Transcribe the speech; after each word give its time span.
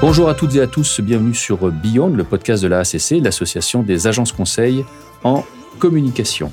Bonjour 0.00 0.30
à 0.30 0.34
toutes 0.34 0.54
et 0.54 0.62
à 0.62 0.66
tous, 0.66 1.02
bienvenue 1.02 1.34
sur 1.34 1.70
Beyond, 1.70 2.08
le 2.08 2.24
podcast 2.24 2.62
de 2.62 2.68
la 2.68 2.78
ACC, 2.78 3.22
l'association 3.22 3.82
des 3.82 4.06
agences 4.06 4.32
conseils 4.32 4.82
en 5.24 5.44
communication. 5.78 6.50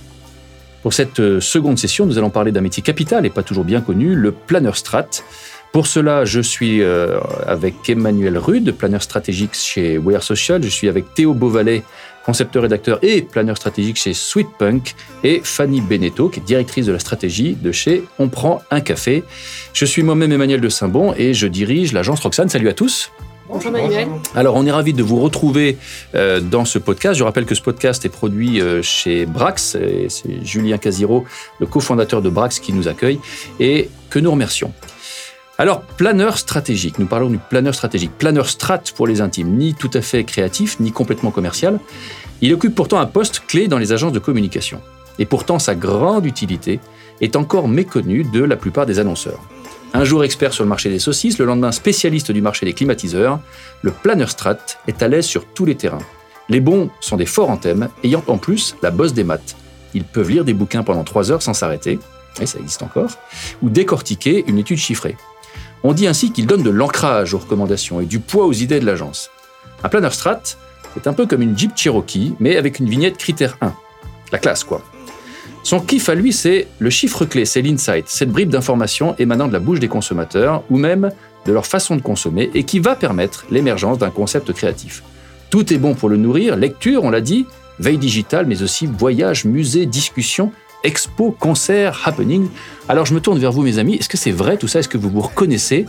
Pour 0.84 0.92
cette 0.92 1.22
euh, 1.22 1.40
seconde 1.40 1.80
session, 1.80 2.06
nous 2.06 2.18
allons 2.18 2.30
parler 2.30 2.52
d'un 2.52 2.60
métier 2.60 2.84
capital 2.84 3.26
et 3.26 3.30
pas 3.30 3.44
toujours 3.44 3.64
bien 3.64 3.80
connu, 3.80 4.16
le 4.16 4.34
planeur 4.34 4.76
strat. 4.76 5.08
Pour 5.72 5.88
cela, 5.88 6.26
je 6.26 6.42
suis 6.42 6.82
euh, 6.82 7.22
avec 7.46 7.90
Emmanuel 7.90 8.38
Rude, 8.38 8.74
planeur 8.74 9.02
stratégique 9.02 9.54
chez 9.54 9.98
Wear 9.98 10.24
Social. 10.24 10.62
Je 10.62 10.70
suis 10.70 10.90
avec 10.90 11.14
Théo 11.14 11.34
Beauvalet, 11.34 11.84
concepteur-rédacteur 12.26 13.00
et 13.02 13.22
planeur 13.22 13.56
stratégique 13.56 13.96
chez 13.96 14.14
Sweetpunk. 14.14 14.94
Et 15.24 15.40
Fanny 15.42 15.80
Beneteau, 15.80 16.28
qui 16.28 16.42
est 16.42 16.44
directrice 16.44 16.86
de 16.86 16.92
la 16.92 17.00
stratégie 17.00 17.56
de 17.56 17.72
chez 17.72 18.04
On 18.20 18.28
prend 18.28 18.62
un 18.72 18.82
café. 18.82 19.24
Je 19.72 19.86
suis 19.86 20.04
moi-même 20.04 20.34
Emmanuel 20.34 20.60
de 20.60 20.70
Saint-Bon 20.70 21.14
et 21.16 21.34
je 21.34 21.48
dirige 21.48 21.94
l'agence 21.94 22.20
Roxane. 22.20 22.50
Salut 22.50 22.68
à 22.68 22.74
tous. 22.74 23.10
Bonjour 23.50 23.72
Manuel. 23.72 24.10
Alors, 24.36 24.56
on 24.56 24.66
est 24.66 24.72
ravis 24.72 24.94
de 24.94 25.04
vous 25.04 25.22
retrouver 25.22 25.78
euh, 26.16 26.42
dans 26.42 26.66
ce 26.66 26.80
podcast. 26.80 27.18
Je 27.18 27.24
rappelle 27.24 27.46
que 27.46 27.56
ce 27.56 27.62
podcast 27.62 28.04
est 28.04 28.10
produit 28.10 28.60
euh, 28.60 28.82
chez 28.82 29.26
Brax. 29.26 29.76
et 29.76 30.08
C'est 30.10 30.46
Julien 30.46 30.78
Casiro, 30.78 31.24
le 31.60 31.66
cofondateur 31.66 32.22
de 32.22 32.30
Brax, 32.30 32.60
qui 32.60 32.74
nous 32.74 32.90
accueille 32.90 33.20
et 33.60 33.90
que 34.10 34.20
nous 34.20 34.32
remercions. 34.32 34.74
Alors, 35.58 35.82
planeur 35.82 36.38
stratégique. 36.38 37.00
Nous 37.00 37.06
parlons 37.06 37.30
du 37.30 37.38
planeur 37.38 37.74
stratégique. 37.74 38.12
Planeur 38.18 38.50
strat 38.50 38.82
pour 38.96 39.08
les 39.08 39.22
intimes, 39.22 39.56
ni 39.58 39.74
tout 39.74 39.92
à 39.94 40.02
fait 40.02 40.26
créatif, 40.26 40.80
ni 40.82 40.92
complètement 40.92 41.32
commercial. 41.32 41.80
Il 42.42 42.54
occupe 42.54 42.76
pourtant 42.76 43.00
un 43.00 43.06
poste 43.06 43.44
clé 43.48 43.70
dans 43.70 43.78
les 43.78 43.94
agences 43.94 44.12
de 44.12 44.20
communication. 44.20 44.82
Et 45.20 45.26
pourtant, 45.26 45.58
sa 45.58 45.74
grande 45.74 46.26
utilité 46.26 46.80
est 47.22 47.36
encore 47.36 47.68
méconnue 47.68 48.24
de 48.24 48.44
la 48.44 48.58
plupart 48.58 48.86
des 48.86 49.00
annonceurs. 49.00 49.40
Un 49.94 50.04
jour 50.04 50.24
expert 50.24 50.54
sur 50.54 50.64
le 50.64 50.70
marché 50.70 50.90
des 50.90 51.00
saucisses, 51.00 51.40
le 51.40 51.46
lendemain 51.46 51.72
spécialiste 51.72 52.32
du 52.32 52.42
marché 52.42 52.66
des 52.66 52.74
climatiseurs, 52.74 53.40
le 53.82 53.92
planeur 53.92 54.30
strat 54.30 54.58
est 54.88 55.02
à 55.02 55.08
l'aise 55.08 55.26
sur 55.26 55.46
tous 55.46 55.66
les 55.66 55.76
terrains. 55.76 55.98
Les 56.50 56.60
bons 56.60 56.90
sont 57.00 57.18
des 57.18 57.26
forts 57.26 57.50
en 57.50 57.58
thème, 57.58 57.90
ayant 58.04 58.24
en 58.28 58.38
plus 58.38 58.76
la 58.82 58.92
bosse 58.92 59.14
des 59.14 59.24
maths. 59.24 59.56
Ils 59.94 60.04
peuvent 60.04 60.30
lire 60.30 60.46
des 60.46 60.54
bouquins 60.54 60.84
pendant 60.84 61.04
trois 61.04 61.32
heures 61.32 61.42
sans 61.42 61.54
s'arrêter, 61.54 62.00
et 62.40 62.46
ça 62.46 62.60
existe 62.60 62.84
encore, 62.84 63.12
ou 63.62 63.70
décortiquer 63.70 64.44
une 64.48 64.60
étude 64.60 64.78
chiffrée. 64.78 65.18
On 65.84 65.94
dit 65.94 66.08
ainsi 66.08 66.32
qu'ils 66.32 66.48
donnent 66.48 66.64
de 66.64 66.70
l'ancrage 66.70 67.34
aux 67.34 67.40
recommandations 67.40 68.02
et 68.02 68.06
du 68.06 68.20
poids 68.20 68.46
aux 68.46 68.54
idées 68.54 68.80
de 68.80 68.86
l'agence. 68.86 69.30
Un 69.84 69.90
planeur 69.90 70.14
strat, 70.14 70.42
c'est 70.94 71.08
un 71.08 71.14
peu 71.14 71.26
comme 71.26 71.42
une 71.42 71.58
Jeep 71.58 71.72
Cherokee, 71.76 72.34
mais 72.40 72.58
avec 72.58 72.80
une 72.80 72.90
vignette 72.90 73.18
critère 73.18 73.58
1. 73.62 73.74
La 74.32 74.40
classe, 74.40 74.64
quoi. 74.64 74.82
Son 75.68 75.82
kiff 75.82 76.08
à 76.08 76.16
lui, 76.16 76.32
c'est 76.32 76.66
le 76.80 76.90
chiffre 76.90 77.26
clé, 77.26 77.44
c'est 77.44 77.62
l'insight, 77.62 78.06
cette 78.08 78.32
bribe 78.32 78.48
d'informations 78.48 79.16
émanant 79.20 79.50
de 79.50 79.52
la 79.52 79.60
bouche 79.60 79.82
des 79.82 79.90
consommateurs 79.90 80.64
ou 80.70 80.78
même 80.78 81.12
de 81.46 81.52
leur 81.52 81.66
façon 81.66 81.98
de 81.98 82.02
consommer 82.02 82.50
et 82.54 82.64
qui 82.64 82.80
va 82.80 82.96
permettre 82.96 83.46
l'émergence 83.52 83.98
d'un 83.98 84.10
concept 84.10 84.54
créatif. 84.54 85.04
Tout 85.50 85.74
est 85.74 85.78
bon 85.78 85.94
pour 85.94 86.08
le 86.08 86.16
nourrir, 86.16 86.56
lecture, 86.56 87.04
on 87.04 87.10
l'a 87.10 87.20
dit, 87.20 87.48
veille 87.80 87.98
digitale, 87.98 88.46
mais 88.46 88.64
aussi 88.64 88.86
voyage, 88.86 89.44
musée, 89.44 89.86
discussion, 89.86 90.54
expo, 90.86 91.36
concert, 91.38 92.02
happening. 92.06 92.48
Alors 92.88 93.06
je 93.06 93.14
me 93.14 93.20
tourne 93.20 93.38
vers 93.38 93.52
vous, 93.52 93.64
mes 93.64 93.78
amis. 93.78 93.96
Est-ce 93.96 94.08
que 94.08 94.16
c'est 94.16 94.32
vrai 94.32 94.56
tout 94.56 94.70
ça? 94.70 94.80
Est-ce 94.80 94.88
que 94.88 94.98
vous 94.98 95.10
vous 95.10 95.20
reconnaissez? 95.20 95.86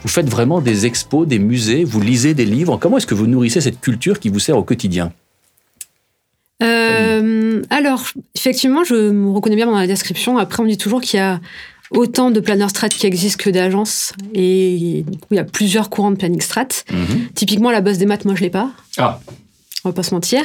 Vous 0.00 0.08
faites 0.08 0.30
vraiment 0.30 0.62
des 0.62 0.86
expos, 0.86 1.28
des 1.28 1.38
musées, 1.38 1.84
vous 1.84 2.00
lisez 2.00 2.32
des 2.32 2.46
livres? 2.46 2.78
Comment 2.80 2.96
est-ce 2.96 3.06
que 3.06 3.14
vous 3.14 3.26
nourrissez 3.26 3.60
cette 3.60 3.82
culture 3.82 4.18
qui 4.18 4.30
vous 4.30 4.38
sert 4.38 4.56
au 4.56 4.64
quotidien? 4.64 5.12
Euh, 6.62 7.62
alors, 7.70 8.04
effectivement, 8.34 8.84
je 8.84 9.10
me 9.10 9.30
reconnais 9.30 9.56
bien 9.56 9.66
dans 9.66 9.78
la 9.78 9.86
description. 9.86 10.38
Après, 10.38 10.62
on 10.62 10.66
dit 10.66 10.76
toujours 10.76 11.00
qu'il 11.00 11.18
y 11.18 11.22
a 11.22 11.40
autant 11.90 12.30
de 12.30 12.40
planeurs 12.40 12.70
strat 12.70 12.88
qui 12.88 13.06
existent 13.06 13.42
que 13.42 13.50
d'agences. 13.50 14.12
Et 14.34 15.04
du 15.06 15.18
coup, 15.18 15.28
il 15.32 15.36
y 15.36 15.40
a 15.40 15.44
plusieurs 15.44 15.90
courants 15.90 16.10
de 16.10 16.16
planning 16.16 16.40
strat. 16.40 16.68
Typiquement, 17.34 17.70
la 17.70 17.80
bosse 17.80 17.98
des 17.98 18.06
maths, 18.06 18.24
moi, 18.24 18.34
je 18.34 18.42
l'ai 18.42 18.50
pas. 18.50 18.70
Ah, 18.98 19.20
On 19.84 19.88
va 19.88 19.92
pas 19.94 20.02
se 20.02 20.14
mentir. 20.14 20.42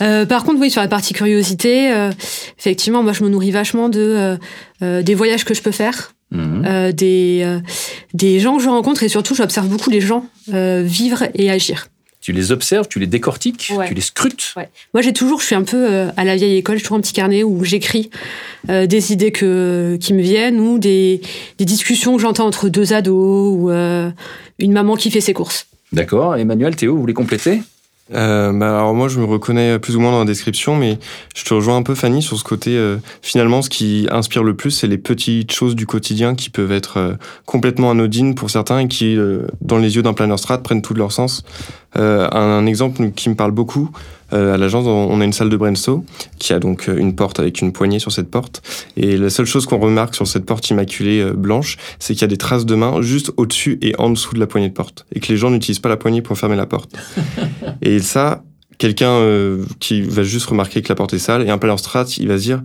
Euh, 0.00 0.24
par 0.24 0.44
contre, 0.44 0.60
oui, 0.60 0.70
sur 0.70 0.80
la 0.80 0.88
partie 0.88 1.12
curiosité, 1.12 1.92
euh, 1.92 2.10
effectivement, 2.58 3.02
moi, 3.02 3.12
je 3.12 3.24
me 3.24 3.28
nourris 3.28 3.50
vachement 3.50 3.88
de 3.88 4.00
euh, 4.00 4.36
euh, 4.82 5.02
des 5.02 5.14
voyages 5.14 5.44
que 5.44 5.52
je 5.52 5.62
peux 5.62 5.72
faire, 5.72 6.12
mhm. 6.30 6.64
euh, 6.64 6.92
des 6.92 7.42
euh, 7.44 7.60
des 8.14 8.40
gens 8.40 8.56
que 8.56 8.62
je 8.62 8.68
rencontre 8.68 9.02
et 9.02 9.08
surtout, 9.08 9.34
j'observe 9.34 9.66
beaucoup 9.66 9.90
les 9.90 10.00
gens 10.00 10.24
euh, 10.54 10.82
vivre 10.84 11.24
et 11.34 11.50
agir. 11.50 11.88
Tu 12.28 12.32
les 12.34 12.52
observes, 12.52 12.88
tu 12.88 12.98
les 12.98 13.06
décortiques, 13.06 13.72
Ouais. 13.74 13.88
tu 13.88 13.94
les 13.94 14.02
scrutes. 14.02 14.52
Ouais. 14.54 14.68
Moi, 14.92 15.00
j'ai 15.00 15.14
toujours, 15.14 15.40
je 15.40 15.46
suis 15.46 15.54
un 15.54 15.62
peu 15.62 15.78
euh, 15.90 16.10
à 16.18 16.24
la 16.26 16.36
vieille 16.36 16.58
école, 16.58 16.76
j'ai 16.76 16.82
toujours 16.82 16.98
un 16.98 17.00
petit 17.00 17.14
carnet 17.14 17.42
où 17.42 17.64
j'écris 17.64 18.10
euh, 18.68 18.84
des 18.86 19.14
idées 19.14 19.32
que, 19.32 19.96
qui 19.98 20.12
me 20.12 20.20
viennent 20.20 20.60
ou 20.60 20.78
des, 20.78 21.22
des 21.56 21.64
discussions 21.64 22.14
que 22.16 22.20
j'entends 22.20 22.44
entre 22.46 22.68
deux 22.68 22.92
ados 22.92 23.54
ou 23.56 23.70
euh, 23.70 24.10
une 24.58 24.72
maman 24.72 24.96
qui 24.96 25.10
fait 25.10 25.22
ses 25.22 25.32
courses. 25.32 25.64
D'accord. 25.94 26.36
Emmanuel, 26.36 26.76
Théo, 26.76 26.96
vous 26.96 27.00
voulez 27.00 27.14
compléter? 27.14 27.62
Euh, 28.14 28.52
bah 28.54 28.70
alors 28.78 28.94
moi 28.94 29.08
je 29.08 29.20
me 29.20 29.26
reconnais 29.26 29.78
plus 29.78 29.94
ou 29.94 30.00
moins 30.00 30.12
dans 30.12 30.20
la 30.20 30.24
description, 30.24 30.74
mais 30.74 30.98
je 31.36 31.44
te 31.44 31.52
rejoins 31.52 31.76
un 31.76 31.82
peu 31.82 31.94
Fanny 31.94 32.22
sur 32.22 32.38
ce 32.38 32.42
côté. 32.42 32.70
euh, 32.74 32.96
finalement, 33.20 33.60
ce 33.60 33.68
qui 33.68 34.06
inspire 34.10 34.42
le 34.44 34.56
plus, 34.56 34.70
c'est 34.70 34.86
les 34.86 34.96
petites 34.96 35.52
choses 35.52 35.76
du 35.76 35.84
quotidien 35.84 36.34
qui 36.34 36.48
peuvent 36.48 36.72
être 36.72 36.96
euh, 36.96 37.12
complètement 37.44 37.90
anodines 37.90 38.34
pour 38.34 38.48
certains 38.48 38.78
et 38.78 38.88
qui, 38.88 39.14
euh, 39.14 39.42
dans 39.60 39.76
les 39.76 39.96
yeux 39.96 40.02
d'un 40.02 40.14
planeur 40.14 40.38
strat, 40.38 40.56
prennent 40.62 40.80
tout 40.80 40.94
leur 40.94 41.12
sens. 41.12 41.42
Euh, 41.96 42.28
un, 42.32 42.38
un 42.40 42.66
exemple 42.66 43.10
qui 43.12 43.28
me 43.28 43.34
parle 43.34 43.52
beaucoup. 43.52 43.90
euh, 44.32 44.54
à 44.54 44.58
l'agence, 44.58 44.86
on 44.86 45.20
a 45.20 45.24
une 45.24 45.32
salle 45.32 45.48
de 45.48 45.56
Brenso 45.56 46.04
qui 46.38 46.52
a 46.52 46.58
donc 46.58 46.88
euh, 46.88 46.96
une 46.96 47.14
porte 47.14 47.40
avec 47.40 47.60
une 47.62 47.72
poignée 47.72 47.98
sur 47.98 48.12
cette 48.12 48.30
porte. 48.30 48.62
Et 48.96 49.16
la 49.16 49.30
seule 49.30 49.46
chose 49.46 49.64
qu'on 49.64 49.78
remarque 49.78 50.14
sur 50.14 50.26
cette 50.26 50.44
porte 50.44 50.68
immaculée 50.68 51.20
euh, 51.20 51.32
blanche, 51.32 51.78
c'est 51.98 52.12
qu'il 52.12 52.22
y 52.22 52.24
a 52.24 52.28
des 52.28 52.36
traces 52.36 52.66
de 52.66 52.74
main 52.74 53.00
juste 53.00 53.32
au-dessus 53.36 53.78
et 53.80 53.94
en 53.98 54.10
dessous 54.10 54.34
de 54.34 54.40
la 54.40 54.46
poignée 54.46 54.68
de 54.68 54.74
porte. 54.74 55.06
Et 55.14 55.20
que 55.20 55.28
les 55.28 55.38
gens 55.38 55.50
n'utilisent 55.50 55.78
pas 55.78 55.88
la 55.88 55.96
poignée 55.96 56.20
pour 56.20 56.36
fermer 56.36 56.56
la 56.56 56.66
porte. 56.66 56.94
et 57.82 58.00
ça, 58.00 58.44
quelqu'un 58.76 59.12
euh, 59.12 59.64
qui 59.80 60.02
va 60.02 60.22
juste 60.22 60.46
remarquer 60.46 60.82
que 60.82 60.88
la 60.90 60.94
porte 60.94 61.14
est 61.14 61.18
sale, 61.18 61.46
et 61.46 61.50
un 61.50 61.58
planeur 61.58 61.78
strat, 61.78 62.04
il 62.18 62.28
va 62.28 62.36
se 62.36 62.42
dire 62.42 62.62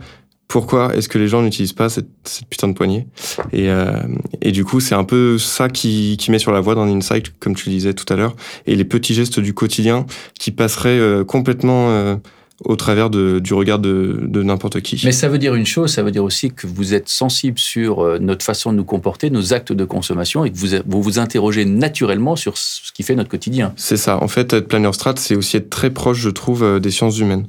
pourquoi 0.53 0.95
est-ce 0.95 1.09
que 1.09 1.17
les 1.17 1.27
gens 1.27 1.41
n'utilisent 1.41 1.73
pas 1.73 1.89
cette, 1.89 2.09
cette 2.25 2.45
putain 2.45 2.67
de 2.67 2.73
poignée? 2.73 3.07
Et, 3.53 3.71
euh, 3.71 3.95
et 4.39 4.51
du 4.51 4.63
coup, 4.63 4.79
c'est 4.79 4.93
un 4.93 5.03
peu 5.03 5.39
ça 5.39 5.67
qui, 5.67 6.15
qui 6.19 6.29
met 6.29 6.37
sur 6.37 6.51
la 6.51 6.59
voie 6.59 6.75
d'un 6.75 6.87
insight, 6.87 7.33
comme 7.39 7.55
tu 7.55 7.69
le 7.69 7.75
disais 7.75 7.95
tout 7.95 8.05
à 8.13 8.15
l'heure, 8.15 8.35
et 8.67 8.75
les 8.75 8.83
petits 8.83 9.15
gestes 9.15 9.39
du 9.39 9.55
quotidien 9.55 10.05
qui 10.37 10.51
passeraient 10.51 10.99
euh, 10.99 11.23
complètement 11.23 11.89
euh, 11.89 12.17
au 12.65 12.75
travers 12.75 13.09
de, 13.09 13.39
du 13.39 13.55
regard 13.55 13.79
de, 13.79 14.19
de 14.21 14.43
n'importe 14.43 14.81
qui. 14.81 15.01
Mais 15.05 15.11
ça 15.11 15.27
veut 15.27 15.39
dire 15.39 15.55
une 15.55 15.65
chose, 15.65 15.91
ça 15.91 16.03
veut 16.03 16.11
dire 16.11 16.23
aussi 16.23 16.51
que 16.51 16.67
vous 16.67 16.93
êtes 16.93 17.09
sensible 17.09 17.57
sur 17.57 18.19
notre 18.19 18.45
façon 18.45 18.71
de 18.71 18.77
nous 18.77 18.85
comporter, 18.85 19.31
nos 19.31 19.55
actes 19.55 19.73
de 19.73 19.85
consommation, 19.85 20.45
et 20.45 20.51
que 20.51 20.55
vous 20.55 20.77
vous, 20.85 21.01
vous 21.01 21.17
interrogez 21.17 21.65
naturellement 21.65 22.35
sur 22.35 22.59
ce 22.59 22.91
qui 22.93 23.01
fait 23.01 23.15
notre 23.15 23.29
quotidien. 23.31 23.73
C'est 23.75 23.97
ça. 23.97 24.21
En 24.21 24.27
fait, 24.27 24.53
être 24.53 24.67
planeur 24.67 24.93
strat, 24.93 25.15
c'est 25.17 25.35
aussi 25.35 25.57
être 25.57 25.71
très 25.71 25.89
proche, 25.89 26.19
je 26.19 26.29
trouve, 26.29 26.79
des 26.79 26.91
sciences 26.91 27.17
humaines. 27.17 27.47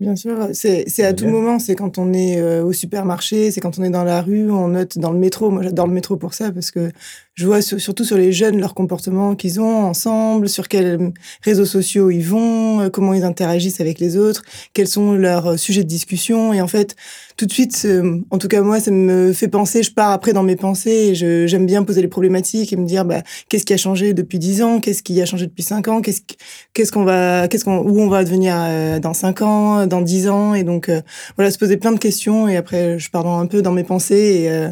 Bien 0.00 0.14
sûr, 0.14 0.50
c'est 0.52 0.84
c'est 0.88 1.02
à 1.04 1.12
tout 1.12 1.24
Bien. 1.24 1.32
moment. 1.32 1.58
C'est 1.58 1.74
quand 1.74 1.98
on 1.98 2.12
est 2.12 2.40
euh, 2.40 2.62
au 2.64 2.72
supermarché, 2.72 3.50
c'est 3.50 3.60
quand 3.60 3.80
on 3.80 3.82
est 3.82 3.90
dans 3.90 4.04
la 4.04 4.22
rue, 4.22 4.48
on 4.48 4.68
note 4.68 4.96
dans 4.96 5.10
le 5.10 5.18
métro. 5.18 5.50
Moi, 5.50 5.62
j'adore 5.64 5.88
le 5.88 5.92
métro 5.92 6.16
pour 6.16 6.34
ça 6.34 6.52
parce 6.52 6.70
que 6.70 6.92
je 7.34 7.44
vois 7.46 7.60
sur- 7.62 7.80
surtout 7.80 8.04
sur 8.04 8.16
les 8.16 8.30
jeunes 8.32 8.60
leur 8.60 8.74
comportement 8.74 9.34
qu'ils 9.34 9.60
ont 9.60 9.84
ensemble, 9.86 10.48
sur 10.48 10.68
quels 10.68 11.12
réseaux 11.42 11.64
sociaux 11.64 12.10
ils 12.10 12.22
vont, 12.22 12.80
euh, 12.82 12.90
comment 12.90 13.12
ils 13.12 13.24
interagissent 13.24 13.80
avec 13.80 13.98
les 13.98 14.16
autres, 14.16 14.44
quels 14.72 14.86
sont 14.86 15.14
leurs 15.14 15.48
euh, 15.48 15.56
sujets 15.56 15.82
de 15.82 15.88
discussion. 15.88 16.52
Et 16.52 16.60
en 16.60 16.68
fait, 16.68 16.94
tout 17.38 17.46
de 17.46 17.52
suite, 17.52 17.82
euh, 17.84 18.20
en 18.30 18.38
tout 18.38 18.48
cas 18.48 18.60
moi, 18.62 18.80
ça 18.80 18.90
me 18.90 19.32
fait 19.32 19.46
penser. 19.46 19.84
Je 19.84 19.92
pars 19.92 20.10
après 20.10 20.32
dans 20.32 20.42
mes 20.42 20.56
pensées 20.56 20.90
et 20.90 21.14
j'aime 21.14 21.66
bien 21.66 21.84
poser 21.84 22.02
les 22.02 22.08
problématiques 22.08 22.72
et 22.72 22.76
me 22.76 22.84
dire 22.84 23.04
bah, 23.04 23.22
qu'est-ce 23.48 23.64
qui 23.64 23.72
a 23.72 23.76
changé 23.76 24.12
depuis 24.12 24.40
10 24.40 24.62
ans, 24.62 24.80
qu'est-ce 24.80 25.04
qui 25.04 25.22
a 25.22 25.24
changé 25.24 25.46
depuis 25.46 25.62
5 25.62 25.86
ans, 25.86 26.02
qu'est-ce 26.02 26.22
qu'est-ce 26.74 26.90
qu'on 26.90 27.04
va, 27.04 27.46
qu'est-ce 27.46 27.64
qu'on, 27.64 27.78
où 27.78 28.00
on 28.00 28.08
va 28.08 28.24
devenir 28.24 28.56
euh, 28.58 28.98
dans 28.98 29.14
5 29.14 29.42
ans, 29.42 29.86
dans 29.86 30.02
10 30.02 30.28
ans, 30.28 30.54
et 30.54 30.64
donc 30.64 30.88
euh, 30.88 31.00
voilà, 31.36 31.52
se 31.52 31.58
poser 31.58 31.76
plein 31.76 31.92
de 31.92 31.98
questions, 31.98 32.48
et 32.48 32.56
après 32.56 32.98
je 32.98 33.08
pars 33.08 33.22
dans, 33.22 33.38
un 33.38 33.46
peu 33.46 33.62
dans 33.62 33.72
mes 33.72 33.84
pensées, 33.84 34.42
et, 34.42 34.50
euh, 34.50 34.70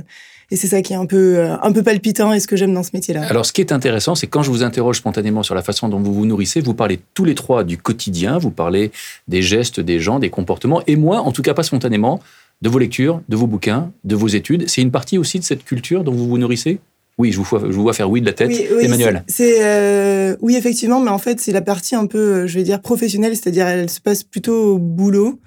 et 0.50 0.56
c'est 0.56 0.68
ça 0.68 0.80
qui 0.80 0.92
est 0.92 0.96
un 0.96 1.06
peu, 1.06 1.38
euh, 1.38 1.56
un 1.60 1.72
peu 1.72 1.82
palpitant, 1.82 2.32
et 2.32 2.38
ce 2.38 2.46
que 2.46 2.56
j'aime 2.56 2.72
dans 2.72 2.84
ce 2.84 2.90
métier-là. 2.94 3.26
Alors, 3.28 3.44
ce 3.44 3.52
qui 3.52 3.60
est 3.60 3.72
intéressant, 3.72 4.14
c'est 4.14 4.28
quand 4.28 4.42
je 4.42 4.50
vous 4.50 4.62
interroge 4.62 4.98
spontanément 4.98 5.42
sur 5.42 5.56
la 5.56 5.62
façon 5.62 5.88
dont 5.88 5.98
vous 5.98 6.14
vous 6.14 6.24
nourrissez, 6.24 6.60
vous 6.60 6.74
parlez 6.74 7.00
tous 7.14 7.24
les 7.24 7.34
trois 7.34 7.64
du 7.64 7.78
quotidien, 7.78 8.38
vous 8.38 8.52
parlez 8.52 8.92
des 9.26 9.42
gestes 9.42 9.80
des 9.80 9.98
gens, 9.98 10.20
des 10.20 10.30
comportements, 10.30 10.82
et 10.86 10.94
moi, 10.94 11.18
en 11.20 11.32
tout 11.32 11.42
cas 11.42 11.52
pas 11.52 11.64
spontanément, 11.64 12.20
de 12.62 12.68
vos 12.68 12.78
lectures, 12.78 13.20
de 13.28 13.36
vos 13.36 13.46
bouquins, 13.46 13.92
de 14.04 14.16
vos 14.16 14.28
études. 14.28 14.68
C'est 14.68 14.82
une 14.82 14.90
partie 14.90 15.18
aussi 15.18 15.38
de 15.38 15.44
cette 15.44 15.64
culture 15.64 16.04
dont 16.04 16.12
vous 16.12 16.26
vous 16.28 16.38
nourrissez? 16.38 16.78
Oui, 17.18 17.32
je 17.32 17.38
vous, 17.38 17.44
vois, 17.44 17.60
je 17.60 17.72
vous 17.74 17.80
vois 17.82 17.94
faire 17.94 18.10
oui 18.10 18.20
de 18.20 18.26
la 18.26 18.34
tête. 18.34 18.48
Oui, 18.48 18.66
oui, 18.76 18.84
Emmanuel. 18.84 19.24
c'est- 19.26 19.62
euh, 19.64 20.36
oui 20.42 20.54
effectivement, 20.56 21.00
mais 21.00 21.08
en 21.10 21.16
fait 21.18 21.40
c'est 21.40 21.52
la 21.52 21.62
partie 21.62 21.94
un 21.94 22.06
peu, 22.06 22.18
euh, 22.18 22.46
je 22.46 22.58
vais 22.58 22.62
dire 22.62 22.82
professionnelle, 22.82 23.34
c'est-à-dire 23.34 23.66
elle 23.66 23.88
se 23.88 24.00
passe 24.02 24.22
plutôt 24.22 24.74
au 24.74 24.78
boulot. 24.78 25.38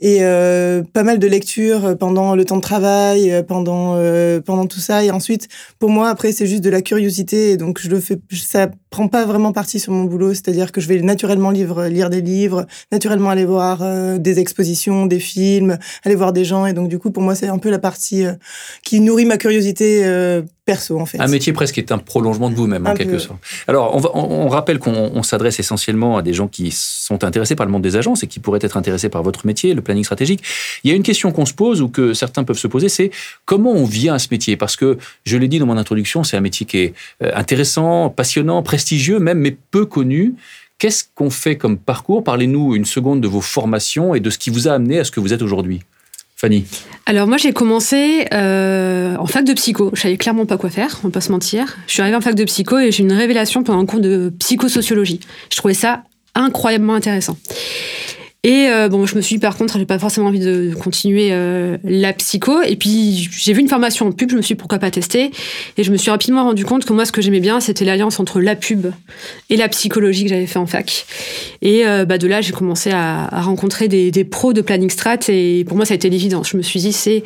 Et 0.00 0.18
euh, 0.20 0.82
pas 0.92 1.02
mal 1.02 1.18
de 1.18 1.26
lectures 1.26 1.96
pendant 1.98 2.34
le 2.34 2.44
temps 2.44 2.56
de 2.56 2.60
travail, 2.60 3.44
pendant 3.48 3.94
euh, 3.96 4.40
pendant 4.40 4.66
tout 4.66 4.80
ça. 4.80 5.02
Et 5.04 5.10
ensuite, 5.10 5.48
pour 5.78 5.90
moi, 5.90 6.08
après, 6.08 6.32
c'est 6.32 6.46
juste 6.46 6.62
de 6.62 6.70
la 6.70 6.82
curiosité. 6.82 7.52
Et 7.52 7.56
donc, 7.56 7.80
je 7.80 7.88
le 7.88 8.00
fais. 8.00 8.18
Ça 8.32 8.68
prend 8.90 9.08
pas 9.08 9.24
vraiment 9.24 9.52
partie 9.52 9.80
sur 9.80 9.92
mon 9.92 10.04
boulot. 10.04 10.34
C'est-à-dire 10.34 10.70
que 10.70 10.80
je 10.80 10.88
vais 10.88 11.00
naturellement 11.00 11.50
lire, 11.50 11.80
lire 11.82 12.10
des 12.10 12.20
livres, 12.20 12.66
naturellement 12.92 13.30
aller 13.30 13.46
voir 13.46 13.82
des 14.18 14.38
expositions, 14.38 15.06
des 15.06 15.20
films, 15.20 15.78
aller 16.04 16.14
voir 16.14 16.32
des 16.32 16.44
gens. 16.44 16.66
Et 16.66 16.74
donc, 16.74 16.88
du 16.88 16.98
coup, 16.98 17.10
pour 17.10 17.22
moi, 17.22 17.34
c'est 17.34 17.48
un 17.48 17.58
peu 17.58 17.70
la 17.70 17.78
partie 17.78 18.24
qui 18.82 19.00
nourrit 19.00 19.24
ma 19.24 19.38
curiosité 19.38 20.04
perso 20.66 20.98
en 21.00 21.06
fait. 21.06 21.18
Un 21.20 21.28
métier 21.28 21.52
presque 21.52 21.78
est 21.78 21.92
un 21.92 21.98
prolongement 21.98 22.50
de 22.50 22.56
vous-même 22.56 22.86
en 22.86 22.94
quelque 22.94 23.18
sorte. 23.18 23.38
Alors 23.68 23.94
on, 23.94 24.44
on, 24.44 24.48
rappelle 24.48 24.80
qu'on 24.80 25.22
s'adresse 25.22 25.60
essentiellement 25.60 26.18
à 26.18 26.22
des 26.22 26.34
gens 26.34 26.48
qui 26.48 26.72
sont 26.72 27.24
intéressés 27.24 27.54
par 27.54 27.64
le 27.64 27.72
monde 27.72 27.82
des 27.82 27.96
agences 27.96 28.24
et 28.24 28.26
qui 28.26 28.40
pourraient 28.40 28.58
être 28.60 28.76
intéressés 28.76 29.08
par 29.08 29.22
votre 29.22 29.46
métier, 29.46 29.72
le 29.74 29.80
planning 29.86 30.04
stratégique. 30.04 30.42
Il 30.84 30.90
y 30.90 30.92
a 30.92 30.96
une 30.96 31.02
question 31.02 31.32
qu'on 31.32 31.46
se 31.46 31.54
pose 31.54 31.80
ou 31.80 31.88
que 31.88 32.12
certains 32.12 32.44
peuvent 32.44 32.58
se 32.58 32.66
poser, 32.66 32.88
c'est 32.88 33.10
comment 33.44 33.72
on 33.72 33.84
vient 33.84 34.14
à 34.14 34.18
ce 34.18 34.28
métier? 34.30 34.56
Parce 34.56 34.76
que 34.76 34.98
je 35.24 35.36
l'ai 35.36 35.48
dit 35.48 35.58
dans 35.58 35.66
mon 35.66 35.78
introduction, 35.78 36.24
c'est 36.24 36.36
un 36.36 36.40
métier 36.40 36.66
qui 36.66 36.78
est 36.78 36.94
euh, 37.22 37.30
intéressant, 37.34 38.10
passionnant, 38.10 38.62
prestigieux 38.62 39.18
même, 39.18 39.38
mais 39.38 39.56
peu 39.70 39.86
connu. 39.86 40.34
Qu'est-ce 40.78 41.04
qu'on 41.14 41.30
fait 41.30 41.56
comme 41.56 41.78
parcours? 41.78 42.22
Parlez-nous 42.22 42.74
une 42.76 42.84
seconde 42.84 43.22
de 43.22 43.28
vos 43.28 43.40
formations 43.40 44.14
et 44.14 44.20
de 44.20 44.28
ce 44.28 44.36
qui 44.36 44.50
vous 44.50 44.68
a 44.68 44.72
amené 44.72 44.98
à 44.98 45.04
ce 45.04 45.10
que 45.10 45.20
vous 45.20 45.32
êtes 45.32 45.40
aujourd'hui. 45.40 45.80
Fanny 46.38 46.66
Alors 47.06 47.26
moi 47.26 47.38
j'ai 47.38 47.54
commencé 47.54 48.26
euh, 48.34 49.16
en 49.16 49.26
fac 49.26 49.44
de 49.44 49.54
psycho. 49.54 49.90
Je 49.94 50.02
savais 50.02 50.18
clairement 50.18 50.44
pas 50.44 50.58
quoi 50.58 50.68
faire, 50.68 51.00
on 51.02 51.06
peut 51.06 51.12
pas 51.12 51.20
se 51.22 51.32
mentir. 51.32 51.78
Je 51.86 51.94
suis 51.94 52.02
arrivée 52.02 52.16
en 52.16 52.20
fac 52.20 52.34
de 52.34 52.44
psycho 52.44 52.78
et 52.78 52.92
j'ai 52.92 53.02
eu 53.02 53.06
une 53.06 53.14
révélation 53.14 53.62
pendant 53.62 53.80
un 53.80 53.86
cours 53.86 54.00
de 54.00 54.30
psychosociologie. 54.38 55.20
Je 55.50 55.56
trouvais 55.56 55.72
ça 55.72 56.02
incroyablement 56.34 56.94
intéressant. 56.94 57.38
Et 58.46 58.68
euh, 58.68 58.88
bon, 58.88 59.06
je 59.06 59.16
me 59.16 59.20
suis 59.22 59.34
dit, 59.34 59.40
par 59.40 59.56
contre, 59.56 59.76
j'ai 59.76 59.86
pas 59.86 59.98
forcément 59.98 60.28
envie 60.28 60.38
de 60.38 60.72
continuer 60.80 61.30
euh, 61.32 61.78
la 61.82 62.12
psycho. 62.12 62.62
Et 62.62 62.76
puis, 62.76 63.28
j'ai 63.32 63.52
vu 63.52 63.60
une 63.60 63.68
formation 63.68 64.06
en 64.06 64.12
pub, 64.12 64.30
je 64.30 64.36
me 64.36 64.40
suis 64.40 64.54
dit, 64.54 64.58
pourquoi 64.58 64.78
pas 64.78 64.92
tester. 64.92 65.32
Et 65.76 65.82
je 65.82 65.90
me 65.90 65.96
suis 65.96 66.12
rapidement 66.12 66.44
rendu 66.44 66.64
compte 66.64 66.84
que 66.84 66.92
moi, 66.92 67.04
ce 67.04 67.10
que 67.10 67.20
j'aimais 67.20 67.40
bien, 67.40 67.58
c'était 67.58 67.84
l'alliance 67.84 68.20
entre 68.20 68.40
la 68.40 68.54
pub 68.54 68.86
et 69.50 69.56
la 69.56 69.66
psychologie 69.66 70.22
que 70.22 70.28
j'avais 70.28 70.46
fait 70.46 70.60
en 70.60 70.66
fac. 70.66 71.06
Et 71.60 71.88
euh, 71.88 72.04
bah, 72.04 72.18
de 72.18 72.28
là, 72.28 72.40
j'ai 72.40 72.52
commencé 72.52 72.92
à, 72.92 73.24
à 73.34 73.42
rencontrer 73.42 73.88
des, 73.88 74.12
des, 74.12 74.22
pros 74.22 74.52
de 74.52 74.60
planning 74.60 74.90
strat. 74.90 75.18
Et 75.26 75.64
pour 75.66 75.76
moi, 75.76 75.84
ça 75.84 75.94
a 75.94 75.96
été 75.96 76.08
l'évidence. 76.08 76.50
Je 76.50 76.56
me 76.56 76.62
suis 76.62 76.78
dit, 76.78 76.92
c'est 76.92 77.24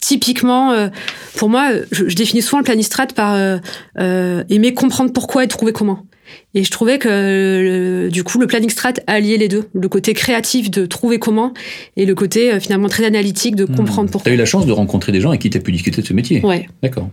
typiquement, 0.00 0.88
pour 1.36 1.50
moi, 1.50 1.70
je, 1.90 2.08
je, 2.08 2.16
définis 2.16 2.40
souvent 2.40 2.60
le 2.60 2.64
planning 2.64 2.82
strat 2.82 3.08
par 3.08 3.60
aimer 3.98 4.72
comprendre 4.72 5.12
pourquoi 5.12 5.44
et 5.44 5.48
trouver 5.48 5.72
comment. 5.74 6.06
Et 6.54 6.64
je 6.64 6.70
trouvais 6.70 6.98
que 6.98 8.08
du 8.10 8.24
coup 8.24 8.38
le 8.38 8.46
planning 8.46 8.70
strat 8.70 8.94
alliait 9.06 9.38
les 9.38 9.48
deux, 9.48 9.64
le 9.74 9.88
côté 9.88 10.14
créatif 10.14 10.70
de 10.70 10.86
trouver 10.86 11.18
comment 11.18 11.54
et 11.96 12.06
le 12.06 12.14
côté 12.14 12.52
euh, 12.52 12.60
finalement 12.60 12.88
très 12.88 13.04
analytique 13.04 13.56
de 13.56 13.64
hmm. 13.64 13.74
comprendre 13.74 14.10
pourquoi. 14.10 14.24
Tu 14.24 14.30
as 14.30 14.34
eu 14.34 14.38
la 14.38 14.44
chance 14.44 14.66
de 14.66 14.72
rencontrer 14.72 15.12
des 15.12 15.20
gens 15.20 15.30
avec 15.30 15.40
qui 15.40 15.50
tu 15.50 15.58
as 15.58 15.60
pu 15.60 15.72
discuter 15.72 16.02
de 16.02 16.06
ce 16.06 16.12
métier. 16.12 16.44
Ouais. 16.44 16.68
D'accord. 16.82 17.10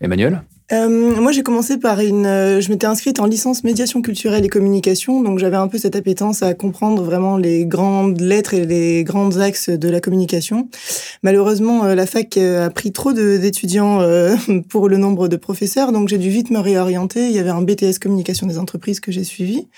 Emmanuel? 0.00 0.42
Euh, 0.72 1.20
moi, 1.20 1.30
j'ai 1.30 1.42
commencé 1.42 1.76
par 1.76 2.00
une. 2.00 2.24
Euh, 2.24 2.60
je 2.60 2.70
m'étais 2.70 2.86
inscrite 2.86 3.20
en 3.20 3.26
licence 3.26 3.64
médiation 3.64 4.00
culturelle 4.00 4.46
et 4.46 4.48
communication, 4.48 5.22
donc 5.22 5.38
j'avais 5.38 5.56
un 5.56 5.68
peu 5.68 5.76
cette 5.76 5.94
appétence 5.94 6.42
à 6.42 6.54
comprendre 6.54 7.02
vraiment 7.02 7.36
les 7.36 7.66
grandes 7.66 8.18
lettres 8.20 8.54
et 8.54 8.64
les 8.64 9.04
grands 9.04 9.36
axes 9.36 9.68
de 9.68 9.88
la 9.90 10.00
communication. 10.00 10.68
Malheureusement, 11.22 11.84
euh, 11.84 11.94
la 11.94 12.06
fac 12.06 12.38
a 12.38 12.70
pris 12.70 12.92
trop 12.92 13.12
d'étudiants 13.12 14.00
pour 14.70 14.88
le 14.88 14.96
nombre 14.96 15.28
de 15.28 15.36
professeurs, 15.36 15.92
donc 15.92 16.08
j'ai 16.08 16.18
dû 16.18 16.30
vite 16.30 16.50
me 16.50 16.60
réorienter. 16.60 17.26
Il 17.26 17.32
y 17.32 17.38
avait 17.38 17.50
un 17.50 17.60
BTS 17.60 17.98
communication 18.00 18.46
des 18.46 18.58
entreprises 18.58 19.00
que 19.00 19.12
j'ai 19.12 19.24
suivi, 19.24 19.68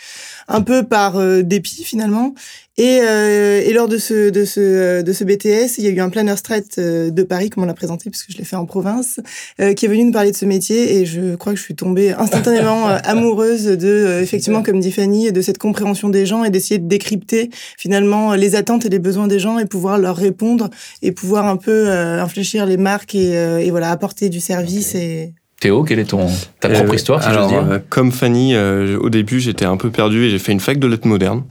un 0.47 0.61
peu 0.61 0.85
par 0.85 1.21
dépit 1.43 1.83
finalement. 1.83 2.35
Et, 2.79 3.01
euh, 3.01 3.63
et, 3.65 3.73
lors 3.73 3.89
de 3.89 3.97
ce, 3.97 4.29
de, 4.29 4.45
ce, 4.45 5.01
de 5.01 5.13
ce 5.13 5.25
BTS, 5.25 5.79
il 5.79 5.85
y 5.85 5.87
a 5.87 5.91
eu 5.91 6.01
un 6.01 6.11
planner 6.11 6.37
strat 6.37 6.61
euh, 6.77 7.11
de 7.11 7.23
Paris, 7.23 7.49
comme 7.49 7.63
on 7.63 7.67
l'a 7.67 7.73
présenté, 7.73 8.11
puisque 8.11 8.31
je 8.31 8.37
l'ai 8.37 8.45
fait 8.45 8.57
en 8.57 8.67
province, 8.67 9.19
euh, 9.61 9.73
qui 9.73 9.87
est 9.87 9.89
venu 9.89 10.05
nous 10.05 10.13
parler 10.13 10.31
de 10.31 10.37
ce 10.37 10.45
métier. 10.45 10.97
Et 10.97 11.07
je 11.07 11.37
crois 11.37 11.55
que 11.55 11.59
je 11.59 11.65
suis 11.65 11.75
tombée 11.75 12.13
instantanément 12.19 12.91
euh, 12.91 12.99
amoureuse 13.05 13.65
de, 13.65 13.89
euh, 13.89 14.23
effectivement, 14.23 14.63
comme 14.63 14.81
dit 14.81 14.93
Fanny, 14.93 15.33
de 15.33 15.41
cette 15.41 15.57
compréhension 15.57 16.11
des 16.11 16.27
gens 16.27 16.45
et 16.45 16.51
d'essayer 16.51 16.79
de 16.79 16.87
décrypter 16.87 17.49
finalement 17.79 18.35
les 18.35 18.57
attentes 18.57 18.85
et 18.85 18.91
les 18.91 18.99
besoins 18.99 19.27
des 19.27 19.39
gens 19.39 19.59
et 19.59 19.65
pouvoir 19.65 19.99
leur 19.99 20.17
répondre 20.17 20.69
et 21.01 21.13
pouvoir 21.13 21.47
un 21.47 21.57
peu 21.57 21.89
infléchir 21.89 22.67
les 22.67 22.77
marques 22.77 23.15
et, 23.15 23.33
et 23.33 23.71
voilà 23.71 23.91
apporter 23.91 24.29
du 24.29 24.41
service 24.41 24.95
et 24.95 25.33
Théo, 25.67 25.83
quelle 25.83 25.99
est 25.99 26.11
ton, 26.11 26.29
ta 26.61 26.69
propre 26.69 26.95
histoire, 26.95 27.23
si 27.23 27.29
alors, 27.29 27.49
dire 27.49 27.81
Comme 27.89 28.13
Fanny, 28.13 28.57
au 28.57 29.11
début, 29.11 29.41
j'étais 29.41 29.65
un 29.65 29.77
peu 29.77 29.91
perdu 29.91 30.25
et 30.25 30.31
j'ai 30.31 30.39
fait 30.39 30.53
une 30.53 30.61
fac 30.61 30.79
de 30.79 30.87
lettres 30.87 31.09
modernes. 31.09 31.43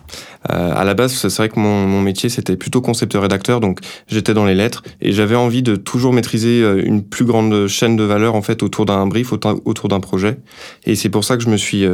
Euh, 0.52 0.74
à 0.76 0.84
la 0.84 0.94
base, 0.94 1.14
c'est 1.14 1.36
vrai 1.38 1.50
que 1.50 1.60
mon, 1.60 1.88
mon 1.88 2.02
métier, 2.02 2.30
c'était 2.30 2.56
plutôt 2.56 2.82
concepteur-rédacteur, 2.82 3.60
donc 3.60 3.80
j'étais 4.08 4.34
dans 4.34 4.46
les 4.46 4.56
lettres 4.56 4.84
et 5.02 5.12
j'avais 5.12 5.36
envie 5.36 5.64
de 5.64 5.76
toujours 5.76 6.14
maîtriser 6.14 6.62
euh, 6.62 6.82
une 6.86 7.04
plus 7.04 7.26
grande 7.26 7.68
chaîne 7.68 7.96
de 7.96 8.04
valeur 8.04 8.36
en 8.36 8.42
fait 8.42 8.62
autour 8.62 8.86
d'un 8.86 9.08
brief, 9.08 9.34
autour 9.34 9.90
d'un 9.90 10.00
projet. 10.00 10.38
Et 10.86 10.96
c'est 10.96 11.10
pour 11.10 11.24
ça 11.24 11.38
que 11.38 11.44
je 11.44 11.50
me 11.50 11.58
suis 11.58 11.86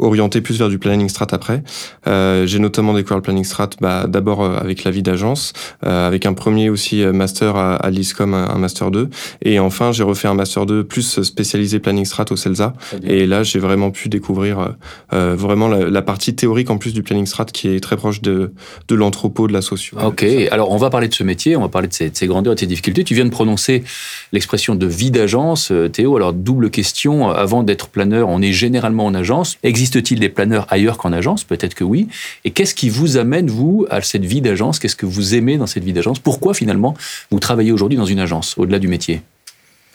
euh, 0.00 0.04
orienté 0.04 0.40
plus 0.40 0.58
vers 0.58 0.68
du 0.68 0.78
planning 0.78 1.08
strat 1.08 1.26
après. 1.32 1.62
Euh, 2.06 2.46
j'ai 2.46 2.58
notamment 2.58 2.94
découvert 2.94 3.18
le 3.18 3.22
planning 3.22 3.44
strat 3.44 3.70
bah, 3.80 4.06
d'abord 4.08 4.42
euh, 4.42 4.56
avec 4.56 4.84
la 4.84 4.90
vie 4.90 5.02
d'agence, 5.02 5.52
euh, 5.84 6.06
avec 6.06 6.26
un 6.26 6.32
premier 6.32 6.70
aussi 6.70 7.04
master 7.04 7.56
à, 7.56 7.76
à 7.76 7.90
l'ISCOM, 7.90 8.34
un, 8.34 8.58
master 8.58 8.90
2. 8.90 9.08
Et 9.42 9.58
enfin, 9.58 9.92
j'ai 9.92 10.02
refait 10.02 10.28
un 10.28 10.34
master 10.34 10.66
2 10.66 10.84
plus 10.84 11.22
spécialisé 11.22 11.78
planning 11.78 12.04
strat 12.04 12.26
au 12.30 12.36
CELSA. 12.36 12.74
Et 13.04 13.26
là, 13.26 13.42
j'ai 13.42 13.58
vraiment 13.58 13.90
pu 13.90 14.08
découvrir 14.08 14.74
vraiment 15.10 15.68
la, 15.68 15.88
la, 15.88 16.02
partie 16.02 16.34
théorique 16.34 16.70
en 16.70 16.78
plus 16.78 16.94
du 16.94 17.02
planning 17.02 17.26
strat 17.26 17.46
qui 17.46 17.68
est 17.68 17.80
très 17.80 17.96
proche 17.96 18.22
de, 18.22 18.52
de 18.88 18.94
l'anthropo, 18.94 19.46
de 19.46 19.52
la 19.52 19.62
socio. 19.62 19.98
Ok, 20.04 20.24
alors 20.50 20.70
on 20.70 20.76
va 20.76 20.90
parler 20.90 21.08
de 21.08 21.14
ce 21.14 21.22
métier, 21.22 21.56
on 21.56 21.62
va 21.62 21.68
parler 21.68 21.88
de 21.88 21.92
ses, 21.92 22.10
de 22.10 22.16
ses 22.16 22.26
grandeurs 22.26 22.52
et 22.52 22.56
de 22.56 22.60
ses 22.60 22.66
difficultés. 22.66 23.04
Tu 23.04 23.14
viens 23.14 23.24
de 23.24 23.30
prononcer 23.30 23.84
l'expression 24.32 24.74
de 24.74 24.86
vie 24.86 25.10
d'agence, 25.10 25.72
Théo. 25.92 26.16
Alors 26.16 26.32
double 26.32 26.70
question, 26.70 27.30
avant 27.30 27.62
d'être 27.62 27.88
planeur, 27.88 28.28
on 28.28 28.40
est 28.42 28.52
généralement 28.52 29.06
en 29.06 29.14
agence. 29.14 29.58
Existe 29.62 29.87
Existe-t-il 29.88 30.20
des 30.20 30.28
planeurs 30.28 30.66
ailleurs 30.68 30.98
qu'en 30.98 31.14
agence? 31.14 31.44
Peut-être 31.44 31.74
que 31.74 31.82
oui. 31.82 32.08
Et 32.44 32.50
qu'est-ce 32.50 32.74
qui 32.74 32.90
vous 32.90 33.16
amène, 33.16 33.48
vous, 33.48 33.86
à 33.88 34.02
cette 34.02 34.26
vie 34.26 34.42
d'agence? 34.42 34.78
Qu'est-ce 34.78 34.96
que 34.96 35.06
vous 35.06 35.34
aimez 35.34 35.56
dans 35.56 35.66
cette 35.66 35.82
vie 35.82 35.94
d'agence? 35.94 36.18
Pourquoi, 36.18 36.52
finalement, 36.52 36.94
vous 37.30 37.38
travaillez 37.38 37.72
aujourd'hui 37.72 37.96
dans 37.96 38.04
une 38.04 38.18
agence, 38.18 38.58
au-delà 38.58 38.78
du 38.78 38.88
métier? 38.88 39.22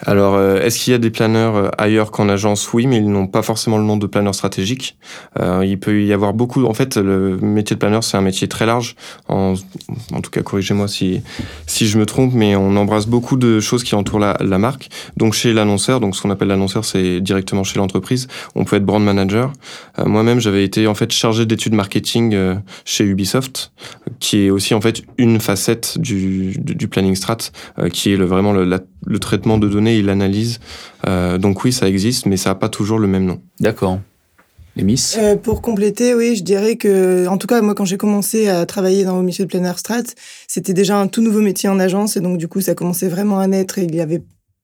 Alors, 0.06 0.36
euh, 0.36 0.60
est-ce 0.62 0.80
qu'il 0.80 0.92
y 0.92 0.96
a 0.96 1.00
des 1.00 1.10
planeurs 1.10 1.56
euh, 1.56 1.70
ailleurs 1.78 2.12
qu'en 2.12 2.30
agence? 2.30 2.74
Oui, 2.74 2.88
mais 2.88 2.98
ils 2.98 3.10
n'ont 3.10 3.28
pas 3.28 3.42
forcément 3.42 3.78
le 3.78 3.84
nom 3.84 3.98
de 3.98 4.08
planeur 4.08 4.36
stratégique. 4.36 4.98
Euh, 5.40 5.66
il 5.66 5.80
peut 5.80 6.04
y 6.04 6.14
avoir 6.14 6.34
beaucoup. 6.34 6.66
En 6.66 6.74
fait, 6.74 6.98
le 6.98 7.38
métier 7.38 7.76
de 7.76 7.80
planeur, 7.80 8.04
c'est 8.04 8.18
un 8.18 8.22
métier 8.22 8.48
très 8.48 8.66
large. 8.66 8.96
En, 9.28 9.54
en 10.14 10.22
tout 10.22 10.30
cas, 10.32 10.42
corrigez-moi 10.42 10.88
si 10.88 11.22
si 11.68 11.88
je 11.88 11.98
me 11.98 12.06
trompe, 12.06 12.34
mais 12.34 12.56
on 12.56 12.76
embrasse 12.76 13.08
beaucoup 13.08 13.38
de 13.38 13.60
choses 13.60 13.84
qui 13.84 13.96
entourent 13.96 14.20
la, 14.20 14.38
la 14.40 14.58
marque. 14.58 14.90
Donc, 15.18 15.34
chez 15.34 15.54
l'annonceur, 15.54 16.00
donc 16.00 16.16
ce 16.16 16.22
qu'on 16.22 16.32
appelle 16.32 16.50
l'annonceur, 16.50 16.86
c'est 16.86 17.22
directement 17.22 17.64
chez 17.64 17.80
l'entreprise. 17.80 18.28
On 18.56 18.66
peut 18.66 18.76
être 18.76 18.86
brand 18.86 19.04
manager. 19.04 19.52
Euh, 20.00 20.06
moi-même, 20.06 20.40
j'avais 20.40 20.64
été 20.64 20.88
en 20.88 20.96
fait 20.96 21.12
chargé 21.12 21.46
d'études 21.46 21.74
marketing 21.74 22.36
chez 22.86 23.04
Ubisoft, 23.04 23.72
qui 24.20 24.46
est 24.46 24.50
aussi 24.50 24.74
en 24.74 24.82
fait 24.82 25.04
une 25.18 25.40
facette 25.40 25.98
du 25.98 26.54
du, 26.58 26.76
du 26.76 26.88
planning 26.88 27.16
strat, 27.16 27.38
qui 27.92 28.14
est 28.14 28.18
le, 28.18 28.26
vraiment 28.26 28.54
le, 28.54 28.64
la 28.64 28.80
le 29.06 29.20
traitement 29.20 29.58
de 29.58 29.68
données 29.68 29.98
et 29.98 30.02
l'analyse. 30.02 30.60
Euh, 31.08 31.38
donc 31.38 31.64
oui, 31.64 31.72
ça 31.72 31.88
existe, 31.88 32.26
mais 32.26 32.38
ça 32.38 32.52
n'a 32.52 32.56
pas 32.56 32.70
toujours 32.70 33.00
le 33.00 33.08
même 33.08 33.26
nom. 33.26 33.42
D'accord. 33.60 34.00
Les 34.76 34.84
Miss 34.84 35.18
euh, 35.20 35.36
Pour 35.36 35.62
compléter, 35.62 36.16
oui, 36.16 36.36
je 36.36 36.44
dirais 36.44 36.78
que, 36.78 37.28
en 37.28 37.38
tout 37.38 37.46
cas, 37.46 37.62
moi, 37.62 37.76
quand 37.76 37.86
j'ai 37.86 37.98
commencé 37.98 38.50
à 38.50 38.66
travailler 38.66 39.04
dans 39.04 39.18
le 39.18 39.24
métier 39.24 39.46
de 39.46 39.50
plein 39.50 39.64
air 39.64 39.78
strat, 39.78 40.04
c'était 40.48 40.74
déjà 40.74 40.98
un 40.98 41.08
tout 41.08 41.22
nouveau 41.22 41.42
métier 41.42 41.70
en 41.70 41.80
agence, 41.80 42.18
et 42.18 42.22
donc 42.22 42.38
du 42.38 42.48
coup, 42.48 42.60
ça 42.60 42.74
commençait 42.74 43.08
vraiment 43.08 43.40
à 43.40 43.46
naître, 43.46 43.78
et 43.78 43.84
il 43.84 43.94
y 43.94 44.02
avait 44.02 44.24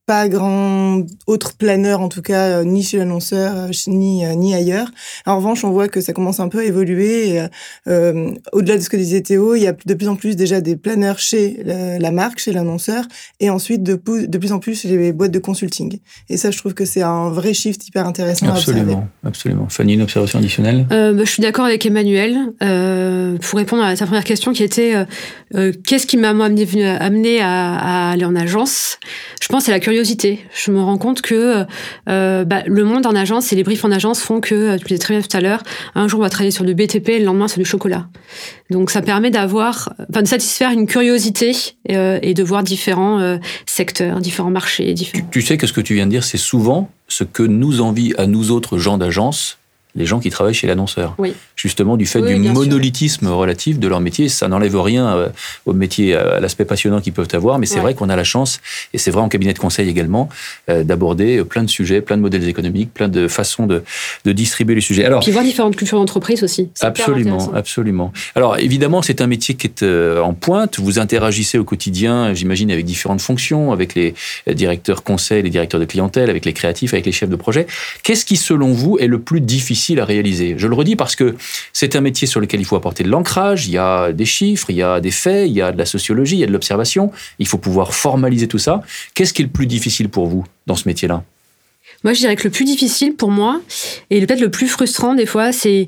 pas 0.10 0.28
grand 0.28 1.04
autre 1.28 1.54
planeur, 1.56 2.01
en 2.01 2.10
tout 2.10 2.24
cas, 2.24 2.46
euh, 2.48 2.63
ni 2.63 2.82
chez 2.82 2.98
l'annonceur, 2.98 3.54
euh, 3.56 3.68
ni, 3.86 4.25
euh, 4.25 4.34
ni 4.34 4.56
ailleurs. 4.56 4.88
En 5.28 5.36
revanche, 5.38 5.63
on 5.63 5.70
voit 5.70 5.88
que 5.88 6.01
ça 6.01 6.13
commence 6.13 6.39
un 6.39 6.48
peu 6.48 6.62
à 6.62 6.63
évoluer. 6.63 7.39
Euh, 7.88 8.32
Au-delà 8.51 8.78
de 8.78 8.82
ce 8.82 8.89
que 8.89 8.98
disait 8.98 9.22
Théo, 9.22 9.54
il 9.54 9.62
y 9.62 9.68
a 9.68 9.75
de 9.86 9.94
plus 9.94 10.08
en 10.08 10.16
plus 10.16 10.36
déjà 10.36 10.62
des 10.62 10.75
planeurs 10.75 11.20
chez 11.20 11.62
la, 12.00 12.10
marque, 12.10 12.39
chez 12.39 12.51
l'annonceur, 12.51 13.04
et 13.39 13.51
ensuite 13.51 13.84
de, 13.84 14.01
de 14.25 14.38
plus 14.39 14.51
en 14.51 14.58
plus 14.58 14.82
chez 14.82 14.88
les 14.98 15.13
boîtes 15.13 15.30
de 15.30 15.38
consulting. 15.38 16.00
Et 16.28 16.38
ça, 16.38 16.50
je 16.50 16.58
trouve 16.58 16.74
que 16.74 16.86
c'est 16.86 17.04
un 17.04 17.30
vrai 17.30 17.54
shift 17.54 17.88
hyper 17.88 18.08
intéressant 18.08 18.48
absolument, 18.48 18.82
à 18.82 18.86
observer. 18.86 19.08
Absolument. 19.25 19.70
Fanny, 19.70 19.94
une 19.94 20.01
observation 20.01 20.39
additionnelle? 20.39 20.88
Euh, 20.92 21.13
bah, 21.13 21.24
Je 21.24 21.30
suis 21.30 21.44
d'accord 21.44 21.66
avec 21.66 21.86
Emmanuel. 21.86 22.36
Euh, 22.63 23.38
pour 23.38 23.60
répondre 23.60 23.84
à 23.84 23.96
sa 23.96 24.08
première 24.08 24.24
question 24.24 24.54
qui 24.54 24.63
était 24.63 24.96
qu'est-ce 25.86 26.08
qui 26.08 26.18
m'a 26.18 26.30
amené, 26.30 26.66
amené 26.84 27.42
à, 27.42 27.75
à 27.75 28.12
aller 28.13 28.25
en 28.25 28.36
agence? 28.36 28.98
Je 29.39 29.48
pense 29.50 29.70
à 29.70 29.72
la 29.72 29.80
curiosité 29.80 29.99
je 30.03 30.72
me 30.72 30.82
rends 30.82 30.98
compte 30.98 31.22
que 31.22 31.65
euh, 32.08 32.46
bah, 32.46 32.63
le 32.65 32.84
monde 32.84 33.06
en 33.06 33.15
agence 33.15 33.51
et 33.51 33.56
les 33.56 33.63
briefs 33.63 33.86
en 33.86 33.91
agence 33.91 34.22
font 34.22 34.41
que, 34.41 34.56
euh, 34.56 34.77
tu 34.77 34.84
le 34.84 34.88
disais 34.88 35.00
très 35.00 35.13
bien 35.13 35.22
tout 35.22 35.36
à 35.36 35.41
l'heure, 35.41 35.63
un 35.96 36.08
jour 36.08 36.20
on 36.20 36.24
va 36.24 36.29
travailler 36.29 36.51
sur 36.51 36.65
du 36.65 36.74
BTP, 36.74 37.20
le 37.20 37.25
lendemain 37.25 37.48
sur 37.48 37.60
du 37.60 37.65
chocolat. 37.65 38.08
Donc 38.70 38.91
ça 38.91 39.01
permet 39.01 39.32
d'avoir, 39.32 39.94
de 40.10 40.25
satisfaire 40.25 40.72
une 40.72 40.88
curiosité 40.88 41.51
euh, 41.91 42.20
et 42.22 42.34
de 42.34 42.44
voir 42.44 42.63
différents 42.63 43.39
secteurs, 43.65 44.20
différents 44.20 44.51
marchés. 44.51 44.94
Tu, 44.94 45.25
tu 45.29 45.41
sais 45.41 45.58
que 45.58 45.68
ce 45.68 45.74
que 45.74 45.82
tu 45.82 45.94
viens 45.94 46.06
de 46.06 46.12
dire, 46.12 46.24
c'est 46.24 46.38
souvent 46.38 46.89
ce 47.08 47.24
que 47.24 47.44
nous 47.44 47.82
envie 47.82 48.13
à 48.18 48.27
nous 48.27 48.51
autres 48.51 48.77
gens 48.77 48.98
d'agence 48.98 49.59
les 50.00 50.06
gens 50.06 50.20
qui 50.20 50.29
travaillent 50.32 50.53
chez 50.56 50.65
l'annonceur. 50.65 51.13
Oui. 51.20 51.34
Justement, 51.56 51.98
du 51.98 52.06
fait 52.06 52.20
Oui, 52.22 52.36
du 52.39 52.44
sûr. 52.46 52.53
monolithisme 52.53 53.27
relatif 53.27 53.77
de 53.79 53.88
leur 53.88 54.00
métier, 54.00 54.29
ça 54.29 54.48
n'enlève 54.48 54.79
rien 54.79 55.08
euh, 55.15 55.29
au 55.65 55.74
métier, 55.74 56.15
euh, 56.15 56.38
à 56.38 56.39
l'aspect 56.39 56.65
passionnant 56.65 57.01
qu'ils 57.01 57.13
peuvent 57.13 57.27
avoir, 57.34 57.60
mais 57.60 57.65
c'est 57.65 57.75
Ouais. 57.75 57.82
vrai 57.82 57.94
qu'on 57.96 58.10
a 58.10 58.15
la 58.15 58.24
chance, 58.24 58.60
et 58.94 58.98
c'est 58.98 59.12
vrai 59.12 59.22
en 59.22 59.29
cabinet 59.29 59.53
de 59.53 59.60
conseil 59.60 59.88
également, 59.89 60.29
euh, 60.70 60.84
d'aborder 60.84 61.44
plein 61.44 61.63
de 61.63 61.70
sujets, 61.70 62.01
plein 62.01 62.15
de 62.18 62.22
modèles 62.22 62.48
économiques, 62.48 62.94
plein 62.94 63.10
de 63.10 63.27
façons 63.27 63.68
de, 63.68 63.84
de 64.25 64.32
distribuer 64.32 64.75
les 64.75 64.82
sujets. 64.82 65.03
Alors, 65.06 65.22
Puis 65.22 65.32
voir 65.32 65.44
différentes 65.44 65.75
cultures 65.75 66.00
d'entreprise 66.00 66.44
aussi. 66.44 66.70
Absolument, 66.82 67.51
absolument. 67.53 68.13
Alors 68.36 68.58
évidemment, 68.58 69.01
c'est 69.01 69.20
un 69.22 69.27
métier 69.27 69.56
qui 69.56 69.68
est 69.68 69.84
euh, 69.84 70.22
en 70.22 70.34
pointe. 70.34 70.79
Vous 70.79 70.98
interagissez 71.00 71.58
au 71.58 71.65
quotidien, 71.65 72.34
j'imagine, 72.34 72.72
avec 72.72 72.86
différentes 72.86 73.22
fonctions, 73.22 73.72
avec 73.74 73.96
les 73.96 74.13
directeurs 74.48 75.03
conseils, 75.03 75.41
les 75.44 75.50
directeurs 75.50 75.79
de 75.79 75.86
clientèle, 75.86 76.29
avec 76.29 76.46
les 76.46 76.53
créatifs, 76.53 76.94
avec 76.94 77.06
les 77.06 77.12
chefs 77.12 77.29
de 77.29 77.36
projet. 77.36 77.68
Qu'est-ce 78.03 78.24
qui, 78.25 78.38
selon 78.38 78.72
vous, 78.72 78.98
est 79.00 79.08
le 79.08 79.20
plus 79.20 79.41
difficile 79.41 79.88
à 79.98 80.05
réaliser 80.05 80.55
Je 80.58 80.67
le 80.67 80.75
redis 80.75 80.96
parce 80.96 81.15
que 81.15 81.36
c'est 81.74 81.96
un 81.96 82.01
métier 82.01 82.27
sur 82.27 82.39
lequel 82.39 82.60
il 82.60 82.65
faut 82.65 82.75
apporter 82.75 83.03
de 83.03 83.10
l'ancrage. 83.10 83.67
Il 83.67 83.74
y 83.74 83.77
a 83.77 84.12
des 84.12 84.25
chiffres, 84.25 84.69
il 84.69 84.75
y 84.75 84.84
a 84.84 85.00
des 85.00 85.12
faits, 85.12 85.50
il 85.50 85.53
y 85.53 85.62
a 85.62 85.72
de 85.72 85.77
la 85.77 85.86
sociologie, 85.86 86.36
il 86.36 86.39
y 86.39 86.43
a 86.43 86.48
de 86.48 86.51
l'observation. 86.51 87.12
Il 87.39 87.48
faut 87.48 87.58
pouvoir 87.58 87.93
formaliser 87.93 88.48
tout 88.48 88.60
ça. 88.60 88.81
Qu'est-ce 89.13 89.34
qui 89.34 89.41
est 89.41 89.46
le 89.46 89.51
plus 89.51 89.67
difficile 89.67 90.10
pour 90.10 90.27
vous 90.27 90.46
dans 90.67 90.75
ce 90.75 90.88
métier-là? 90.88 91.24
Moi, 92.03 92.13
je 92.13 92.19
dirais 92.19 92.36
que 92.36 92.43
le 92.43 92.50
plus 92.50 92.65
difficile 92.65 93.15
pour 93.15 93.31
moi, 93.31 93.62
et 94.10 94.25
peut-être 94.25 94.39
le 94.39 94.51
plus 94.51 94.67
frustrant 94.67 95.15
des 95.15 95.25
fois, 95.25 95.51
c'est. 95.51 95.88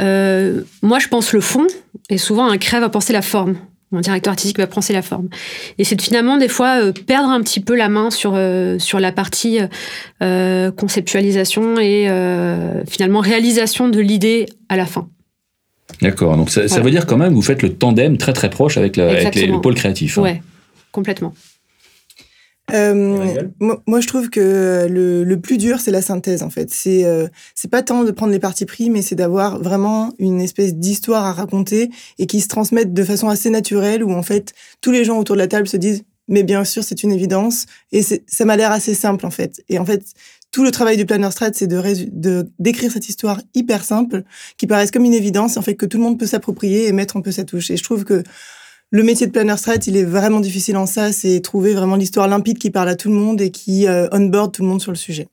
euh, 0.00 0.62
moi, 0.82 0.98
je 0.98 1.08
pense 1.08 1.32
le 1.32 1.40
fond, 1.40 1.66
et 2.08 2.18
souvent, 2.18 2.48
un 2.48 2.58
créa 2.58 2.80
va 2.80 2.88
penser 2.88 3.12
la 3.12 3.22
forme. 3.22 3.56
Mon 3.92 4.00
directeur 4.00 4.32
artistique 4.32 4.58
va 4.58 4.66
penser 4.66 4.92
la 4.92 5.02
forme. 5.02 5.28
Et 5.78 5.84
c'est 5.84 5.94
de 5.96 6.02
finalement, 6.02 6.38
des 6.38 6.48
fois, 6.48 6.82
euh, 6.82 6.92
perdre 6.92 7.28
un 7.28 7.40
petit 7.42 7.60
peu 7.60 7.76
la 7.76 7.88
main 7.88 8.10
sur, 8.10 8.32
euh, 8.34 8.78
sur 8.78 8.98
la 9.00 9.12
partie 9.12 9.58
euh, 10.22 10.70
conceptualisation 10.72 11.78
et 11.78 12.08
finalement 12.88 13.20
réalisation 13.20 13.88
de 13.88 14.00
l'idée 14.00 14.46
à 14.68 14.76
la 14.76 14.86
fin. 14.86 15.08
D'accord. 16.00 16.36
Donc 16.36 16.50
ça, 16.50 16.62
veut 16.80 16.90
dire 16.90 17.06
quand 17.06 17.18
même 17.18 17.30
que 17.30 17.34
vous 17.34 17.42
faites 17.42 17.62
le 17.62 17.74
tandem 17.74 18.16
très 18.16 18.32
très 18.32 18.48
proche 18.50 18.76
avec, 18.78 18.96
la- 18.96 19.08
avec 19.10 19.34
les- 19.34 19.46
le 19.46 19.60
pôle 19.60 19.74
créatif. 19.74 20.16
hein. 20.18 20.22
Ouais, 20.22 20.42
complètement. 20.90 21.34
Euh, 22.72 23.42
moi, 23.60 23.82
moi, 23.86 24.00
je 24.00 24.06
trouve 24.06 24.30
que 24.30 24.86
le, 24.88 25.24
le 25.24 25.40
plus 25.40 25.58
dur, 25.58 25.80
c'est 25.80 25.90
la 25.90 26.02
synthèse, 26.02 26.42
en 26.42 26.50
fait. 26.50 26.70
C'est 26.70 27.04
euh, 27.04 27.28
c'est 27.54 27.70
pas 27.70 27.82
tant 27.82 28.04
de 28.04 28.10
prendre 28.10 28.32
les 28.32 28.38
partis 28.38 28.66
pris, 28.66 28.90
mais 28.90 29.02
c'est 29.02 29.14
d'avoir 29.14 29.58
vraiment 29.62 30.12
une 30.18 30.40
espèce 30.40 30.74
d'histoire 30.74 31.24
à 31.24 31.32
raconter 31.32 31.90
et 32.18 32.26
qui 32.26 32.40
se 32.40 32.48
transmette 32.48 32.92
de 32.92 33.04
façon 33.04 33.28
assez 33.28 33.50
naturelle, 33.50 34.02
où 34.02 34.12
en 34.12 34.22
fait, 34.22 34.52
tous 34.80 34.90
les 34.90 35.04
gens 35.04 35.18
autour 35.18 35.36
de 35.36 35.40
la 35.40 35.48
table 35.48 35.68
se 35.68 35.76
disent 35.76 36.04
mais 36.28 36.44
bien 36.44 36.64
sûr, 36.64 36.84
c'est 36.84 37.02
une 37.02 37.12
évidence. 37.12 37.66
Et 37.90 38.02
ça 38.02 38.44
m'a 38.44 38.56
l'air 38.56 38.72
assez 38.72 38.94
simple, 38.94 39.26
en 39.26 39.30
fait. 39.30 39.62
Et 39.68 39.78
en 39.78 39.84
fait, 39.84 40.02
tout 40.50 40.64
le 40.64 40.70
travail 40.70 40.96
du 40.96 41.04
planner 41.04 41.30
strat, 41.30 41.52
c'est 41.52 41.66
de 41.66 42.46
d'écrire 42.58 42.92
cette 42.92 43.08
histoire 43.08 43.40
hyper 43.54 43.84
simple, 43.84 44.24
qui 44.56 44.66
paraisse 44.66 44.90
comme 44.90 45.04
une 45.04 45.14
évidence, 45.14 45.56
en 45.56 45.62
fait, 45.62 45.74
que 45.74 45.86
tout 45.86 45.98
le 45.98 46.04
monde 46.04 46.18
peut 46.18 46.26
s'approprier 46.26 46.86
et 46.86 46.92
mettre 46.92 47.16
un 47.16 47.20
peu 47.20 47.32
sa 47.32 47.44
touche. 47.44 47.70
Et 47.70 47.76
je 47.76 47.82
trouve 47.82 48.04
que 48.04 48.22
le 48.94 49.02
métier 49.02 49.26
de 49.26 49.32
planner 49.32 49.56
strat, 49.56 49.78
il 49.86 49.96
est 49.96 50.04
vraiment 50.04 50.38
difficile 50.38 50.76
en 50.76 50.84
ça. 50.84 51.12
C'est 51.12 51.40
trouver 51.40 51.72
vraiment 51.72 51.96
l'histoire 51.96 52.28
limpide 52.28 52.58
qui 52.58 52.70
parle 52.70 52.90
à 52.90 52.94
tout 52.94 53.08
le 53.08 53.14
monde 53.14 53.40
et 53.40 53.50
qui 53.50 53.88
euh, 53.88 54.06
onboard 54.12 54.52
tout 54.52 54.62
le 54.62 54.68
monde 54.68 54.82
sur 54.82 54.92
le 54.92 54.98
sujet. 54.98 55.28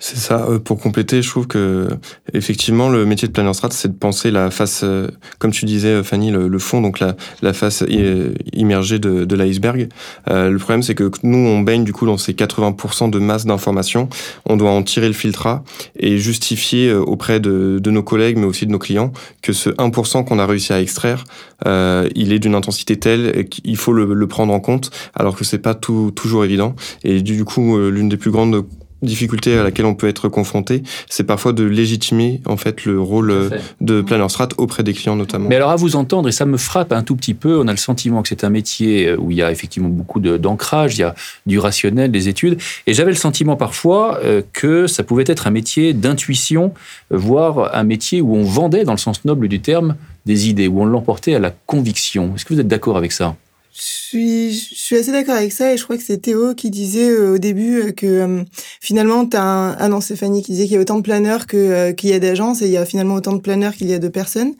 C'est 0.00 0.16
ça. 0.16 0.46
euh, 0.48 0.60
Pour 0.60 0.78
compléter, 0.78 1.22
je 1.22 1.28
trouve 1.28 1.48
que 1.48 1.88
effectivement 2.32 2.88
le 2.88 3.04
métier 3.04 3.26
de 3.26 3.32
planner 3.32 3.52
strat, 3.52 3.70
c'est 3.72 3.88
de 3.88 3.96
penser 3.98 4.30
la 4.30 4.48
face, 4.52 4.82
euh, 4.84 5.08
comme 5.40 5.50
tu 5.50 5.64
disais 5.64 5.88
euh, 5.88 6.02
Fanny, 6.04 6.30
le, 6.30 6.46
le 6.46 6.58
fond, 6.60 6.80
donc 6.80 7.00
la, 7.00 7.16
la 7.42 7.52
face 7.52 7.82
i- 7.88 8.32
immergée 8.52 9.00
de, 9.00 9.24
de 9.24 9.34
l'iceberg. 9.36 9.88
Euh, 10.30 10.50
le 10.50 10.58
problème, 10.58 10.84
c'est 10.84 10.94
que 10.94 11.10
nous, 11.24 11.38
on 11.38 11.60
baigne 11.62 11.82
du 11.82 11.92
coup 11.92 12.06
dans 12.06 12.16
ces 12.16 12.32
80% 12.32 13.10
de 13.10 13.18
masse 13.18 13.44
d'informations. 13.44 14.08
On 14.46 14.56
doit 14.56 14.70
en 14.70 14.84
tirer 14.84 15.08
le 15.08 15.14
filtrat 15.14 15.64
et 15.98 16.16
justifier 16.18 16.90
euh, 16.90 17.00
auprès 17.00 17.40
de, 17.40 17.80
de 17.82 17.90
nos 17.90 18.04
collègues, 18.04 18.36
mais 18.38 18.46
aussi 18.46 18.66
de 18.66 18.70
nos 18.70 18.78
clients, 18.78 19.12
que 19.42 19.52
ce 19.52 19.70
1% 19.70 20.24
qu'on 20.24 20.38
a 20.38 20.46
réussi 20.46 20.72
à 20.72 20.80
extraire, 20.80 21.24
euh, 21.66 22.08
il 22.14 22.32
est 22.32 22.38
d'une 22.38 22.54
intensité 22.54 22.96
telle 23.00 23.48
qu'il 23.48 23.76
faut 23.76 23.92
le, 23.92 24.14
le 24.14 24.26
prendre 24.28 24.52
en 24.52 24.60
compte, 24.60 24.92
alors 25.14 25.34
que 25.34 25.42
c'est 25.44 25.58
pas 25.58 25.74
tout, 25.74 26.12
toujours 26.14 26.44
évident. 26.44 26.76
Et 27.02 27.20
du 27.20 27.44
coup, 27.44 27.76
euh, 27.76 27.90
l'une 27.90 28.08
des 28.08 28.16
plus 28.16 28.30
grandes 28.30 28.64
difficulté 29.02 29.56
à 29.56 29.62
laquelle 29.62 29.86
on 29.86 29.94
peut 29.94 30.08
être 30.08 30.28
confronté, 30.28 30.82
c'est 31.08 31.24
parfois 31.24 31.52
de 31.52 31.64
légitimer 31.64 32.40
en 32.46 32.56
fait 32.56 32.84
le 32.84 33.00
rôle 33.00 33.30
euh, 33.30 33.50
de 33.80 34.00
planner 34.00 34.28
strat 34.28 34.48
auprès 34.56 34.82
des 34.82 34.92
clients 34.92 35.16
notamment. 35.16 35.48
Mais 35.48 35.56
alors 35.56 35.70
à 35.70 35.76
vous 35.76 35.96
entendre, 35.96 36.28
et 36.28 36.32
ça 36.32 36.46
me 36.46 36.56
frappe 36.56 36.92
un 36.92 37.02
tout 37.02 37.16
petit 37.16 37.34
peu, 37.34 37.58
on 37.58 37.68
a 37.68 37.70
le 37.70 37.78
sentiment 37.78 38.22
que 38.22 38.28
c'est 38.28 38.44
un 38.44 38.50
métier 38.50 39.08
euh, 39.08 39.16
où 39.16 39.30
il 39.30 39.36
y 39.36 39.42
a 39.42 39.52
effectivement 39.52 39.88
beaucoup 39.88 40.20
d'ancrage, 40.20 40.96
il 40.96 41.00
y 41.00 41.04
a 41.04 41.14
du 41.46 41.58
rationnel, 41.58 42.10
des 42.10 42.28
études, 42.28 42.58
et 42.86 42.94
j'avais 42.94 43.10
le 43.10 43.16
sentiment 43.16 43.56
parfois 43.56 44.18
euh, 44.24 44.42
que 44.52 44.86
ça 44.86 45.02
pouvait 45.04 45.24
être 45.26 45.46
un 45.46 45.50
métier 45.50 45.92
d'intuition, 45.94 46.72
voire 47.10 47.74
un 47.74 47.84
métier 47.84 48.20
où 48.20 48.34
on 48.34 48.42
vendait, 48.42 48.84
dans 48.84 48.92
le 48.92 48.98
sens 48.98 49.24
noble 49.24 49.48
du 49.48 49.60
terme, 49.60 49.96
des 50.26 50.48
idées, 50.48 50.68
où 50.68 50.82
on 50.82 50.86
l'emportait 50.86 51.34
à 51.34 51.38
la 51.38 51.52
conviction. 51.66 52.32
Est-ce 52.34 52.44
que 52.44 52.54
vous 52.54 52.60
êtes 52.60 52.68
d'accord 52.68 52.96
avec 52.96 53.12
ça? 53.12 53.36
Je 53.78 53.84
suis, 53.84 54.52
je 54.52 54.74
suis 54.74 54.96
assez 54.96 55.12
d'accord 55.12 55.36
avec 55.36 55.52
ça 55.52 55.72
et 55.72 55.76
je 55.76 55.84
crois 55.84 55.96
que 55.96 56.02
c'est 56.02 56.18
Théo 56.18 56.52
qui 56.54 56.68
disait 56.68 57.10
euh, 57.10 57.34
au 57.34 57.38
début 57.38 57.80
euh, 57.80 57.92
que 57.92 58.06
euh, 58.06 58.44
finalement, 58.80 59.24
t'as 59.24 59.40
un... 59.40 59.72
Ah 59.78 59.86
non, 59.88 60.00
c'est 60.00 60.16
Fanny 60.16 60.42
qui 60.42 60.50
disait 60.50 60.64
qu'il 60.64 60.72
y 60.72 60.76
a 60.78 60.80
autant 60.80 60.96
de 60.96 61.02
planeurs 61.02 61.46
que, 61.46 61.92
qu'il 61.92 62.10
y 62.10 62.12
a 62.12 62.18
d'agences 62.18 62.60
et 62.60 62.66
il 62.66 62.72
y 62.72 62.76
a 62.76 62.84
finalement 62.84 63.14
autant 63.14 63.34
de 63.34 63.40
planeurs 63.40 63.76
qu'il 63.76 63.88
y 63.88 63.94
a 63.94 64.00
de 64.00 64.08
personnes. 64.08 64.54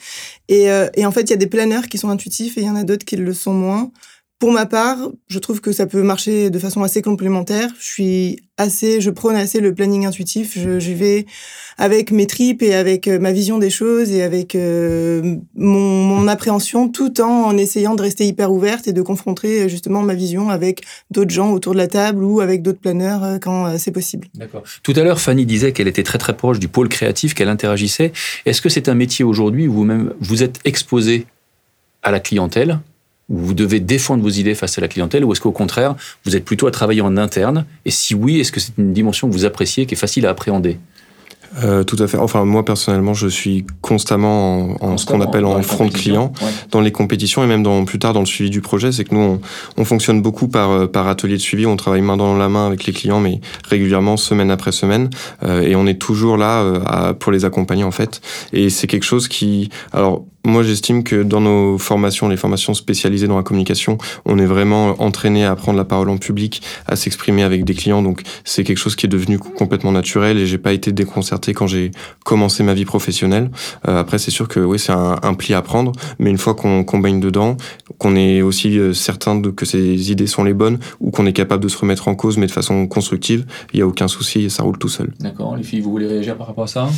Et, 0.48 0.66
et 0.94 1.04
en 1.04 1.10
fait, 1.10 1.22
il 1.22 1.30
y 1.30 1.32
a 1.32 1.36
des 1.36 1.48
planeurs 1.48 1.88
qui 1.88 1.98
sont 1.98 2.10
intuitifs 2.10 2.56
et 2.58 2.60
il 2.60 2.66
y 2.66 2.70
en 2.70 2.76
a 2.76 2.84
d'autres 2.84 3.04
qui 3.04 3.16
le 3.16 3.34
sont 3.34 3.52
moins. 3.52 3.90
Pour 4.38 4.52
ma 4.52 4.66
part, 4.66 4.98
je 5.26 5.40
trouve 5.40 5.60
que 5.60 5.72
ça 5.72 5.86
peut 5.86 6.02
marcher 6.04 6.48
de 6.48 6.58
façon 6.60 6.84
assez 6.84 7.02
complémentaire. 7.02 7.70
Je 7.80 7.84
suis 7.84 8.42
assez, 8.56 9.00
je 9.00 9.10
prône 9.10 9.34
assez 9.34 9.58
le 9.58 9.74
planning 9.74 10.06
intuitif. 10.06 10.56
Je, 10.56 10.92
vais 10.92 11.26
avec 11.76 12.12
mes 12.12 12.28
tripes 12.28 12.62
et 12.62 12.72
avec 12.74 13.08
euh, 13.08 13.18
ma 13.18 13.32
vision 13.32 13.58
des 13.58 13.70
choses 13.70 14.12
et 14.12 14.22
avec 14.22 14.54
euh, 14.54 15.36
mon, 15.56 16.28
appréhension, 16.28 16.88
tout 16.88 17.20
en, 17.20 17.56
essayant 17.56 17.96
de 17.96 18.02
rester 18.02 18.26
hyper 18.28 18.52
ouverte 18.52 18.86
et 18.86 18.92
de 18.92 19.02
confronter 19.02 19.62
euh, 19.62 19.68
justement 19.68 20.02
ma 20.02 20.14
vision 20.14 20.50
avec 20.50 20.84
d'autres 21.10 21.32
gens 21.32 21.50
autour 21.50 21.72
de 21.72 21.78
la 21.78 21.88
table 21.88 22.22
ou 22.22 22.40
avec 22.40 22.62
d'autres 22.62 22.80
planeurs 22.80 23.40
quand 23.40 23.76
c'est 23.76 23.92
possible. 23.92 24.28
D'accord. 24.36 24.62
Tout 24.84 24.92
à 24.94 25.02
l'heure, 25.02 25.20
Fanny 25.20 25.46
disait 25.46 25.72
qu'elle 25.72 25.88
était 25.88 26.04
très 26.04 26.18
très 26.18 26.36
proche 26.36 26.60
du 26.60 26.68
pôle 26.68 26.88
créatif, 26.88 27.34
qu'elle 27.34 27.48
interagissait. 27.48 28.12
Est-ce 28.46 28.62
que 28.62 28.68
c'est 28.68 28.88
un 28.88 28.94
métier 28.94 29.24
aujourd'hui 29.24 29.66
où 29.66 29.72
vous-même 29.72 30.14
vous 30.20 30.44
êtes 30.44 30.60
exposé 30.64 31.26
à 32.04 32.12
la 32.12 32.20
clientèle, 32.20 32.78
où 33.28 33.38
vous 33.38 33.54
devez 33.54 33.80
défendre 33.80 34.22
vos 34.22 34.28
idées 34.30 34.54
face 34.54 34.78
à 34.78 34.80
la 34.80 34.88
clientèle, 34.88 35.24
ou 35.24 35.32
est-ce 35.32 35.40
qu'au 35.40 35.52
contraire, 35.52 35.94
vous 36.24 36.34
êtes 36.36 36.44
plutôt 36.44 36.66
à 36.66 36.70
travailler 36.70 37.00
en 37.02 37.16
interne 37.16 37.64
Et 37.84 37.90
si 37.90 38.14
oui, 38.14 38.40
est-ce 38.40 38.52
que 38.52 38.60
c'est 38.60 38.72
une 38.78 38.92
dimension 38.92 39.28
que 39.28 39.32
vous 39.34 39.44
appréciez, 39.44 39.86
qui 39.86 39.94
est 39.94 39.98
facile 39.98 40.26
à 40.26 40.30
appréhender 40.30 40.78
Euh, 41.64 41.82
tout 41.82 41.96
à 41.98 42.06
fait. 42.06 42.18
Enfin, 42.18 42.44
moi 42.44 42.62
personnellement, 42.62 43.14
je 43.14 43.26
suis 43.26 43.64
constamment 43.80 44.76
en, 44.82 44.90
en 44.92 44.96
ce 44.98 45.06
qu'on 45.06 45.20
appelle 45.22 45.46
en 45.46 45.62
front 45.62 45.88
client, 45.88 46.30
dans 46.70 46.82
les 46.82 46.92
compétitions 46.92 47.42
et 47.42 47.46
même 47.46 47.62
dans, 47.62 47.84
plus 47.86 47.98
tard 47.98 48.12
dans 48.12 48.20
le 48.20 48.26
suivi 48.26 48.50
du 48.50 48.60
projet. 48.60 48.92
C'est 48.92 49.04
que 49.04 49.14
nous, 49.14 49.20
on, 49.20 49.40
on 49.78 49.84
fonctionne 49.86 50.20
beaucoup 50.20 50.48
par, 50.48 50.70
euh, 50.70 50.86
par 50.86 51.08
atelier 51.08 51.36
de 51.36 51.42
suivi. 51.42 51.64
On 51.64 51.76
travaille 51.76 52.02
main 52.02 52.18
dans 52.18 52.36
la 52.36 52.48
main 52.50 52.66
avec 52.66 52.84
les 52.86 52.92
clients, 52.92 53.20
mais 53.20 53.40
régulièrement, 53.66 54.16
semaine 54.18 54.50
après 54.50 54.72
semaine. 54.72 55.08
Euh, 55.42 55.62
et 55.62 55.74
on 55.74 55.86
est 55.86 55.98
toujours 55.98 56.36
là 56.36 56.60
euh, 56.62 56.80
à- 56.84 57.14
pour 57.14 57.32
les 57.32 57.46
accompagner, 57.46 57.82
en 57.84 57.92
fait. 57.92 58.20
Et 58.52 58.68
c'est 58.68 58.86
quelque 58.86 59.06
chose 59.06 59.26
qui... 59.26 59.70
Alors, 59.92 60.26
moi, 60.48 60.62
j'estime 60.62 61.04
que 61.04 61.22
dans 61.22 61.40
nos 61.40 61.78
formations, 61.78 62.28
les 62.28 62.36
formations 62.36 62.74
spécialisées 62.74 63.28
dans 63.28 63.36
la 63.36 63.42
communication, 63.42 63.98
on 64.24 64.38
est 64.38 64.46
vraiment 64.46 65.00
entraîné 65.00 65.44
à 65.44 65.54
prendre 65.54 65.78
la 65.78 65.84
parole 65.84 66.08
en 66.10 66.16
public, 66.16 66.62
à 66.86 66.96
s'exprimer 66.96 67.42
avec 67.42 67.64
des 67.64 67.74
clients. 67.74 68.02
Donc, 68.02 68.22
c'est 68.44 68.64
quelque 68.64 68.78
chose 68.78 68.96
qui 68.96 69.06
est 69.06 69.08
devenu 69.08 69.38
complètement 69.38 69.92
naturel 69.92 70.38
et 70.38 70.46
j'ai 70.46 70.58
pas 70.58 70.72
été 70.72 70.90
déconcerté 70.92 71.54
quand 71.54 71.66
j'ai 71.66 71.90
commencé 72.24 72.62
ma 72.62 72.74
vie 72.74 72.84
professionnelle. 72.84 73.50
Euh, 73.86 74.00
après, 74.00 74.18
c'est 74.18 74.30
sûr 74.30 74.48
que 74.48 74.60
oui, 74.60 74.78
c'est 74.78 74.92
un, 74.92 75.16
un 75.22 75.34
pli 75.34 75.54
à 75.54 75.62
prendre, 75.62 75.92
mais 76.18 76.30
une 76.30 76.38
fois 76.38 76.54
qu'on 76.54 76.84
qu'on 76.84 76.98
baigne 76.98 77.20
dedans, 77.20 77.56
qu'on 77.98 78.16
est 78.16 78.40
aussi 78.40 78.78
euh, 78.78 78.94
certain 78.94 79.34
de, 79.34 79.50
que 79.50 79.66
ces 79.66 80.10
idées 80.10 80.26
sont 80.26 80.44
les 80.44 80.54
bonnes 80.54 80.78
ou 81.00 81.10
qu'on 81.10 81.26
est 81.26 81.32
capable 81.32 81.62
de 81.62 81.68
se 81.68 81.76
remettre 81.76 82.08
en 82.08 82.14
cause, 82.14 82.38
mais 82.38 82.46
de 82.46 82.52
façon 82.52 82.86
constructive, 82.86 83.44
il 83.72 83.80
y 83.80 83.82
a 83.82 83.86
aucun 83.86 84.08
souci 84.08 84.44
et 84.44 84.48
ça 84.48 84.62
roule 84.62 84.78
tout 84.78 84.88
seul. 84.88 85.12
D'accord. 85.20 85.56
Les 85.56 85.62
filles, 85.62 85.80
vous 85.80 85.90
voulez 85.90 86.06
réagir 86.06 86.36
par 86.36 86.46
rapport 86.46 86.64
à 86.64 86.68
ça? 86.68 86.88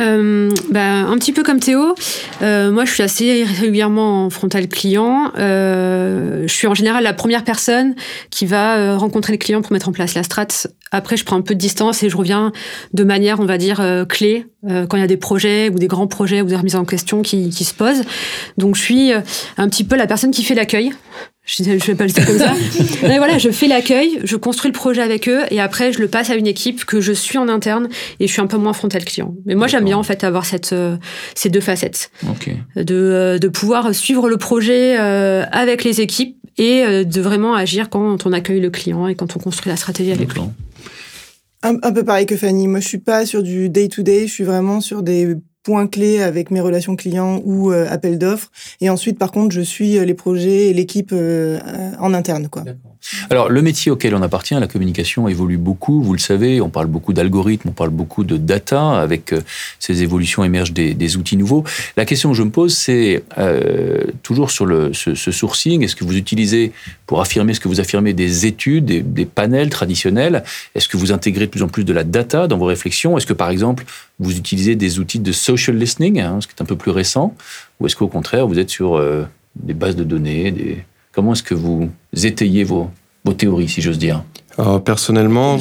Euh, 0.00 0.50
bah, 0.70 1.06
un 1.06 1.16
petit 1.18 1.32
peu 1.32 1.42
comme 1.42 1.60
Théo, 1.60 1.94
euh, 2.42 2.72
moi 2.72 2.84
je 2.84 2.92
suis 2.96 3.02
assez 3.02 3.44
régulièrement 3.44 4.24
en 4.24 4.30
frontal 4.30 4.68
client. 4.68 5.32
Euh, 5.38 6.42
je 6.46 6.52
suis 6.52 6.66
en 6.66 6.74
général 6.74 7.04
la 7.04 7.12
première 7.12 7.44
personne 7.44 7.94
qui 8.30 8.46
va 8.46 8.78
euh, 8.78 8.96
rencontrer 8.96 9.32
le 9.32 9.38
client 9.38 9.60
pour 9.60 9.72
mettre 9.72 9.88
en 9.88 9.92
place 9.92 10.14
la 10.14 10.22
strat. 10.22 10.46
Après, 10.92 11.16
je 11.16 11.24
prends 11.24 11.36
un 11.36 11.42
peu 11.42 11.54
de 11.54 11.60
distance 11.60 12.02
et 12.02 12.08
je 12.08 12.16
reviens 12.16 12.52
de 12.94 13.04
manière, 13.04 13.40
on 13.40 13.44
va 13.44 13.58
dire, 13.58 13.80
euh, 13.80 14.04
clé 14.04 14.46
euh, 14.68 14.86
quand 14.86 14.96
il 14.96 15.00
y 15.00 15.04
a 15.04 15.08
des 15.08 15.16
projets 15.16 15.68
ou 15.68 15.78
des 15.78 15.88
grands 15.88 16.06
projets 16.06 16.42
ou 16.42 16.46
des 16.46 16.56
remises 16.56 16.76
en 16.76 16.84
question 16.84 17.22
qui, 17.22 17.50
qui 17.50 17.64
se 17.64 17.74
posent. 17.74 18.02
Donc 18.56 18.76
je 18.76 18.82
suis 18.82 19.12
euh, 19.12 19.20
un 19.58 19.68
petit 19.68 19.84
peu 19.84 19.96
la 19.96 20.06
personne 20.06 20.30
qui 20.30 20.42
fait 20.42 20.54
l'accueil. 20.54 20.92
Je 21.46 21.62
ne 21.62 21.78
vais 21.78 21.94
pas 21.94 22.04
le 22.06 22.10
dire 22.10 22.26
comme 22.26 22.38
ça. 22.38 22.52
Mais 23.02 23.18
voilà, 23.18 23.38
je 23.38 23.50
fais 23.50 23.68
l'accueil, 23.68 24.18
je 24.24 24.34
construis 24.34 24.68
le 24.70 24.76
projet 24.76 25.00
avec 25.00 25.28
eux 25.28 25.42
et 25.50 25.60
après 25.60 25.92
je 25.92 26.00
le 26.00 26.08
passe 26.08 26.28
à 26.28 26.34
une 26.34 26.48
équipe 26.48 26.84
que 26.84 27.00
je 27.00 27.12
suis 27.12 27.38
en 27.38 27.48
interne 27.48 27.88
et 28.18 28.26
je 28.26 28.32
suis 28.32 28.42
un 28.42 28.48
peu 28.48 28.56
moins 28.56 28.72
frontal 28.72 29.04
client. 29.04 29.32
Mais 29.46 29.54
moi 29.54 29.68
j'aime 29.68 29.84
bien 29.84 29.96
en 29.96 30.02
fait 30.02 30.24
avoir 30.24 30.44
cette, 30.44 30.72
euh, 30.72 30.96
ces 31.36 31.48
deux 31.48 31.60
facettes, 31.60 32.10
Ok. 32.28 32.50
de, 32.74 32.94
euh, 32.94 33.38
de 33.38 33.46
pouvoir 33.46 33.94
suivre 33.94 34.28
le 34.28 34.38
projet 34.38 34.98
euh, 34.98 35.44
avec 35.52 35.84
les 35.84 36.00
équipes 36.00 36.36
et 36.58 36.82
euh, 36.84 37.04
de 37.04 37.20
vraiment 37.20 37.54
agir 37.54 37.90
quand 37.90 38.26
on 38.26 38.32
accueille 38.32 38.60
le 38.60 38.70
client 38.70 39.06
et 39.06 39.14
quand 39.14 39.36
on 39.36 39.38
construit 39.38 39.70
la 39.70 39.76
stratégie 39.76 40.10
avec 40.10 40.34
lui. 40.34 40.40
Un, 41.62 41.76
un, 41.82 41.92
peu 41.92 42.04
pareil 42.04 42.26
que 42.26 42.36
Fanny. 42.36 42.66
Moi, 42.66 42.80
je 42.80 42.88
suis 42.88 42.98
pas 42.98 43.24
sur 43.24 43.42
du 43.42 43.68
day-to-day, 43.68 44.26
je 44.26 44.32
suis 44.32 44.44
vraiment 44.44 44.80
sur 44.80 45.02
des 45.02 45.36
points 45.66 45.88
clés 45.88 46.22
avec 46.22 46.52
mes 46.52 46.60
relations 46.60 46.94
clients 46.94 47.42
ou 47.44 47.72
euh, 47.72 47.88
appels 47.90 48.18
d'offres. 48.18 48.52
Et 48.80 48.88
ensuite, 48.88 49.18
par 49.18 49.32
contre, 49.32 49.52
je 49.52 49.62
suis 49.62 49.98
les 49.98 50.14
projets 50.14 50.68
et 50.68 50.72
l'équipe 50.72 51.12
en 51.12 52.14
interne. 52.14 52.46
Quoi. 52.48 52.62
Alors, 53.30 53.48
le 53.48 53.62
métier 53.62 53.90
auquel 53.90 54.14
on 54.14 54.22
appartient, 54.22 54.54
la 54.54 54.66
communication, 54.66 55.28
évolue 55.28 55.58
beaucoup. 55.58 56.02
Vous 56.02 56.12
le 56.12 56.18
savez, 56.18 56.60
on 56.60 56.70
parle 56.70 56.86
beaucoup 56.86 57.12
d'algorithmes, 57.12 57.68
on 57.68 57.72
parle 57.72 57.90
beaucoup 57.90 58.24
de 58.24 58.36
data. 58.36 59.00
Avec 59.00 59.32
euh, 59.32 59.40
ces 59.78 60.02
évolutions 60.02 60.44
émergent 60.44 60.72
des, 60.72 61.16
outils 61.16 61.36
nouveaux. 61.36 61.64
La 61.96 62.04
question 62.04 62.30
que 62.30 62.36
je 62.36 62.42
me 62.42 62.50
pose, 62.50 62.76
c'est 62.76 63.22
euh, 63.38 64.04
toujours 64.22 64.50
sur 64.50 64.66
le, 64.66 64.92
ce, 64.92 65.14
sourcing. 65.14 65.84
Est-ce 65.84 65.96
que 65.96 66.04
vous 66.04 66.16
utilisez, 66.16 66.72
pour 67.06 67.20
affirmer 67.20 67.54
ce 67.54 67.60
que 67.60 67.68
vous 67.68 67.80
affirmez, 67.80 68.12
des 68.12 68.46
études, 68.46 68.84
des, 68.84 69.24
panels 69.24 69.70
traditionnels? 69.70 70.42
Est-ce 70.74 70.88
que 70.88 70.96
vous 70.96 71.12
intégrez 71.12 71.46
de 71.46 71.50
plus 71.50 71.62
en 71.62 71.68
plus 71.68 71.84
de 71.84 71.92
la 71.92 72.04
data 72.04 72.48
dans 72.48 72.58
vos 72.58 72.66
réflexions? 72.66 73.16
Est-ce 73.16 73.26
que, 73.26 73.32
par 73.32 73.50
exemple, 73.50 73.84
vous 74.18 74.36
utilisez 74.36 74.76
des 74.76 74.98
outils 74.98 75.18
de 75.18 75.32
social 75.32 75.76
listening, 75.76 76.20
hein, 76.20 76.40
ce 76.40 76.46
qui 76.46 76.54
est 76.56 76.62
un 76.62 76.66
peu 76.66 76.76
plus 76.76 76.90
récent 76.90 77.34
Ou 77.80 77.86
est-ce 77.86 77.96
qu'au 77.96 78.08
contraire, 78.08 78.46
vous 78.46 78.58
êtes 78.58 78.70
sur 78.70 78.96
euh, 78.96 79.24
des 79.56 79.74
bases 79.74 79.96
de 79.96 80.04
données, 80.04 80.50
des 80.50 80.84
Comment 81.12 81.32
est-ce 81.32 81.42
que 81.42 81.54
vous 81.54 81.88
étayez 82.12 82.62
vos, 82.62 82.90
vos 83.24 83.32
théories, 83.32 83.70
si 83.70 83.80
j'ose 83.80 83.98
dire? 83.98 84.22
Alors, 84.58 84.84
Personnellement, 84.84 85.56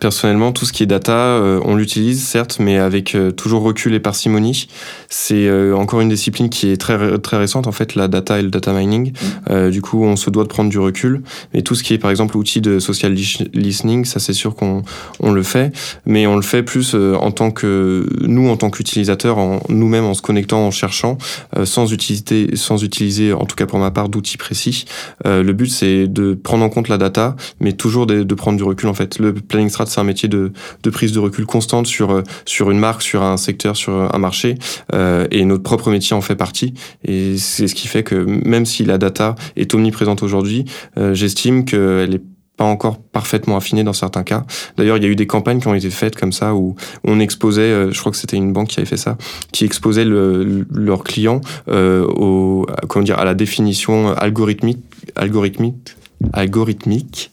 personnellement, 0.00 0.50
tout 0.50 0.64
ce 0.64 0.72
qui 0.72 0.82
est 0.82 0.86
data, 0.86 1.12
euh, 1.12 1.60
on 1.64 1.76
l'utilise 1.76 2.24
certes, 2.24 2.56
mais 2.58 2.78
avec 2.78 3.14
euh, 3.14 3.30
toujours 3.30 3.62
recul 3.62 3.94
et 3.94 4.00
parcimonie. 4.00 4.66
C'est 5.10 5.46
euh, 5.46 5.76
encore 5.76 6.00
une 6.00 6.08
discipline 6.08 6.48
qui 6.48 6.70
est 6.70 6.78
très 6.78 7.18
très 7.18 7.36
récente 7.36 7.66
en 7.66 7.72
fait, 7.72 7.94
la 7.94 8.08
data 8.08 8.38
et 8.38 8.42
le 8.42 8.48
data 8.48 8.72
mining. 8.72 9.12
Mmh. 9.50 9.70
du 9.70 9.82
coup, 9.82 10.02
on 10.02 10.16
se 10.16 10.30
doit 10.30 10.44
de 10.44 10.48
prendre 10.48 10.70
du 10.70 10.78
recul. 10.78 11.22
Mais 11.52 11.62
tout 11.62 11.74
ce 11.74 11.82
qui 11.82 11.92
est 11.92 11.98
par 11.98 12.10
exemple 12.10 12.36
outil 12.36 12.60
de 12.60 12.78
social 12.78 13.12
listening, 13.12 14.04
ça 14.04 14.18
c'est 14.18 14.32
sûr 14.32 14.54
qu'on 14.54 14.82
on 15.20 15.32
le 15.32 15.42
fait, 15.42 15.72
mais 16.06 16.26
on 16.26 16.36
le 16.36 16.42
fait 16.42 16.62
plus 16.62 16.94
en 16.94 17.30
tant 17.30 17.50
que 17.50 18.08
nous 18.22 18.48
en 18.48 18.56
tant 18.56 18.70
qu'utilisateurs, 18.70 19.38
en 19.38 19.60
nous-mêmes 19.68 20.04
en 20.04 20.14
se 20.14 20.22
connectant, 20.22 20.66
en 20.66 20.70
cherchant, 20.70 21.18
sans 21.64 21.92
utiliser 21.92 22.56
sans 22.56 22.82
utiliser 22.82 23.32
en 23.32 23.44
tout 23.44 23.56
cas 23.56 23.66
pour 23.66 23.78
ma 23.78 23.90
part 23.90 24.08
d'outils 24.08 24.38
précis. 24.38 24.86
le 25.24 25.52
but 25.52 25.68
c'est 25.68 26.06
de 26.06 26.34
prendre 26.34 26.64
en 26.64 26.70
compte 26.70 26.88
la 26.88 26.98
data, 26.98 27.36
mais 27.60 27.72
toujours 27.72 28.06
de, 28.06 28.22
de 28.22 28.34
prendre 28.34 28.56
du 28.56 28.64
recul 28.64 28.88
en 28.88 28.94
fait. 28.94 29.18
Le 29.18 29.34
planning 29.34 29.68
strat 29.68 29.89
c'est 29.90 30.00
un 30.00 30.04
métier 30.04 30.28
de, 30.28 30.52
prise 30.90 31.12
de 31.12 31.18
recul 31.18 31.46
constante 31.46 31.86
sur, 31.86 32.10
euh, 32.10 32.22
sur 32.44 32.70
une 32.70 32.78
marque, 32.78 33.02
sur 33.02 33.22
un 33.22 33.36
secteur, 33.36 33.76
sur 33.76 33.92
un 33.92 34.18
marché. 34.18 34.56
Euh, 34.94 35.26
et 35.30 35.44
notre 35.44 35.62
propre 35.62 35.90
métier 35.90 36.16
en 36.16 36.20
fait 36.20 36.36
partie. 36.36 36.74
Et 37.04 37.36
c'est 37.36 37.68
ce 37.68 37.74
qui 37.74 37.88
fait 37.88 38.02
que 38.02 38.14
même 38.14 38.66
si 38.66 38.84
la 38.84 38.98
data 38.98 39.34
est 39.56 39.74
omniprésente 39.74 40.22
aujourd'hui, 40.22 40.64
euh, 40.98 41.14
j'estime 41.14 41.64
qu'elle 41.64 42.14
est 42.14 42.22
pas 42.56 42.64
encore 42.64 42.98
parfaitement 42.98 43.56
affinée 43.56 43.84
dans 43.84 43.94
certains 43.94 44.22
cas. 44.22 44.44
D'ailleurs, 44.76 44.98
il 44.98 45.02
y 45.02 45.06
a 45.06 45.08
eu 45.08 45.16
des 45.16 45.26
campagnes 45.26 45.60
qui 45.60 45.68
ont 45.68 45.74
été 45.74 45.88
faites 45.88 46.14
comme 46.14 46.32
ça 46.32 46.54
où 46.54 46.76
on 47.04 47.18
exposait, 47.18 47.90
je 47.90 47.98
crois 47.98 48.12
que 48.12 48.18
c'était 48.18 48.36
une 48.36 48.52
banque 48.52 48.68
qui 48.68 48.80
avait 48.80 48.88
fait 48.88 48.98
ça, 48.98 49.16
qui 49.50 49.64
exposait 49.64 50.04
leurs 50.04 51.02
clients 51.02 51.40
à 51.66 53.24
la 53.24 53.34
définition 53.34 54.12
algorithmique, 54.12 54.84
algorithmique, 55.16 55.96
algorithmique 56.34 57.30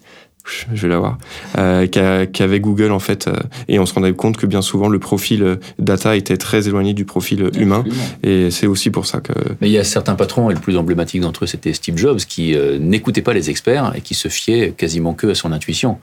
je 0.48 0.82
vais 0.82 0.88
l'avoir, 0.88 1.18
euh, 1.58 1.88
qu'avait 1.88 2.60
Google 2.60 2.92
en 2.92 3.00
fait, 3.00 3.28
euh, 3.28 3.36
et 3.68 3.80
on 3.80 3.86
se 3.86 3.94
rendait 3.94 4.14
compte 4.14 4.38
que 4.38 4.46
bien 4.46 4.62
souvent 4.62 4.90
le 4.90 5.00
profil 5.00 5.44
euh, 5.44 5.56
data 5.80 6.16
était 6.16 6.38
très 6.38 6.68
éloigné 6.68 6.94
du 6.94 7.06
profil 7.06 7.50
humain, 7.58 7.84
et 8.24 8.52
c'est 8.52 8.68
aussi 8.68 8.90
pour 8.90 9.06
ça 9.06 9.20
que. 9.20 9.34
Mais 9.62 9.70
il 9.70 9.74
y 9.74 9.78
a 9.78 9.84
certains 9.84 10.16
patrons, 10.16 10.50
et 10.50 10.54
le 10.54 10.60
plus 10.60 10.78
emblématique 10.78 11.22
d'entre 11.22 11.44
eux 11.44 11.48
c'était 11.48 11.74
Steve 11.74 11.98
Jobs, 11.98 12.20
qui 12.20 12.56
n'écoutait 12.80 13.22
pas 13.22 13.34
les 13.34 13.50
experts 13.50 13.94
et 13.96 14.02
qui 14.02 14.14
se 14.14 14.28
fiait 14.28 14.74
quasiment 14.76 15.14
que 15.14 15.28
à 15.28 15.36
son 15.36 15.52
intuition 15.52 16.00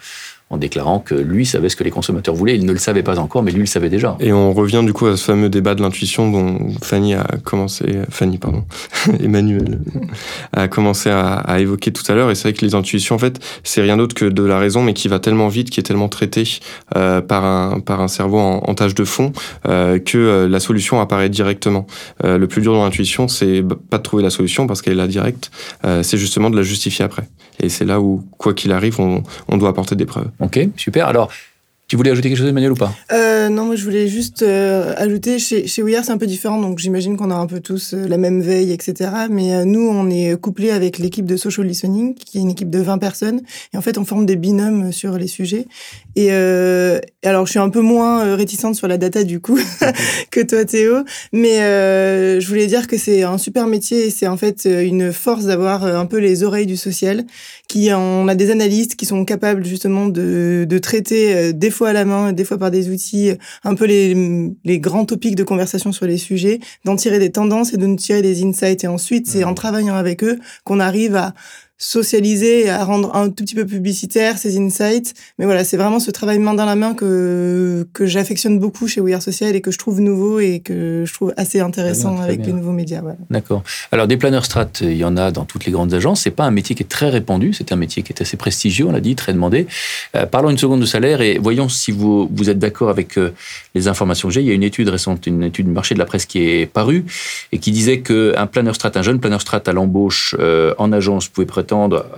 en 0.50 0.56
déclarant 0.56 0.98
que 1.00 1.14
lui 1.14 1.46
savait 1.46 1.68
ce 1.68 1.76
que 1.76 1.84
les 1.84 1.90
consommateurs 1.90 2.34
voulaient. 2.34 2.54
Il 2.54 2.66
ne 2.66 2.72
le 2.72 2.78
savait 2.78 3.02
pas 3.02 3.18
encore, 3.18 3.42
mais 3.42 3.50
lui 3.50 3.60
le 3.60 3.66
savait 3.66 3.88
déjà. 3.88 4.16
Et 4.20 4.32
on 4.32 4.52
revient 4.52 4.82
du 4.84 4.92
coup 4.92 5.06
à 5.06 5.16
ce 5.16 5.24
fameux 5.24 5.48
débat 5.48 5.74
de 5.74 5.82
l'intuition 5.82 6.30
dont 6.30 6.70
Fanny 6.82 7.14
a 7.14 7.26
commencé, 7.42 7.84
Fanny 8.10 8.38
pardon, 8.38 8.64
Emmanuel 9.20 9.80
a 10.52 10.68
commencé 10.68 11.10
à, 11.10 11.42
évoquer 11.58 11.92
tout 11.92 12.04
à 12.10 12.14
l'heure. 12.14 12.30
Et 12.30 12.34
c'est 12.34 12.48
vrai 12.48 12.52
que 12.52 12.64
les 12.64 12.74
intuitions, 12.74 13.14
en 13.14 13.18
fait, 13.18 13.40
c'est 13.62 13.80
rien 13.80 13.96
d'autre 13.96 14.14
que 14.14 14.26
de 14.26 14.42
la 14.42 14.58
raison, 14.58 14.82
mais 14.82 14.92
qui 14.92 15.08
va 15.08 15.18
tellement 15.18 15.48
vite, 15.48 15.70
qui 15.70 15.80
est 15.80 15.84
tellement 15.84 16.08
traité 16.08 16.44
euh, 16.96 17.20
par 17.20 17.44
un 17.44 17.80
par 17.80 18.00
un 18.00 18.08
cerveau 18.08 18.38
en, 18.38 18.74
tâche 18.74 18.94
de 18.94 19.04
fond 19.04 19.32
euh, 19.66 19.98
que 19.98 20.18
euh, 20.18 20.48
la 20.48 20.60
solution 20.60 21.00
apparaît 21.00 21.28
directement. 21.28 21.86
le 22.22 22.46
plus 22.46 22.60
dur 22.62 22.74
dans 22.74 22.84
l'intuition, 22.84 23.28
c'est 23.28 23.64
pas 23.90 23.98
de 23.98 24.02
trouver 24.02 24.22
la 24.22 24.30
solution 24.30 24.66
parce 24.66 24.82
qu'elle 24.82 24.94
est 24.94 24.96
là 24.96 25.06
directe, 25.06 25.50
c'est 26.02 26.18
justement 26.18 26.50
de 26.50 26.56
la 26.56 26.62
justifier 26.62 27.04
après. 27.04 27.28
Et 27.60 27.68
c'est 27.68 27.84
là 27.84 28.00
où, 28.00 28.24
quoi 28.38 28.52
qu'il 28.52 28.72
arrive, 28.72 29.00
on 29.00 29.56
doit 29.56 29.68
apporter 29.68 29.96
des 29.96 30.06
preuves. 30.06 30.28
Ok, 30.40 30.60
super. 30.76 31.06
Alors, 31.06 31.30
tu 31.86 31.96
voulais 31.96 32.10
ajouter 32.10 32.28
quelque 32.28 32.38
chose, 32.38 32.48
Emmanuel, 32.48 32.72
ou 32.72 32.76
pas? 32.76 32.94
Euh, 33.12 33.48
Non, 33.50 33.66
moi 33.66 33.76
je 33.76 33.84
voulais 33.84 34.08
juste 34.08 34.42
euh, 34.42 34.94
ajouter, 34.96 35.38
chez, 35.38 35.66
chez 35.66 35.82
We 35.82 35.94
Are, 35.94 36.04
c'est 36.04 36.12
un 36.12 36.18
peu 36.18 36.26
différent, 36.26 36.58
donc 36.60 36.78
j'imagine 36.78 37.16
qu'on 37.16 37.30
a 37.30 37.34
un 37.34 37.46
peu 37.46 37.60
tous 37.60 37.92
euh, 37.92 38.08
la 38.08 38.16
même 38.16 38.40
veille, 38.40 38.72
etc. 38.72 39.10
Mais 39.30 39.64
nous, 39.66 39.86
on 39.86 40.08
est 40.08 40.40
couplés 40.40 40.70
avec 40.70 40.98
l'équipe 40.98 41.26
de 41.26 41.36
Social 41.36 41.66
Listening, 41.66 42.14
qui 42.14 42.38
est 42.38 42.40
une 42.40 42.50
équipe 42.50 42.70
de 42.70 42.80
20 42.80 42.98
personnes, 42.98 43.42
et 43.72 43.76
en 43.76 43.82
fait, 43.82 43.98
on 43.98 44.04
forme 44.04 44.24
des 44.24 44.36
binômes 44.36 44.92
sur 44.92 45.18
les 45.18 45.26
sujets. 45.26 45.66
Et 46.16 46.30
alors, 46.30 47.46
je 47.46 47.50
suis 47.50 47.58
un 47.58 47.70
peu 47.70 47.80
moins 47.80 48.36
réticente 48.36 48.74
sur 48.74 48.88
la 48.88 48.98
data, 48.98 49.24
du 49.24 49.40
coup, 49.40 49.58
que 50.30 50.40
toi, 50.40 50.64
Théo, 50.64 51.04
mais 51.32 51.58
je 52.40 52.46
voulais 52.46 52.66
dire 52.66 52.86
que 52.86 52.96
c'est 52.96 53.22
un 53.22 53.38
super 53.38 53.66
métier, 53.66 54.06
et 54.06 54.10
c'est 54.10 54.26
en 54.26 54.36
fait 54.36 54.64
une 54.64 55.12
force 55.12 55.44
d'avoir 55.44 55.84
un 55.84 56.06
peu 56.06 56.18
les 56.18 56.42
oreilles 56.42 56.66
du 56.66 56.76
social, 56.76 57.24
qui 57.68 57.90
on 57.92 58.28
a 58.28 58.34
des 58.34 58.50
analystes 58.50 58.94
qui 58.96 59.06
sont 59.06 59.24
capables 59.24 59.64
justement 59.64 60.06
de, 60.06 60.66
de 60.68 60.78
traiter 60.78 61.52
des 61.52 61.70
fois 61.70 61.90
à 61.90 61.92
la 61.92 62.04
main, 62.04 62.32
des 62.32 62.44
fois 62.44 62.58
par 62.58 62.70
des 62.70 62.90
outils, 62.90 63.32
un 63.64 63.74
peu 63.74 63.86
les, 63.86 64.14
les 64.64 64.78
grands 64.78 65.04
topics 65.04 65.34
de 65.34 65.44
conversation 65.44 65.92
sur 65.92 66.06
les 66.06 66.18
sujets, 66.18 66.60
d'en 66.84 66.96
tirer 66.96 67.18
des 67.18 67.30
tendances 67.30 67.72
et 67.72 67.76
de 67.76 67.86
nous 67.86 67.96
tirer 67.96 68.22
des 68.22 68.44
insights. 68.44 68.84
Et 68.84 68.86
ensuite, 68.88 69.26
c'est 69.26 69.44
en 69.44 69.54
travaillant 69.54 69.94
avec 69.94 70.22
eux 70.24 70.38
qu'on 70.64 70.80
arrive 70.80 71.16
à 71.16 71.34
socialiser, 71.76 72.70
à 72.70 72.84
rendre 72.84 73.14
un 73.16 73.30
tout 73.30 73.44
petit 73.44 73.54
peu 73.54 73.66
publicitaire 73.66 74.38
ces 74.38 74.58
insights. 74.58 75.14
Mais 75.38 75.44
voilà, 75.44 75.64
c'est 75.64 75.76
vraiment 75.76 75.98
ce 75.98 76.10
travail 76.10 76.38
main 76.38 76.54
dans 76.54 76.64
la 76.64 76.76
main 76.76 76.94
que, 76.94 77.86
que 77.92 78.06
j'affectionne 78.06 78.58
beaucoup 78.58 78.86
chez 78.86 79.00
We 79.00 79.14
Are 79.14 79.22
Social 79.22 79.56
et 79.56 79.60
que 79.60 79.70
je 79.70 79.78
trouve 79.78 80.00
nouveau 80.00 80.38
et 80.38 80.60
que 80.60 81.04
je 81.06 81.12
trouve 81.12 81.34
assez 81.36 81.60
intéressant 81.60 82.18
avec 82.20 82.46
les 82.46 82.52
nouveaux 82.52 82.72
médias. 82.72 83.02
D'accord. 83.30 83.62
Alors, 83.92 84.06
des 84.06 84.16
planeurs 84.16 84.44
strat, 84.44 84.68
il 84.80 84.96
y 84.96 85.04
en 85.04 85.16
a 85.16 85.30
dans 85.30 85.44
toutes 85.44 85.64
les 85.66 85.72
grandes 85.72 85.94
agences. 85.94 86.22
C'est 86.22 86.30
pas 86.30 86.44
un 86.44 86.50
métier 86.50 86.76
qui 86.76 86.82
est 86.82 86.88
très 86.88 87.10
répandu. 87.10 87.52
C'est 87.52 87.72
un 87.72 87.76
métier 87.76 88.02
qui 88.02 88.12
est 88.12 88.22
assez 88.22 88.36
prestigieux, 88.36 88.86
on 88.86 88.92
l'a 88.92 89.00
dit, 89.00 89.16
très 89.16 89.32
demandé. 89.32 89.66
Euh, 90.14 90.26
parlons 90.26 90.50
une 90.50 90.58
seconde 90.58 90.80
de 90.80 90.86
salaire 90.86 91.20
et 91.20 91.38
voyons 91.38 91.68
si 91.68 91.90
vous, 91.90 92.30
vous 92.32 92.50
êtes 92.50 92.58
d'accord 92.58 92.88
avec 92.88 93.18
euh, 93.18 93.32
les 93.74 93.88
informations 93.88 94.28
que 94.28 94.34
j'ai. 94.34 94.40
Il 94.40 94.46
y 94.46 94.50
a 94.50 94.54
une 94.54 94.62
étude 94.62 94.88
récente, 94.88 95.26
une 95.26 95.42
étude 95.42 95.66
du 95.66 95.72
marché 95.72 95.94
de 95.94 95.98
la 95.98 96.04
presse 96.04 96.26
qui 96.26 96.38
est 96.38 96.66
parue 96.66 97.04
et 97.52 97.58
qui 97.58 97.72
disait 97.72 98.00
qu'un 98.00 98.46
planeur 98.46 98.74
strat, 98.74 98.92
un 98.94 99.02
jeune 99.02 99.20
planeur 99.20 99.40
strat 99.40 99.62
à 99.66 99.72
l'embauche 99.72 100.36
euh, 100.38 100.74
en 100.78 100.92
agence 100.92 101.28
pouvait 101.28 101.46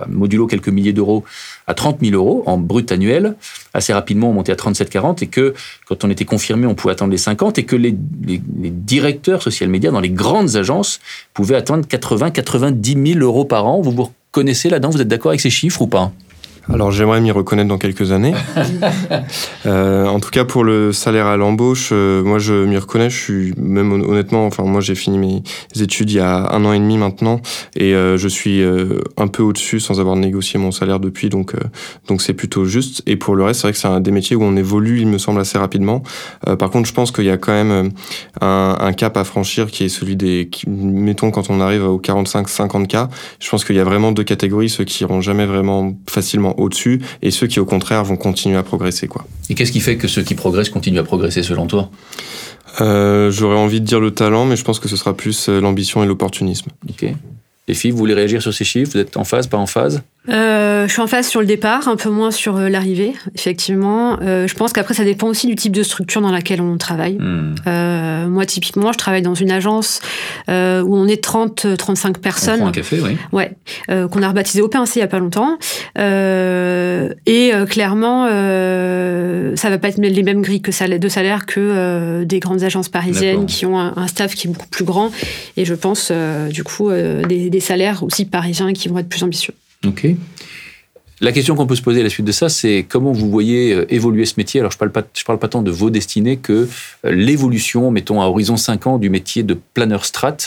modulo 0.07 0.47
quelques 0.47 0.69
milliers 0.69 0.93
d'euros, 0.93 1.23
à 1.67 1.73
30 1.73 1.99
000 2.01 2.15
euros 2.15 2.43
en 2.45 2.57
brut 2.57 2.91
annuel. 2.91 3.35
Assez 3.73 3.93
rapidement, 3.93 4.29
on 4.29 4.33
montait 4.33 4.51
à 4.51 4.55
37-40 4.55 5.23
et 5.23 5.27
que 5.27 5.53
quand 5.87 6.03
on 6.03 6.09
était 6.09 6.25
confirmé, 6.25 6.67
on 6.67 6.75
pouvait 6.75 6.93
attendre 6.93 7.11
les 7.11 7.17
50 7.17 7.57
et 7.57 7.63
que 7.63 7.75
les, 7.75 7.93
directeurs 7.93 9.41
social 9.41 9.69
média 9.69 9.91
dans 9.91 9.99
les 9.99 10.09
grandes 10.09 10.55
agences 10.55 10.99
pouvaient 11.33 11.55
attendre 11.55 11.85
80-90 11.87 13.13
000 13.13 13.25
euros 13.25 13.45
par 13.45 13.65
an. 13.65 13.81
Vous 13.81 13.91
vous 13.91 14.11
reconnaissez 14.31 14.69
là-dedans? 14.69 14.89
Vous 14.89 15.01
êtes 15.01 15.07
d'accord 15.07 15.31
avec 15.31 15.41
ces 15.41 15.49
chiffres 15.49 15.81
ou 15.81 15.87
pas? 15.87 16.11
Alors 16.71 16.91
j'aimerais 16.91 17.21
m'y 17.21 17.31
reconnaître 17.31 17.69
dans 17.69 17.77
quelques 17.77 18.11
années. 18.11 18.33
euh, 19.65 20.05
en 20.05 20.19
tout 20.19 20.29
cas 20.29 20.43
pour 20.43 20.63
le 20.63 20.91
salaire 20.91 21.25
à 21.25 21.37
l'embauche, 21.37 21.89
euh, 21.91 22.23
moi 22.23 22.39
je 22.39 22.53
m'y 22.53 22.77
reconnais. 22.77 23.09
Je 23.09 23.17
suis 23.17 23.53
même 23.57 23.91
honnêtement, 23.91 24.45
enfin 24.45 24.63
moi 24.63 24.81
j'ai 24.81 24.95
fini 24.95 25.17
mes 25.17 25.81
études 25.81 26.11
il 26.11 26.17
y 26.17 26.19
a 26.19 26.53
un 26.53 26.65
an 26.65 26.73
et 26.73 26.79
demi 26.79 26.97
maintenant 26.97 27.41
et 27.75 27.93
euh, 27.95 28.17
je 28.17 28.27
suis 28.27 28.61
euh, 28.61 28.99
un 29.15 29.27
peu 29.27 29.43
au-dessus 29.43 29.79
sans 29.79 29.99
avoir 29.99 30.15
négocié 30.15 30.59
mon 30.59 30.71
salaire 30.71 30.99
depuis, 30.99 31.29
donc 31.29 31.53
donc 32.07 32.21
c'est 32.21 32.33
plutôt 32.33 32.65
juste. 32.65 33.01
Et 33.05 33.15
pour 33.15 33.35
le 33.35 33.43
reste, 33.43 33.61
c'est 33.61 33.67
vrai 33.67 33.73
que 33.73 33.79
c'est 33.79 33.87
un 33.87 34.01
des 34.01 34.11
métiers 34.11 34.35
où 34.35 34.43
on 34.43 34.55
évolue, 34.57 34.99
il 34.99 35.07
me 35.07 35.17
semble 35.17 35.39
assez 35.39 35.57
rapidement. 35.57 36.03
par 36.59 36.69
contre, 36.69 36.87
je 36.87 36.93
pense 36.93 37.11
qu'il 37.11 37.25
y 37.25 37.29
a 37.29 37.37
quand 37.37 37.53
même 37.53 37.91
un, 38.41 38.77
un, 38.79 38.93
cap 38.93 39.15
à 39.15 39.23
franchir 39.23 39.67
qui 39.67 39.85
est 39.85 39.89
celui 39.89 40.15
des, 40.15 40.49
mettons 40.67 41.31
quand 41.31 41.49
on 41.49 41.61
arrive 41.61 41.83
aux 41.83 41.99
45-50 41.99 42.87
k. 42.87 43.09
Je 43.39 43.49
pense 43.49 43.63
qu'il 43.63 43.75
y 43.75 43.79
a 43.79 43.83
vraiment 43.83 44.11
deux 44.11 44.23
catégories, 44.23 44.69
ceux 44.69 44.83
qui 44.83 45.03
iront 45.03 45.21
jamais 45.21 45.45
vraiment 45.45 45.93
facilement 46.09 46.56
au-dessus 46.57 47.01
et 47.21 47.31
ceux 47.31 47.47
qui 47.47 47.59
au 47.59 47.65
contraire 47.65 48.03
vont 48.03 48.17
continuer 48.17 48.57
à 48.57 48.63
progresser. 48.63 49.07
Quoi. 49.07 49.25
Et 49.49 49.55
qu'est-ce 49.55 49.71
qui 49.71 49.79
fait 49.79 49.97
que 49.97 50.07
ceux 50.07 50.23
qui 50.23 50.35
progressent 50.35 50.69
continuent 50.69 50.99
à 50.99 51.03
progresser 51.03 51.43
selon 51.43 51.67
toi? 51.67 51.89
Euh, 52.81 53.31
J'aurais 53.31 53.57
envie 53.57 53.81
de 53.81 53.85
dire 53.85 53.99
le 53.99 54.11
talent, 54.11 54.45
mais 54.45 54.55
je 54.55 54.63
pense 54.63 54.79
que 54.79 54.87
ce 54.87 54.95
sera 54.95 55.15
plus 55.15 55.49
euh, 55.49 55.59
l'ambition 55.61 56.03
et 56.03 56.07
l'opportunisme. 56.07 56.69
Ok. 56.89 57.05
Les 57.67 57.73
filles, 57.73 57.91
vous 57.91 57.97
voulez 57.97 58.13
réagir 58.13 58.41
sur 58.41 58.53
ces 58.53 58.63
chiffres? 58.63 58.91
Vous 58.93 58.99
êtes 58.99 59.17
en 59.17 59.23
phase, 59.23 59.47
pas 59.47 59.57
en 59.57 59.65
phase? 59.65 60.01
Euh, 60.29 60.87
je 60.87 60.91
suis 60.91 61.01
en 61.01 61.07
phase 61.07 61.27
sur 61.27 61.39
le 61.39 61.45
départ, 61.45 61.87
un 61.87 61.95
peu 61.95 62.09
moins 62.09 62.31
sur 62.31 62.57
euh, 62.57 62.69
l'arrivée, 62.69 63.13
effectivement. 63.35 64.19
Euh, 64.21 64.47
je 64.47 64.53
pense 64.55 64.73
qu'après, 64.73 64.93
ça 64.93 65.03
dépend 65.03 65.27
aussi 65.27 65.47
du 65.47 65.55
type 65.55 65.73
de 65.73 65.83
structure 65.83 66.21
dans 66.21 66.31
laquelle 66.31 66.61
on 66.61 66.77
travaille. 66.77 67.17
Hmm. 67.17 67.55
Euh, 67.65 68.27
moi, 68.27 68.45
typiquement, 68.45 68.91
je 68.91 68.97
travaille 68.97 69.21
dans 69.21 69.35
une 69.35 69.51
agence 69.51 70.01
euh, 70.49 70.81
où 70.81 70.95
on 70.95 71.07
est 71.07 71.23
30-35 71.23 72.17
personnes. 72.17 72.61
On 72.61 72.67
un 72.67 72.71
café, 72.71 72.99
oui. 73.01 73.17
Ouais, 73.31 73.51
qu'on 73.87 74.21
a 74.21 74.27
rebaptisé 74.27 74.61
OPNC 74.61 74.95
il 74.95 74.99
n'y 74.99 75.03
a 75.03 75.07
pas 75.07 75.19
longtemps. 75.19 75.57
et 75.95 77.51
clairement, 77.69 78.25
ça 78.27 79.69
va 79.69 79.77
pas 79.77 79.89
être 79.89 79.97
les 79.97 80.23
mêmes 80.23 80.41
grilles 80.41 80.61
que 80.61 80.97
de 80.97 81.09
salaire 81.09 81.45
que 81.45 82.23
des 82.23 82.39
grandes 82.39 82.63
agences 82.63 82.89
parisiennes 82.89 83.45
qui 83.45 83.65
ont 83.65 83.79
un, 83.79 84.07
staff 84.07 84.35
qui 84.35 84.47
est 84.47 84.51
beaucoup 84.51 84.67
plus 84.67 84.85
grand. 84.85 85.11
Et 85.55 85.65
je 85.65 85.73
pense, 85.73 86.11
du 86.49 86.63
coup, 86.63 86.89
des, 86.91 87.49
des 87.49 87.59
salaires 87.59 88.03
aussi 88.03 88.25
parisiens 88.25 88.73
qui 88.73 88.87
vont 88.87 88.99
être 88.99 89.09
plus 89.09 89.23
ambitieux. 89.23 89.53
Ok. 89.85 90.07
La 91.19 91.31
question 91.31 91.55
qu'on 91.55 91.65
peut 91.65 91.75
se 91.75 91.81
poser 91.81 92.01
à 92.01 92.03
la 92.03 92.11
suite 92.11 92.27
de 92.27 92.31
ça, 92.31 92.47
c'est 92.47 92.85
comment 92.87 93.11
vous 93.11 93.31
voyez 93.31 93.73
euh, 93.73 93.91
évoluer 93.91 94.25
ce 94.25 94.35
métier? 94.37 94.59
Alors, 94.59 94.71
je 94.71 94.75
ne 94.75 94.79
parle, 94.79 94.91
pas, 94.91 95.01
je 95.15 95.23
parle 95.23 95.39
pas 95.39 95.47
tant 95.47 95.63
de 95.63 95.71
vos 95.71 95.89
destinées 95.89 96.37
que 96.37 96.69
euh, 97.05 97.11
l'évolution, 97.11 97.89
mettons, 97.89 98.21
à 98.21 98.25
horizon 98.25 98.55
5 98.55 98.85
ans, 98.85 98.97
du 98.99 99.09
métier 99.09 99.41
de 99.41 99.57
planeur 99.73 100.05
strat, 100.05 100.37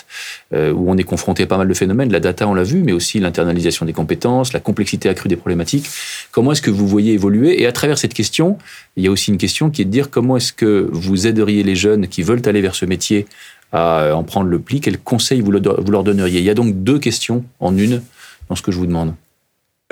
euh, 0.55 0.73
où 0.73 0.88
on 0.88 0.97
est 0.97 1.03
confronté 1.03 1.43
à 1.43 1.47
pas 1.49 1.57
mal 1.57 1.66
de 1.66 1.75
phénomènes. 1.75 2.12
La 2.12 2.21
data, 2.21 2.47
on 2.47 2.55
l'a 2.55 2.62
vu, 2.62 2.85
mais 2.85 2.93
aussi 2.93 3.19
l'internalisation 3.19 3.85
des 3.85 3.93
compétences, 3.93 4.53
la 4.53 4.61
complexité 4.61 5.09
accrue 5.09 5.29
des 5.29 5.35
problématiques. 5.35 5.88
Comment 6.31 6.53
est-ce 6.53 6.62
que 6.62 6.71
vous 6.71 6.87
voyez 6.87 7.14
évoluer? 7.14 7.61
Et 7.61 7.66
à 7.66 7.73
travers 7.73 7.99
cette 7.99 8.14
question, 8.14 8.57
il 8.95 9.03
y 9.03 9.09
a 9.09 9.11
aussi 9.11 9.33
une 9.33 9.38
question 9.38 9.71
qui 9.71 9.83
est 9.83 9.87
de 9.87 9.90
dire 9.90 10.09
comment 10.09 10.37
est-ce 10.37 10.53
que 10.53 10.88
vous 10.93 11.27
aideriez 11.27 11.64
les 11.64 11.75
jeunes 11.75 12.07
qui 12.07 12.23
veulent 12.23 12.43
aller 12.47 12.61
vers 12.61 12.77
ce 12.77 12.85
métier 12.85 13.27
à 13.73 14.12
en 14.14 14.23
prendre 14.23 14.47
le 14.47 14.61
pli? 14.61 14.81
Quels 14.81 14.99
conseils 14.99 15.40
vous 15.40 15.51
leur 15.51 16.05
donneriez? 16.05 16.38
Il 16.38 16.47
y 16.47 16.51
a 16.51 16.55
donc 16.55 16.85
deux 16.85 17.01
questions 17.01 17.45
en 17.59 17.77
une 17.77 18.03
dans 18.51 18.57
ce 18.57 18.63
que 18.63 18.73
je 18.73 18.79
vous 18.79 18.87
demande. 18.87 19.15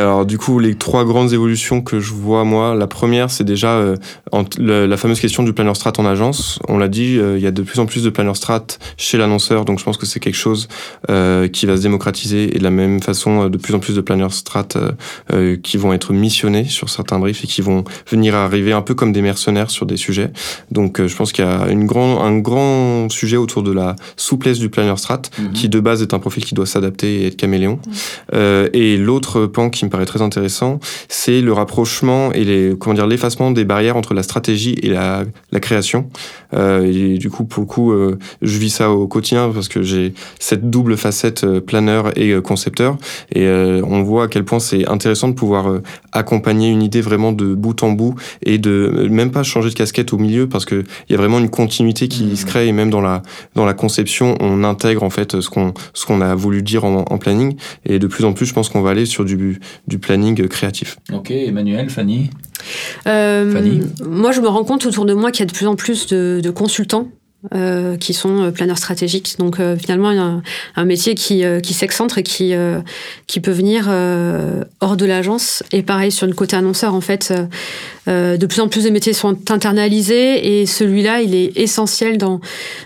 Alors 0.01 0.25
du 0.25 0.39
coup, 0.39 0.61
les 0.61 0.77
trois 0.77 1.05
grandes 1.05 1.33
évolutions 1.33 1.81
que 1.81 1.99
je 1.99 2.13
vois 2.13 2.45
moi, 2.45 2.77
la 2.77 2.87
première, 2.87 3.33
c'est 3.33 3.43
déjà 3.43 3.79
euh, 3.79 3.97
la 4.57 4.97
fameuse 4.97 5.19
question 5.19 5.43
du 5.43 5.53
planner 5.53 5.75
strat 5.75 5.93
en 5.99 6.07
agence. 6.07 6.61
On 6.69 6.79
l'a 6.79 6.87
dit, 6.87 7.19
euh, 7.19 7.37
il 7.37 7.43
y 7.43 7.49
a 7.49 7.51
de 7.51 7.63
plus 7.63 7.81
en 7.81 7.87
plus 7.87 8.05
de 8.05 8.11
planner 8.11 8.33
strat 8.35 8.65
chez 8.97 9.19
l'annonceur, 9.19 9.65
donc 9.65 9.81
je 9.81 9.85
pense 9.85 9.97
que 9.97 10.07
c'est 10.07 10.21
quelque 10.21 10.37
chose 10.37 10.69
euh, 11.11 11.49
qui 11.49 11.67
va 11.67 11.77
se 11.77 11.83
démocratiser 11.83 12.55
et 12.55 12.61
de 12.61 12.63
la 12.63 12.71
même 12.71 13.03
façon, 13.03 13.49
de 13.49 13.59
plus 13.59 13.75
en 13.75 13.81
plus 13.81 13.97
de 13.97 14.01
planner 14.01 14.29
strat 14.31 14.69
qui 15.63 15.77
vont 15.77 15.93
être 15.93 16.13
missionnés 16.13 16.65
sur 16.65 16.91
certains 16.91 17.19
briefs 17.19 17.43
et 17.43 17.47
qui 17.47 17.61
vont 17.61 17.83
venir 18.09 18.37
arriver 18.37 18.73
un 18.73 18.83
peu 18.83 18.95
comme 18.95 19.13
des 19.13 19.23
mercenaires 19.23 19.71
sur 19.71 19.85
des 19.85 19.97
sujets. 19.97 20.31
Donc 20.71 21.05
je 21.05 21.17
pense 21.17 21.33
qu'il 21.33 21.45
y 21.45 21.49
a 21.49 21.69
une 21.69 21.87
grand, 21.87 22.23
un 22.23 22.39
grand 22.39 23.09
sujet 23.09 23.37
autour 23.37 23.63
de 23.63 23.73
la 23.73 23.97
souplesse 24.17 24.59
du 24.59 24.69
planner 24.69 24.97
strat, 24.97 25.23
mhm. 25.39 25.53
qui 25.53 25.69
de 25.69 25.81
base 25.81 26.03
est 26.03 26.15
un 26.15 26.19
profil 26.19 26.45
qui 26.45 26.55
doit 26.55 26.67
s'adapter 26.67 27.23
et 27.23 27.27
être 27.27 27.37
caméléon. 27.37 27.81
et 28.33 28.97
l'autre 28.97 29.47
pan 29.47 29.71
qui 29.71 29.88
me 29.89 29.91
paraît 29.91 30.07
très 30.07 30.23
intéressant, 30.23 30.79
c'est 31.09 31.41
le 31.41 31.53
rapprochement 31.53 32.33
et 32.33 32.45
les, 32.45 32.75
comment 32.79 32.95
dire, 32.95 33.07
l'effacement 33.07 33.51
des 33.51 33.65
barrières 33.65 33.97
entre 33.97 34.15
la 34.15 34.23
stratégie 34.23 34.77
et 34.83 34.89
la, 34.89 35.25
la 35.53 35.61
création. 35.61 36.09
Euh, 36.55 36.85
et 36.85 37.19
du 37.19 37.31
coup, 37.31 37.45
pour 37.45 37.63
le 37.63 37.67
coup, 37.67 37.93
euh, 37.93 38.19
je 38.43 38.59
vis 38.59 38.71
ça 38.71 38.91
au 38.91 39.07
quotidien 39.07 39.51
parce 39.53 39.69
que 39.69 39.83
j'ai 39.83 40.15
cette 40.39 40.71
double 40.71 40.97
facette 40.97 41.45
euh, 41.45 41.61
planeur 41.61 42.17
et 42.19 42.41
concepteur. 42.43 42.97
Et 43.33 43.47
euh, 43.47 43.83
on 43.85 44.03
voit 44.03 44.25
à 44.25 44.29
quel 44.29 44.45
point 44.45 44.61
c'est 44.61 44.87
intéressant 44.89 45.29
de 45.29 45.35
pouvoir 45.35 45.81
accompagner 46.13 46.71
une 46.71 46.83
idée 46.83 47.01
vraiment 47.01 47.33
de 47.33 47.55
bout 47.55 47.83
en 47.83 47.93
bout 47.93 48.15
et 48.43 48.59
de 48.59 49.09
même 49.11 49.31
pas 49.31 49.43
changer 49.43 49.71
de 49.71 49.75
casquette 49.75 50.13
au 50.13 50.19
milieu 50.19 50.49
parce 50.49 50.65
que 50.65 50.85
il 51.09 51.13
y 51.13 51.15
a 51.15 51.19
vraiment 51.19 51.39
une 51.39 51.51
continuité 51.51 52.09
qui 52.09 52.25
mmh. 52.25 52.37
se 52.37 52.47
crée 52.47 52.69
et 52.69 52.73
même 52.73 52.91
dans 52.91 53.01
la 53.01 53.23
dans 53.55 53.65
la 53.65 53.75
conception, 53.75 54.37
on 54.41 54.65
intègre 54.65 55.03
en 55.03 55.11
fait 55.11 55.41
ce 55.41 55.49
qu'on 55.51 55.75
ce 55.95 56.07
qu'on 56.07 56.21
a 56.21 56.35
voulu 56.35 56.63
dire 56.63 56.85
en, 56.85 57.05
en 57.09 57.19
planning. 57.19 57.57
Et 57.85 57.99
de 57.99 58.07
plus 58.07 58.25
en 58.25 58.33
plus, 58.33 58.47
je 58.47 58.55
pense 58.55 58.69
qu'on 58.69 58.83
va 58.83 58.91
aller 58.91 59.07
sur 59.07 59.25
du 59.25 59.61
du 59.87 59.99
planning 59.99 60.47
créatif. 60.49 60.99
Ok, 61.13 61.31
Emmanuel, 61.31 61.91
Fanny 61.91 62.31
euh, 63.07 63.53
Fanny 63.53 63.83
Moi, 64.05 64.33
je 64.33 64.41
me 64.41 64.49
rends 64.49 64.65
compte 64.65 64.85
autour 64.87 65.05
de 65.05 65.15
moi 65.15 65.31
qu'il 65.31 65.41
y 65.41 65.43
a 65.45 65.47
de 65.47 65.57
plus 65.57 65.67
en 65.67 65.77
plus 65.77 66.07
de, 66.07 66.41
de 66.43 66.51
consultants 66.51 67.09
euh, 67.55 67.97
qui 67.97 68.15
sont 68.15 68.43
euh, 68.43 68.51
planeurs 68.51 68.79
stratégiques. 68.79 69.37
Donc 69.39 69.61
euh, 69.61 69.77
finalement, 69.77 70.11
il 70.11 70.17
y 70.17 70.21
a 70.21 70.25
un, 70.25 70.43
un 70.75 70.85
métier 70.85 71.15
qui, 71.15 71.45
euh, 71.45 71.61
qui 71.61 71.73
s'excentre 71.73 72.19
et 72.19 72.25
qui, 72.25 72.53
qui 73.29 73.39
peut 73.41 73.53
venir 73.53 73.89
hors 74.81 74.97
de 74.97 75.07
l'agence. 75.07 75.63
Et 75.73 75.83
pareil, 75.83 76.11
sur 76.11 76.27
le 76.27 76.33
côté 76.33 76.57
annonceur, 76.57 76.95
en 76.95 77.01
fait, 77.01 77.33
de 78.07 78.47
plus 78.47 78.61
en 78.61 78.69
plus 78.69 78.85
de 78.85 78.91
métiers 78.91 79.13
sont 79.13 79.37
internalisés 79.51 80.61
et 80.61 80.67
celui-là, 80.67 81.21
il 81.21 81.35
est 81.35 81.57
essentiel 81.57 82.19
dans, 82.19 82.41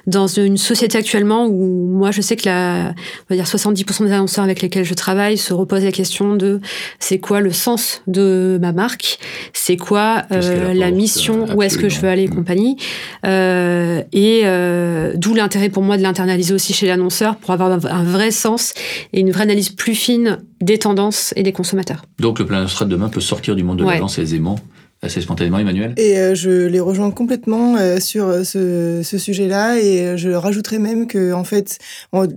dans 0.07 0.27
une 0.27 0.57
société 0.57 0.99
actuellement 0.99 1.47
où 1.47 1.89
moi, 1.93 2.11
je 2.11 2.21
sais 2.21 2.37
que 2.37 2.47
la, 2.47 2.95
on 3.31 3.35
va 3.35 3.37
dire 3.37 3.45
70% 3.45 4.07
des 4.07 4.13
annonceurs 4.13 4.45
avec 4.45 4.63
lesquels 4.63 4.85
je 4.85 4.95
travaille 4.95 5.39
se 5.39 5.55
reposent 5.55 5.85
la 5.85 5.93
question 5.93 6.35
de 6.35 6.61
c'est 6.99 7.19
quoi 7.19 7.41
le 7.41 7.53
sens 7.53 8.03
de 8.07 8.59
ma 8.61 8.73
marque, 8.73 9.19
c'est 9.53 9.77
quoi 9.77 10.23
la 10.31 10.91
mission, 10.91 11.47
où 11.55 11.63
est-ce 11.63 11.79
que 11.79 11.89
je 11.89 12.01
veux 12.01 12.09
aller 12.09 12.25
et 12.25 12.29
compagnie? 12.29 12.77
et 13.25 14.42
euh, 14.45 15.13
d'où 15.17 15.35
l'intérêt 15.35 15.69
pour 15.69 15.83
moi 15.83 15.97
de 15.97 16.03
l'internaliser 16.03 16.55
aussi 16.55 16.73
chez 16.73 16.87
l'annonceur 16.87 17.37
pour 17.37 17.51
avoir 17.51 17.71
un 17.71 18.05
vrai 18.05 18.31
sens 18.31 18.75
et 19.13 19.21
une 19.21 19.31
vraie 19.31 19.43
analyse 19.43 19.71
plus 19.71 19.95
fine 19.95 20.39
des 20.61 20.79
tendances 20.79 21.33
et 21.37 21.43
des 21.43 21.53
consommateurs. 21.53 22.03
Donc 22.19 22.39
le 22.39 22.47
plan 22.47 22.67
strat 22.69 22.85
demain 22.85 23.09
peut 23.09 23.21
sortir 23.21 23.57
du 23.57 23.65
monde 23.65 23.79
de 23.79 23.85
l'agence 23.85 24.19
aisément 24.19 24.59
assez 25.05 25.21
spontanément, 25.21 25.59
Emmanuel? 25.59 25.95
Et 25.97 26.17
euh, 26.17 26.37
je 26.37 26.67
les 26.67 26.79
rejoins 26.79 27.11
complètement 27.11 27.77
euh, 27.77 27.99
sur 27.99 28.47
ce, 28.47 29.01
ce 29.03 29.19
sujet-là 29.19 29.81
et 29.81 30.17
je 30.17 30.31
rajouterais 30.31 30.79
même 30.79 31.09
que 31.09 31.33
en 31.33 31.43
fait, 31.43 31.79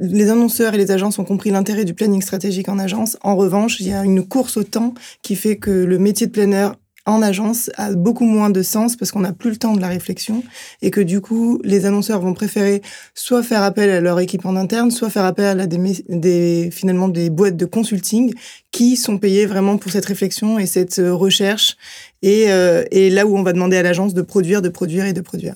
les 0.02 0.32
annonceurs 0.32 0.74
et 0.74 0.78
les 0.78 0.90
agences 0.90 1.20
ont 1.20 1.26
compris 1.26 1.52
l'intérêt 1.52 1.86
du 1.86 1.94
planning 1.94 2.24
stratégique 2.24 2.68
en 2.68 2.80
agence. 2.80 3.18
En 3.22 3.36
revanche, 3.36 3.80
il 3.82 3.88
y 3.88 3.94
a 3.94 4.04
une 4.04 4.28
course 4.28 4.58
au 4.58 4.64
temps 4.64 4.96
qui 5.22 5.36
fait 5.36 5.58
que 5.58 5.70
le 5.70 6.00
métier 6.00 6.26
de 6.26 6.32
planner 6.32 6.70
en 7.06 7.22
agence 7.22 7.70
a 7.76 7.94
beaucoup 7.94 8.26
moins 8.26 8.50
de 8.50 8.62
sens 8.62 8.96
parce 8.96 9.12
qu'on 9.12 9.20
n'a 9.20 9.34
plus 9.34 9.52
le 9.52 9.58
temps 9.58 9.74
de 9.74 9.82
la 9.82 9.88
réflexion 9.88 10.44
et 10.82 10.92
que 10.92 11.02
du 11.02 11.22
coup, 11.22 11.60
les 11.64 11.86
annonceurs 11.86 12.20
vont 12.20 12.34
préférer 12.34 12.82
soit 13.14 13.44
faire 13.44 13.64
appel 13.64 13.90
à 13.90 14.02
leur 14.02 14.20
équipe 14.20 14.46
en 14.46 14.56
interne, 14.56 14.92
soit 14.92 15.10
faire 15.10 15.26
appel 15.26 15.60
à 15.60 15.68
des, 15.68 16.04
des 16.10 16.70
finalement 16.72 17.08
des 17.08 17.30
boîtes 17.30 17.58
de 17.58 17.66
consulting 17.66 18.34
qui 18.72 18.96
sont 18.96 19.18
payées 19.18 19.46
vraiment 19.46 19.78
pour 19.78 19.92
cette 19.92 20.06
réflexion 20.06 20.60
et 20.60 20.66
cette 20.66 21.00
euh, 21.00 21.14
recherche 21.14 21.78
et, 22.22 22.52
euh, 22.52 22.84
et 22.92 23.10
là 23.10 23.26
où 23.26 23.38
on 23.38 23.44
va 23.44 23.54
demander 23.54 23.78
à 23.78 23.84
l'agence 23.84 24.14
de 24.14 24.22
produire, 24.22 24.62
de 24.62 24.70
produire 24.70 25.06
et 25.06 25.14
de 25.14 25.22
produire. 25.22 25.56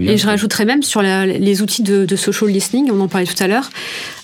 Et 0.00 0.16
je 0.16 0.26
rajouterais 0.26 0.64
même 0.64 0.82
sur 0.82 1.02
les 1.02 1.62
outils 1.62 1.82
de, 1.82 2.16
social 2.16 2.50
listening, 2.50 2.90
on 2.92 3.00
en 3.00 3.08
parlait 3.08 3.26
tout 3.26 3.42
à 3.42 3.46
l'heure, 3.46 3.70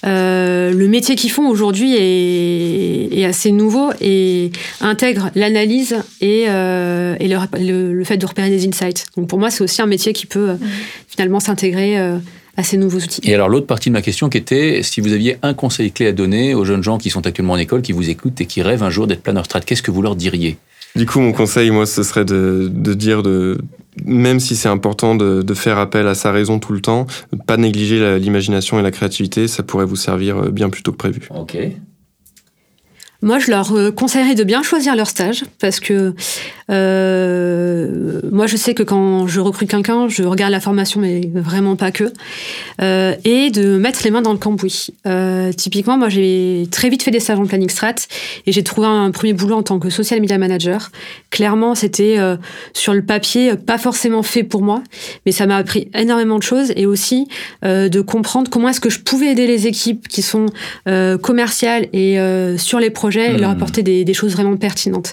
euh, 0.07 0.73
le 0.73 0.89
métier 0.89 1.15
qu'ils 1.15 1.31
font 1.31 1.49
aujourd'hui 1.49 1.95
est, 1.97 3.25
assez 3.25 3.53
nouveau 3.53 3.91
et 4.01 4.51
intègre 4.81 5.31
l'analyse 5.35 5.97
et, 6.21 6.47
euh, 6.49 7.17
le, 7.21 8.05
fait 8.05 8.17
de 8.17 8.27
repérer 8.27 8.51
des 8.51 8.67
insights. 8.67 9.07
Donc 9.17 9.29
pour 9.29 9.39
moi, 9.39 9.51
c'est 9.51 9.63
aussi 9.63 9.83
un 9.83 9.87
métier 9.87 10.13
qui 10.13 10.27
peut 10.27 10.51
euh, 10.51 10.55
finalement 11.07 11.41
s'intégrer 11.41 11.99
à 12.57 12.63
ces 12.63 12.77
nouveaux 12.77 12.99
outils. 12.99 13.21
Et 13.25 13.35
alors 13.35 13.49
l'autre 13.49 13.67
partie 13.67 13.91
de 13.91 13.95
ma 13.95 14.03
question 14.03 14.29
qui 14.29 14.39
était, 14.39 14.83
si 14.83 15.01
vous 15.01 15.13
aviez 15.13 15.37
un 15.43 15.55
conseil 15.55 15.93
clé 15.93 16.07
à 16.07 16.13
donner 16.13 16.55
aux 16.55 16.65
jeunes 16.65 16.83
gens 16.83 16.99
qui 16.99 17.11
sont 17.11 17.27
actuellement 17.27 17.55
en 17.55 17.59
école, 17.59 17.83
qui 17.83 17.93
vous 17.93 18.09
écoutent 18.09 18.41
et 18.41 18.47
qui 18.47 18.63
rêvent 18.63 18.83
un 18.83 18.91
jour 18.91 19.07
d'être 19.07 19.23
planner 19.23 19.45
strat, 19.45 19.61
qu'est-ce 19.61 19.83
que 19.83 19.91
vous 19.91 20.03
leur 20.03 20.17
diriez? 20.17 20.57
Du 20.97 21.07
coup, 21.07 21.21
mon 21.21 21.33
conseil, 21.33 21.71
moi, 21.71 21.87
ce 21.87 22.03
serait 22.03 22.25
de, 22.25 22.69
de 22.73 22.95
dire 22.95 23.23
de, 23.23 23.59
même 24.05 24.41
si 24.41 24.57
c'est 24.57 24.69
important 24.69 25.15
de, 25.15 25.55
faire 25.55 25.79
appel 25.79 26.07
à 26.07 26.15
sa 26.15 26.31
raison 26.31 26.59
tout 26.59 26.73
le 26.73 26.81
temps, 26.81 27.07
pas 27.47 27.57
négliger 27.57 28.19
l'imagination 28.19 28.79
et 28.79 28.83
la 28.83 28.91
créativité, 28.91 29.49
ça 29.49 29.63
pourrait 29.63 29.85
vous 29.85 29.97
servir 29.97 30.39
euh, 30.39 30.51
bien 30.51 30.71
plus 30.71 30.83
tôt 30.83 30.93
que 30.93 30.97
prévu. 30.97 31.29
Ok. 31.35 31.57
Moi, 33.23 33.39
je 33.39 33.51
leur 33.51 33.77
euh, 33.77 33.91
conseillerais 33.91 34.35
de 34.35 34.45
bien 34.45 34.63
choisir 34.63 34.97
leur 34.97 35.07
stage 35.07 35.45
parce 35.59 35.79
que 35.79 36.15
euh, 36.71 38.21
moi, 38.33 38.47
je 38.47 38.57
sais 38.57 38.73
que 38.73 38.83
quand 38.83 39.27
je 39.27 39.41
recrute 39.41 39.69
quelqu'un, 39.69 40.09
je 40.09 40.23
regarde 40.23 40.53
la 40.53 40.61
formation, 40.61 41.01
mais 41.01 41.29
vraiment 41.35 41.77
pas 41.77 41.91
que, 41.91 42.13
euh, 42.81 43.15
et 43.25 43.51
de 43.51 43.77
mettre 43.77 44.01
les 44.05 44.11
mains 44.11 44.23
dans 44.23 44.33
le 44.33 44.39
cambouis. 44.39 44.89
Typiquement, 45.57 45.99
moi, 45.99 46.09
j'ai 46.09 46.67
très 46.71 46.89
vite 46.89 47.03
fait 47.03 47.11
des 47.11 47.21
stages 47.21 47.39
en 47.39 47.47
planning 47.47 47.69
strat 47.69 47.95
et 48.47 48.53
j'ai 48.53 48.63
trouvé 48.63 48.87
un 48.87 49.11
premier 49.11 49.35
boulot 49.35 49.57
en 49.57 49.63
tant 49.63 49.79
que 49.79 49.91
social 49.91 50.21
media 50.21 50.39
manager. 50.39 50.91
Clairement, 51.31 51.75
c'était 51.75 52.17
sur 52.73 52.95
le 52.95 53.03
papier 53.03 53.55
pas 53.57 53.79
forcément 53.79 54.23
fait 54.23 54.45
pour 54.45 54.63
moi, 54.63 54.83
mais 55.27 55.33
ça 55.33 55.47
m'a 55.47 55.57
appris 55.57 55.91
énormément 55.95 56.39
de 56.39 56.43
choses 56.43 56.73
et 56.77 56.87
aussi 56.87 57.27
de 57.63 58.01
comprendre 58.01 58.49
comment 58.49 58.69
est-ce 58.69 58.81
que 58.81 58.91
je 58.91 59.01
pouvais 59.01 59.33
aider 59.33 59.47
les 59.47 59.67
équipes 59.67 60.07
qui 60.09 60.23
sont 60.23 60.47
commerciales 61.21 61.89
et 61.93 62.19
sur 62.57 62.79
les 62.79 62.91
projets 62.91 63.10
et 63.19 63.39
leur 63.39 63.51
hmm. 63.51 63.53
apporter 63.53 63.83
des, 63.83 64.05
des, 64.05 64.15
choses 64.15 64.33
vraiment 64.33 64.57
pertinentes. 64.57 65.13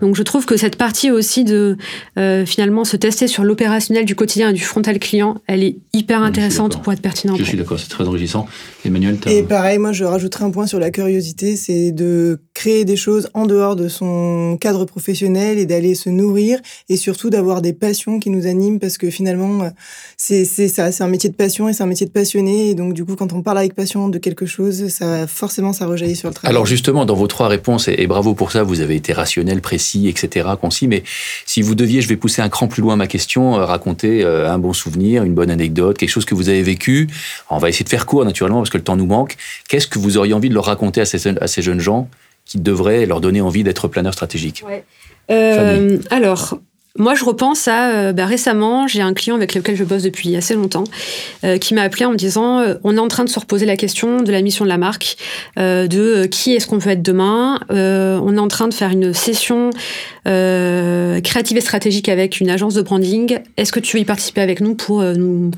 Donc 0.00 0.16
je 0.16 0.22
trouve 0.22 0.46
que 0.46 0.56
cette 0.56 0.76
partie 0.76 1.10
aussi 1.10 1.44
de 1.44 1.76
euh, 2.18 2.46
finalement 2.46 2.84
se 2.84 2.96
tester 2.96 3.28
sur 3.28 3.44
l'opérationnel 3.44 4.04
du 4.04 4.14
quotidien 4.14 4.50
et 4.50 4.52
du 4.52 4.62
frontal 4.62 4.98
client, 4.98 5.40
elle 5.46 5.62
est 5.62 5.76
hyper 5.92 6.22
intéressante 6.22 6.82
pour 6.82 6.92
être 6.92 7.02
pertinente. 7.02 7.38
Je 7.38 7.44
suis 7.44 7.58
d'accord, 7.58 7.78
c'est 7.78 7.88
très 7.88 8.06
enrichissant. 8.06 8.46
Emmanuel, 8.84 9.18
Et 9.26 9.42
pareil, 9.42 9.78
moi 9.78 9.92
je 9.92 10.04
rajouterai 10.04 10.44
un 10.44 10.50
point 10.50 10.66
sur 10.66 10.78
la 10.78 10.90
curiosité, 10.90 11.56
c'est 11.56 11.92
de 11.92 12.40
créer 12.54 12.84
des 12.84 12.96
choses 12.96 13.28
en 13.34 13.46
dehors 13.46 13.76
de 13.76 13.88
son 13.88 14.56
cadre 14.60 14.84
professionnel 14.84 15.58
et 15.58 15.66
d'aller 15.66 15.94
se 15.94 16.10
nourrir 16.10 16.60
et 16.88 16.96
surtout 16.96 17.30
d'avoir 17.30 17.62
des 17.62 17.72
passions 17.72 18.18
qui 18.18 18.30
nous 18.30 18.46
animent 18.46 18.78
parce 18.78 18.98
que 18.98 19.10
finalement 19.10 19.70
c'est 20.16 20.44
ça, 20.44 20.92
c'est 20.92 21.04
un 21.04 21.08
métier 21.08 21.30
de 21.30 21.34
passion 21.34 21.68
et 21.68 21.72
c'est 21.72 21.82
un 21.82 21.86
métier 21.86 22.06
de 22.06 22.12
passionné 22.12 22.70
et 22.70 22.74
donc 22.74 22.94
du 22.94 23.04
coup 23.04 23.16
quand 23.16 23.32
on 23.32 23.42
parle 23.42 23.58
avec 23.58 23.74
passion 23.74 24.08
de 24.08 24.18
quelque 24.18 24.46
chose, 24.46 24.88
ça 24.88 25.26
forcément 25.26 25.72
ça 25.72 25.86
rejaillit 25.86 26.16
sur 26.16 26.28
le 26.28 26.34
travail. 26.34 26.54
Alors 26.54 26.66
justement 26.66 27.04
dans 27.04 27.14
vos 27.14 27.26
trois 27.26 27.48
réponses 27.48 27.88
et, 27.88 28.06
bravo 28.06 28.34
pour 28.34 28.52
ça, 28.52 28.62
vous 28.62 28.80
avez 28.80 28.96
été 28.96 29.12
rationnel, 29.12 29.60
précis, 29.60 30.08
etc., 30.08 30.48
concis. 30.60 30.88
Mais 30.88 31.02
si 31.46 31.62
vous 31.62 31.74
deviez, 31.74 32.00
je 32.00 32.08
vais 32.08 32.16
pousser 32.16 32.42
un 32.42 32.48
cran 32.48 32.68
plus 32.68 32.82
loin 32.82 32.96
ma 32.96 33.06
question, 33.06 33.56
euh, 33.56 33.64
raconter 33.64 34.24
euh, 34.24 34.50
un 34.50 34.58
bon 34.58 34.72
souvenir, 34.72 35.24
une 35.24 35.34
bonne 35.34 35.50
anecdote, 35.50 35.98
quelque 35.98 36.10
chose 36.10 36.24
que 36.24 36.34
vous 36.34 36.48
avez 36.48 36.62
vécu. 36.62 37.08
On 37.50 37.58
va 37.58 37.68
essayer 37.68 37.84
de 37.84 37.88
faire 37.88 38.06
court 38.06 38.24
naturellement 38.24 38.58
parce 38.58 38.70
que 38.72 38.78
le 38.78 38.84
temps 38.84 38.96
nous 38.96 39.06
manque. 39.06 39.36
Qu'est-ce 39.68 39.86
que 39.86 39.98
vous 39.98 40.16
auriez 40.16 40.34
envie 40.34 40.48
de 40.48 40.54
leur 40.54 40.64
raconter 40.64 41.00
à 41.00 41.04
ces, 41.04 41.28
à 41.28 41.46
ces 41.46 41.62
jeunes 41.62 41.80
gens 41.80 42.08
qui 42.44 42.58
devraient 42.58 43.06
leur 43.06 43.20
donner 43.20 43.40
envie 43.40 43.62
d'être 43.62 43.86
planeur 43.86 44.12
stratégique 44.12 44.64
euh, 45.30 45.98
Alors, 46.10 46.58
moi, 46.98 47.14
je 47.14 47.24
repense 47.24 47.68
à 47.68 47.90
euh, 47.90 48.12
bah, 48.12 48.26
récemment, 48.26 48.86
j'ai 48.86 49.00
un 49.00 49.14
client 49.14 49.36
avec 49.36 49.54
lequel 49.54 49.76
je 49.76 49.84
bosse 49.84 50.02
depuis 50.02 50.36
assez 50.36 50.54
longtemps 50.54 50.84
euh, 51.42 51.56
qui 51.56 51.72
m'a 51.72 51.82
appelé 51.82 52.04
en 52.04 52.12
me 52.12 52.16
disant 52.16 52.58
euh, 52.60 52.74
on 52.84 52.96
est 52.96 53.00
en 53.00 53.08
train 53.08 53.24
de 53.24 53.30
se 53.30 53.38
reposer 53.40 53.64
la 53.64 53.76
question 53.76 54.20
de 54.20 54.30
la 54.30 54.42
mission 54.42 54.64
de 54.66 54.68
la 54.68 54.76
marque, 54.76 55.16
de 55.56 56.26
qui 56.26 56.54
est-ce 56.54 56.66
qu'on 56.66 56.78
veut 56.78 56.92
être 56.92 57.02
demain. 57.02 57.60
on 57.70 58.36
est 58.36 58.40
en 58.40 58.48
train 58.48 58.68
de 58.68 58.74
faire 58.74 58.90
une 58.90 59.14
session 59.14 59.70
créative 60.24 61.56
et 61.56 61.60
stratégique 61.60 62.08
avec 62.08 62.40
une 62.40 62.50
agence 62.50 62.74
de 62.74 62.82
branding. 62.82 63.38
Est-ce 63.56 63.72
que 63.72 63.80
tu 63.80 63.96
veux 63.96 64.02
y 64.02 64.04
participer 64.04 64.40
avec 64.40 64.60
nous 64.60 64.74
pour 64.74 65.02
nous 65.02 65.50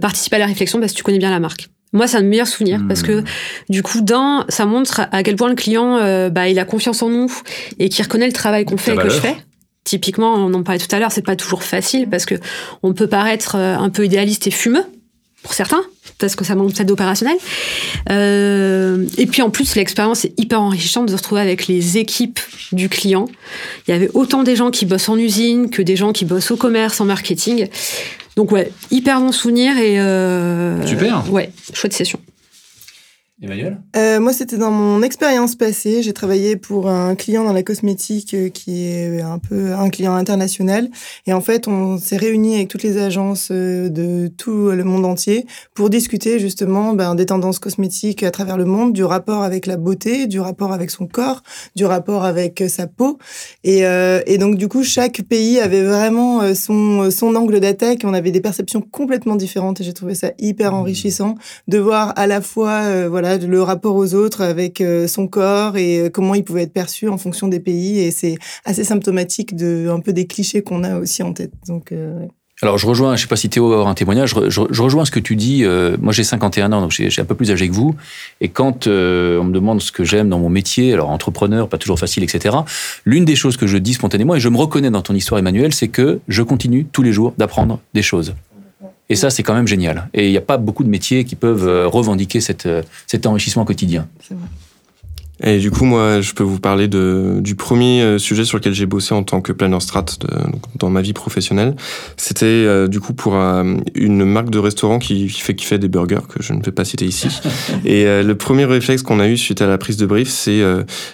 participer 0.00 0.36
à 0.36 0.40
la 0.40 0.46
réflexion? 0.46 0.80
Parce 0.80 0.92
que 0.92 0.96
tu 0.96 1.04
connais 1.04 1.18
bien 1.18 1.30
la 1.30 1.40
marque 1.40 1.68
moi, 1.92 2.06
c'est 2.06 2.16
un 2.16 2.22
meilleur 2.22 2.46
souvenir 2.46 2.80
parce 2.88 3.02
que 3.02 3.20
hmm. 3.20 3.24
du 3.68 3.82
coup, 3.82 4.00
d'un, 4.00 4.44
ça 4.48 4.64
montre 4.64 5.02
à 5.12 5.22
quel 5.22 5.36
point 5.36 5.48
le 5.48 5.54
client, 5.54 5.98
bah, 6.30 6.48
il 6.48 6.58
a 6.58 6.64
confiance 6.64 7.02
en 7.02 7.10
nous 7.10 7.32
et 7.78 7.88
qu'il 7.88 8.02
reconnaît 8.02 8.26
le 8.26 8.32
travail 8.32 8.64
qu'on 8.64 8.76
fait 8.76 8.94
et 8.94 8.96
que 8.96 9.10
je 9.10 9.20
fais. 9.20 9.36
Typiquement, 9.84 10.34
on 10.34 10.54
en 10.54 10.62
parlait 10.62 10.78
tout 10.78 10.94
à 10.94 11.00
l'heure, 11.00 11.10
c'est 11.10 11.24
pas 11.26 11.34
toujours 11.34 11.64
facile 11.64 12.08
parce 12.08 12.24
que 12.24 12.36
on 12.84 12.92
peut 12.94 13.08
paraître 13.08 13.56
euh, 13.56 13.76
un 13.76 13.90
peu 13.90 14.04
idéaliste 14.04 14.46
et 14.46 14.52
fumeux 14.52 14.84
pour 15.42 15.54
certains, 15.54 15.82
parce 16.18 16.36
que 16.36 16.44
ça 16.44 16.54
manque 16.54 16.72
peut-être 16.72 16.86
d'opérationnel. 16.86 17.36
Euh, 18.10 19.04
et 19.18 19.26
puis 19.26 19.42
en 19.42 19.50
plus, 19.50 19.74
l'expérience 19.74 20.24
est 20.24 20.38
hyper 20.38 20.62
enrichissante 20.62 21.06
de 21.06 21.10
se 21.10 21.16
retrouver 21.16 21.40
avec 21.40 21.66
les 21.66 21.98
équipes 21.98 22.38
du 22.70 22.88
client. 22.88 23.24
Il 23.88 23.90
y 23.90 23.94
avait 23.94 24.08
autant 24.14 24.44
des 24.44 24.54
gens 24.54 24.70
qui 24.70 24.86
bossent 24.86 25.08
en 25.08 25.18
usine 25.18 25.68
que 25.68 25.82
des 25.82 25.96
gens 25.96 26.12
qui 26.12 26.24
bossent 26.24 26.52
au 26.52 26.56
commerce, 26.56 27.00
en 27.00 27.06
marketing. 27.06 27.66
Donc 28.36 28.52
ouais, 28.52 28.72
hyper 28.90 29.20
bon 29.20 29.32
souvenir 29.32 29.76
et 29.76 30.00
euh, 30.00 30.86
super. 30.86 31.30
Ouais, 31.30 31.50
chouette 31.72 31.92
session. 31.92 32.18
Emmanuel? 33.42 33.82
Euh, 33.96 34.20
Moi, 34.20 34.32
c'était 34.32 34.56
dans 34.56 34.70
mon 34.70 35.02
expérience 35.02 35.56
passée. 35.56 36.00
J'ai 36.04 36.12
travaillé 36.12 36.54
pour 36.54 36.88
un 36.88 37.16
client 37.16 37.42
dans 37.42 37.52
la 37.52 37.64
cosmétique 37.64 38.34
euh, 38.34 38.48
qui 38.50 38.86
est 38.86 39.20
un 39.20 39.38
peu 39.38 39.72
un 39.72 39.90
client 39.90 40.14
international. 40.14 40.88
Et 41.26 41.32
en 41.32 41.40
fait, 41.40 41.66
on 41.66 41.98
s'est 41.98 42.16
réunis 42.16 42.54
avec 42.54 42.68
toutes 42.68 42.84
les 42.84 42.98
agences 42.98 43.48
euh, 43.50 43.88
de 43.88 44.28
tout 44.28 44.70
le 44.70 44.84
monde 44.84 45.04
entier 45.04 45.44
pour 45.74 45.90
discuter 45.90 46.38
justement 46.38 46.92
ben, 46.94 47.16
des 47.16 47.26
tendances 47.26 47.58
cosmétiques 47.58 48.22
à 48.22 48.30
travers 48.30 48.56
le 48.56 48.64
monde, 48.64 48.92
du 48.92 49.02
rapport 49.02 49.42
avec 49.42 49.66
la 49.66 49.76
beauté, 49.76 50.28
du 50.28 50.38
rapport 50.38 50.72
avec 50.72 50.90
son 50.90 51.08
corps, 51.08 51.42
du 51.74 51.84
rapport 51.84 52.24
avec 52.24 52.62
sa 52.68 52.86
peau. 52.86 53.18
Et, 53.64 53.80
et 53.80 54.38
donc, 54.38 54.56
du 54.56 54.68
coup, 54.68 54.84
chaque 54.84 55.22
pays 55.22 55.58
avait 55.58 55.82
vraiment 55.82 56.54
son, 56.54 57.10
son 57.10 57.34
angle 57.34 57.60
d'attaque. 57.60 58.02
On 58.04 58.14
avait 58.14 58.30
des 58.30 58.40
perceptions 58.40 58.80
complètement 58.80 59.36
différentes 59.36 59.80
et 59.80 59.84
j'ai 59.84 59.92
trouvé 59.92 60.14
ça 60.14 60.30
hyper 60.38 60.72
mmh. 60.72 60.76
enrichissant 60.76 61.34
de 61.68 61.78
voir 61.78 62.12
à 62.16 62.26
la 62.26 62.40
fois, 62.40 63.08
voilà, 63.08 63.31
le 63.38 63.62
rapport 63.62 63.96
aux 63.96 64.14
autres 64.14 64.42
avec 64.42 64.80
euh, 64.80 65.06
son 65.06 65.26
corps 65.26 65.76
et 65.76 66.00
euh, 66.00 66.10
comment 66.10 66.34
il 66.34 66.44
pouvait 66.44 66.62
être 66.62 66.72
perçu 66.72 67.08
en 67.08 67.18
fonction 67.18 67.48
des 67.48 67.60
pays. 67.60 67.98
Et 67.98 68.10
c'est 68.10 68.36
assez 68.64 68.84
symptomatique 68.84 69.56
de 69.56 69.88
un 69.90 70.00
peu 70.00 70.12
des 70.12 70.26
clichés 70.26 70.62
qu'on 70.62 70.84
a 70.84 70.98
aussi 70.98 71.22
en 71.22 71.32
tête. 71.32 71.52
Donc, 71.66 71.92
euh, 71.92 72.26
Alors 72.60 72.78
je 72.78 72.86
rejoins, 72.86 73.16
je 73.16 73.22
sais 73.22 73.28
pas 73.28 73.36
si 73.36 73.48
Théo 73.48 73.72
a 73.72 73.88
un 73.88 73.94
témoignage, 73.94 74.34
je, 74.48 74.60
rejoins 74.60 75.04
ce 75.04 75.10
que 75.10 75.20
tu 75.20 75.36
dis. 75.36 75.64
moi 76.00 76.12
j'ai 76.12 76.24
51 76.24 76.72
ans, 76.72 76.80
donc 76.80 76.92
j'ai 76.92 77.20
un 77.20 77.24
peu 77.24 77.34
plus 77.34 77.50
âgé 77.50 77.68
que 77.68 77.74
vous. 77.74 77.94
Et 78.40 78.48
quand 78.48 78.86
on 78.86 79.44
me 79.44 79.52
demande 79.52 79.80
ce 79.80 79.90
que 79.92 80.04
j'aime 80.04 80.28
dans 80.28 80.38
mon 80.38 80.50
métier, 80.50 80.92
alors 80.92 81.10
entrepreneur, 81.10 81.68
pas 81.68 81.78
toujours 81.78 81.98
facile, 81.98 82.22
etc. 82.22 82.56
L'une 83.04 83.24
des 83.24 83.36
choses 83.36 83.56
que 83.56 83.66
je 83.66 83.78
dis 83.78 83.94
spontanément, 83.94 84.34
et 84.34 84.40
je 84.40 84.48
me 84.48 84.56
reconnais 84.56 84.90
dans 84.90 85.02
ton 85.02 85.14
histoire 85.14 85.38
Emmanuel, 85.38 85.72
c'est 85.72 85.88
que 85.88 86.20
je 86.28 86.42
continue 86.42 86.84
tous 86.84 87.02
les 87.02 87.12
jours 87.12 87.34
d'apprendre 87.36 87.80
des 87.94 88.02
choses. 88.02 88.34
Et 89.08 89.16
ça, 89.16 89.30
c'est 89.30 89.42
quand 89.42 89.54
même 89.54 89.66
génial. 89.66 90.08
Et 90.14 90.28
il 90.28 90.30
n'y 90.30 90.38
a 90.38 90.42
pas 90.42 90.56
beaucoup 90.56 90.84
de 90.84 90.88
métiers 90.88 91.24
qui 91.24 91.36
peuvent 91.36 91.68
euh, 91.68 91.86
revendiquer 91.86 92.38
euh, 92.66 92.82
cet 93.06 93.26
enrichissement 93.26 93.64
quotidien. 93.64 94.08
Et 95.44 95.58
du 95.58 95.70
coup, 95.70 95.84
moi, 95.84 96.20
je 96.20 96.32
peux 96.34 96.44
vous 96.44 96.60
parler 96.60 96.88
de, 96.88 97.38
du 97.40 97.56
premier 97.56 98.02
euh, 98.02 98.18
sujet 98.18 98.44
sur 98.44 98.58
lequel 98.58 98.74
j'ai 98.74 98.86
bossé 98.86 99.12
en 99.14 99.24
tant 99.24 99.40
que 99.40 99.52
planner 99.52 99.80
strat 99.80 100.04
dans 100.78 100.90
ma 100.90 101.02
vie 101.02 101.12
professionnelle. 101.12 101.74
C'était 102.16 102.46
euh, 102.46 102.86
du 102.86 103.00
coup 103.00 103.12
pour 103.12 103.34
euh, 103.34 103.76
une 103.94 104.24
marque 104.24 104.50
de 104.50 104.58
restaurant 104.58 104.98
qui, 104.98 105.28
fait, 105.28 105.54
qui 105.54 105.66
fait 105.66 105.78
des 105.78 105.88
burgers, 105.88 106.26
que 106.28 106.42
je 106.42 106.52
ne 106.52 106.62
vais 106.62 106.70
pas 106.70 106.84
citer 106.84 107.06
ici. 107.06 107.28
Et 107.84 108.04
le 108.22 108.34
premier 108.34 108.64
réflexe 108.64 109.02
qu'on 109.02 109.18
a 109.18 109.28
eu 109.28 109.36
suite 109.36 109.62
à 109.62 109.66
la 109.66 109.78
prise 109.78 109.96
de 109.96 110.06
brief, 110.06 110.28
c'est 110.28 110.62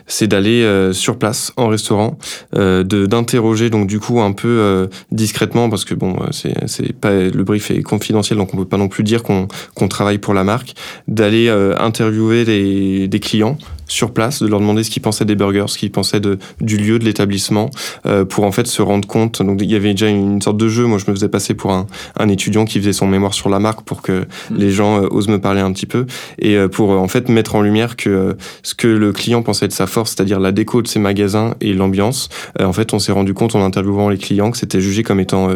c'est 0.06 0.26
d'aller 0.26 0.90
sur 0.92 1.18
place 1.18 1.52
en 1.56 1.68
restaurant, 1.68 2.18
de 2.54 2.82
d'interroger 2.82 3.70
donc 3.70 3.86
du 3.86 4.00
coup 4.00 4.20
un 4.20 4.32
peu 4.32 4.88
discrètement 5.12 5.70
parce 5.70 5.84
que 5.84 5.94
bon, 5.94 6.16
c'est 6.30 6.54
c'est 6.66 6.92
pas 6.92 7.12
le 7.12 7.44
brief 7.44 7.70
est 7.70 7.82
confidentiel 7.82 8.38
donc 8.38 8.54
on 8.54 8.56
peut 8.56 8.64
pas 8.64 8.76
non 8.76 8.88
plus 8.88 9.04
dire 9.04 9.22
qu'on 9.22 9.48
qu'on 9.74 9.88
travaille 9.88 10.18
pour 10.18 10.34
la 10.34 10.44
marque, 10.44 10.74
d'aller 11.06 11.48
interviewer 11.78 12.44
les, 12.44 13.08
des 13.08 13.20
clients 13.20 13.58
sur 13.88 14.12
place, 14.12 14.42
de 14.42 14.46
leur 14.46 14.60
demander 14.60 14.84
ce 14.84 14.90
qu'ils 14.90 15.02
pensaient 15.02 15.24
des 15.24 15.34
burgers, 15.34 15.64
ce 15.66 15.78
qu'ils 15.78 15.90
pensaient 15.90 16.20
de, 16.20 16.38
du 16.60 16.76
lieu, 16.76 16.98
de 16.98 17.04
l'établissement, 17.04 17.70
euh, 18.06 18.24
pour 18.24 18.44
en 18.44 18.52
fait 18.52 18.66
se 18.66 18.82
rendre 18.82 19.08
compte. 19.08 19.42
Donc 19.42 19.60
il 19.62 19.70
y 19.70 19.74
avait 19.74 19.92
déjà 19.92 20.08
une 20.08 20.40
sorte 20.40 20.58
de 20.58 20.68
jeu. 20.68 20.86
Moi, 20.86 20.98
je 20.98 21.10
me 21.10 21.16
faisais 21.16 21.28
passer 21.28 21.54
pour 21.54 21.72
un, 21.72 21.86
un 22.18 22.28
étudiant 22.28 22.66
qui 22.66 22.78
faisait 22.78 22.92
son 22.92 23.06
mémoire 23.06 23.34
sur 23.34 23.48
la 23.48 23.58
marque 23.58 23.82
pour 23.82 24.02
que 24.02 24.26
mm. 24.50 24.56
les 24.56 24.70
gens 24.70 25.02
euh, 25.02 25.08
osent 25.10 25.28
me 25.28 25.40
parler 25.40 25.60
un 25.60 25.72
petit 25.72 25.86
peu 25.86 26.06
et 26.38 26.56
euh, 26.56 26.68
pour 26.68 26.90
en 26.90 27.08
fait 27.08 27.28
mettre 27.28 27.54
en 27.54 27.62
lumière 27.62 27.96
que 27.96 28.36
ce 28.62 28.74
que 28.74 28.86
le 28.86 29.12
client 29.12 29.42
pensait 29.42 29.68
de 29.68 29.72
sa 29.72 29.86
force, 29.86 30.14
c'est-à-dire 30.14 30.38
la 30.38 30.52
déco 30.52 30.82
de 30.82 30.88
ses 30.88 30.98
magasins 30.98 31.54
et 31.60 31.72
l'ambiance. 31.72 32.28
en 32.60 32.72
fait, 32.72 32.92
on 32.92 32.98
s'est 32.98 33.12
rendu 33.12 33.34
compte 33.34 33.54
en 33.54 33.64
interviewant 33.64 34.10
les 34.10 34.18
clients 34.18 34.50
que 34.50 34.58
c'était 34.58 34.80
jugé 34.80 35.02
comme 35.02 35.20
étant 35.20 35.48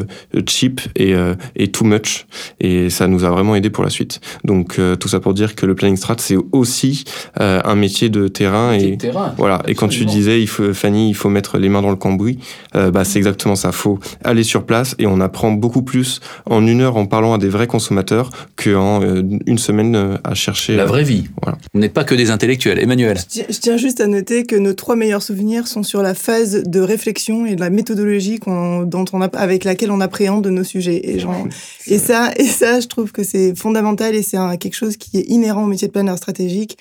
cheap 0.48 0.80
et, 0.96 1.14
et 1.56 1.70
too 1.70 1.84
much. 1.84 2.26
Et 2.60 2.90
ça 2.90 3.06
nous 3.06 3.24
a 3.24 3.30
vraiment 3.30 3.54
aidé 3.54 3.70
pour 3.70 3.84
la 3.84 3.90
suite. 3.90 4.20
Donc 4.44 4.80
tout 4.98 5.08
ça 5.08 5.20
pour 5.20 5.34
dire 5.34 5.54
que 5.54 5.66
le 5.66 5.74
planning 5.74 5.96
strat, 5.96 6.16
c'est 6.18 6.36
aussi 6.52 7.04
un 7.36 7.74
métier 7.74 8.08
de 8.08 8.21
terrain 8.28 8.72
et 8.74 8.98
voilà. 9.36 9.62
Et 9.66 9.74
quand 9.74 9.88
tu 9.88 10.04
disais, 10.04 10.40
il 10.40 10.48
faut, 10.48 10.72
Fanny, 10.74 11.08
il 11.08 11.14
faut 11.14 11.28
mettre 11.28 11.58
les 11.58 11.68
mains 11.68 11.82
dans 11.82 11.90
le 11.90 11.96
cambouis, 11.96 12.38
euh, 12.74 12.90
bah 12.90 13.04
c'est 13.04 13.18
exactement 13.18 13.56
ça. 13.56 13.72
Faut 13.72 13.98
aller 14.24 14.42
sur 14.42 14.64
place 14.64 14.94
et 14.98 15.06
on 15.06 15.20
apprend 15.20 15.52
beaucoup 15.52 15.82
plus 15.82 16.20
en 16.46 16.66
une 16.66 16.80
heure 16.80 16.96
en 16.96 17.06
parlant 17.06 17.34
à 17.34 17.38
des 17.38 17.48
vrais 17.48 17.66
consommateurs 17.66 18.30
qu'en 18.56 19.02
euh, 19.02 19.22
une 19.46 19.58
semaine 19.58 19.96
euh, 19.96 20.16
à 20.24 20.34
chercher 20.34 20.76
la 20.76 20.84
vraie 20.84 21.04
vie. 21.04 21.24
Voilà. 21.42 21.58
On 21.74 21.78
n'est 21.78 21.88
pas 21.88 22.04
que 22.04 22.14
des 22.14 22.30
intellectuels. 22.30 22.78
Emmanuel. 22.78 23.18
Je 23.32 23.58
tiens, 23.58 23.76
juste 23.76 24.00
à 24.00 24.06
noter 24.06 24.44
que 24.44 24.56
nos 24.56 24.74
trois 24.74 24.96
meilleurs 24.96 25.22
souvenirs 25.22 25.66
sont 25.66 25.82
sur 25.82 26.02
la 26.02 26.14
phase 26.14 26.62
de 26.64 26.80
réflexion 26.80 27.46
et 27.46 27.56
de 27.56 27.60
la 27.60 27.70
méthodologie 27.70 28.40
dont 28.44 29.04
on 29.12 29.20
a, 29.20 29.26
avec 29.36 29.64
laquelle 29.64 29.90
on 29.90 30.00
appréhende 30.00 30.46
nos 30.46 30.64
sujets. 30.64 31.00
Et, 31.04 31.18
genre, 31.18 31.46
et 31.86 31.98
ça, 31.98 32.30
et 32.36 32.44
ça, 32.44 32.80
je 32.80 32.86
trouve 32.86 33.12
que 33.12 33.22
c'est 33.22 33.56
fondamental 33.56 34.14
et 34.14 34.22
c'est 34.22 34.38
quelque 34.58 34.76
chose 34.76 34.96
qui 34.96 35.18
est 35.18 35.28
inhérent 35.28 35.64
au 35.64 35.68
métier 35.68 35.88
de 35.88 35.92
planeur 35.92 36.16
stratégique. 36.16 36.78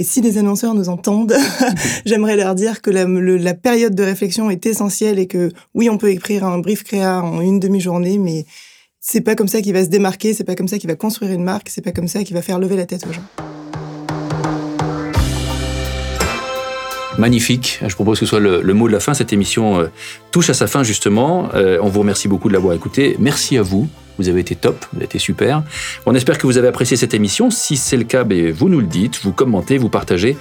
Et 0.00 0.04
si 0.04 0.20
les 0.20 0.38
annonceurs 0.38 0.74
nous 0.74 0.88
entendent, 0.88 1.36
j'aimerais 2.04 2.34
leur 2.34 2.56
dire 2.56 2.82
que 2.82 2.90
la, 2.90 3.04
la, 3.06 3.54
période 3.54 3.94
de 3.94 4.02
réflexion 4.02 4.50
est 4.50 4.66
essentielle 4.66 5.20
et 5.20 5.28
que 5.28 5.52
oui, 5.72 5.88
on 5.88 5.98
peut 5.98 6.10
écrire 6.10 6.44
un 6.44 6.58
brief 6.58 6.82
créa 6.82 7.22
en 7.22 7.40
une 7.40 7.60
demi-journée, 7.60 8.18
mais 8.18 8.44
c'est 8.98 9.20
pas 9.20 9.36
comme 9.36 9.46
ça 9.46 9.62
qu'il 9.62 9.72
va 9.72 9.84
se 9.84 9.90
démarquer, 9.90 10.34
c'est 10.34 10.42
pas 10.42 10.56
comme 10.56 10.66
ça 10.66 10.78
qu'il 10.78 10.90
va 10.90 10.96
construire 10.96 11.30
une 11.30 11.44
marque, 11.44 11.68
c'est 11.68 11.80
pas 11.80 11.92
comme 11.92 12.08
ça 12.08 12.24
qu'il 12.24 12.34
va 12.34 12.42
faire 12.42 12.58
lever 12.58 12.74
la 12.74 12.86
tête 12.86 13.06
aux 13.08 13.12
gens. 13.12 13.22
Magnifique. 17.16 17.78
Je 17.86 17.94
propose 17.94 18.18
que 18.18 18.26
ce 18.26 18.30
soit 18.30 18.40
le, 18.40 18.74
mot 18.74 18.88
de 18.88 18.92
la 18.92 18.98
fin. 18.98 19.14
Cette 19.14 19.32
émission 19.32 19.78
euh, 19.78 19.86
touche 20.32 20.50
à 20.50 20.54
sa 20.54 20.66
fin 20.66 20.82
justement. 20.82 21.54
Euh, 21.54 21.78
on 21.80 21.88
vous 21.88 22.00
remercie 22.00 22.26
beaucoup 22.26 22.48
de 22.48 22.52
l'avoir 22.52 22.74
écouté. 22.74 23.14
Merci 23.20 23.56
à 23.56 23.62
vous 23.62 23.88
vous 24.18 24.28
avez 24.28 24.40
été 24.40 24.54
top, 24.54 24.84
vous 24.92 24.98
avez 24.98 25.06
été 25.06 25.18
super. 25.18 25.62
On 26.06 26.14
espère 26.14 26.38
que 26.38 26.46
vous 26.46 26.58
avez 26.58 26.68
apprécié 26.68 26.96
cette 26.96 27.14
émission. 27.14 27.50
Si 27.50 27.76
c'est 27.76 27.96
le 27.96 28.04
cas, 28.04 28.24
ben, 28.24 28.50
vous 28.52 28.68
nous 28.68 28.80
le 28.80 28.86
dites, 28.86 29.20
vous 29.22 29.32
commentez, 29.32 29.78
vous 29.78 29.88
partagez, 29.88 30.36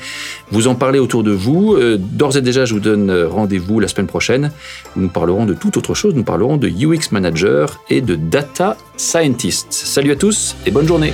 vous 0.52 0.68
en 0.68 0.76
parlez 0.76 1.00
autour 1.00 1.24
de 1.24 1.32
vous. 1.32 1.74
Euh, 1.74 1.98
d'ores 1.98 2.38
et 2.38 2.42
déjà, 2.42 2.66
je 2.66 2.74
vous 2.74 2.80
donne 2.80 3.12
rendez-vous 3.12 3.80
la 3.80 3.88
semaine 3.88 4.08
prochaine. 4.08 4.52
Nous 4.96 5.10
parlerons 5.10 5.46
de 5.46 5.54
toute 5.54 5.78
autre 5.78 5.94
chose. 5.94 6.14
Nous 6.16 6.24
parlerons 6.24 6.58
de 6.58 6.68
UX 6.68 7.12
Manager 7.12 7.82
et 7.90 8.02
de 8.02 8.16
Data 8.16 8.78
Scientist. 8.98 9.68
Salut 9.72 10.12
à 10.12 10.16
tous 10.16 10.56
et 10.66 10.72
bonne 10.72 10.88
journée. 10.88 11.14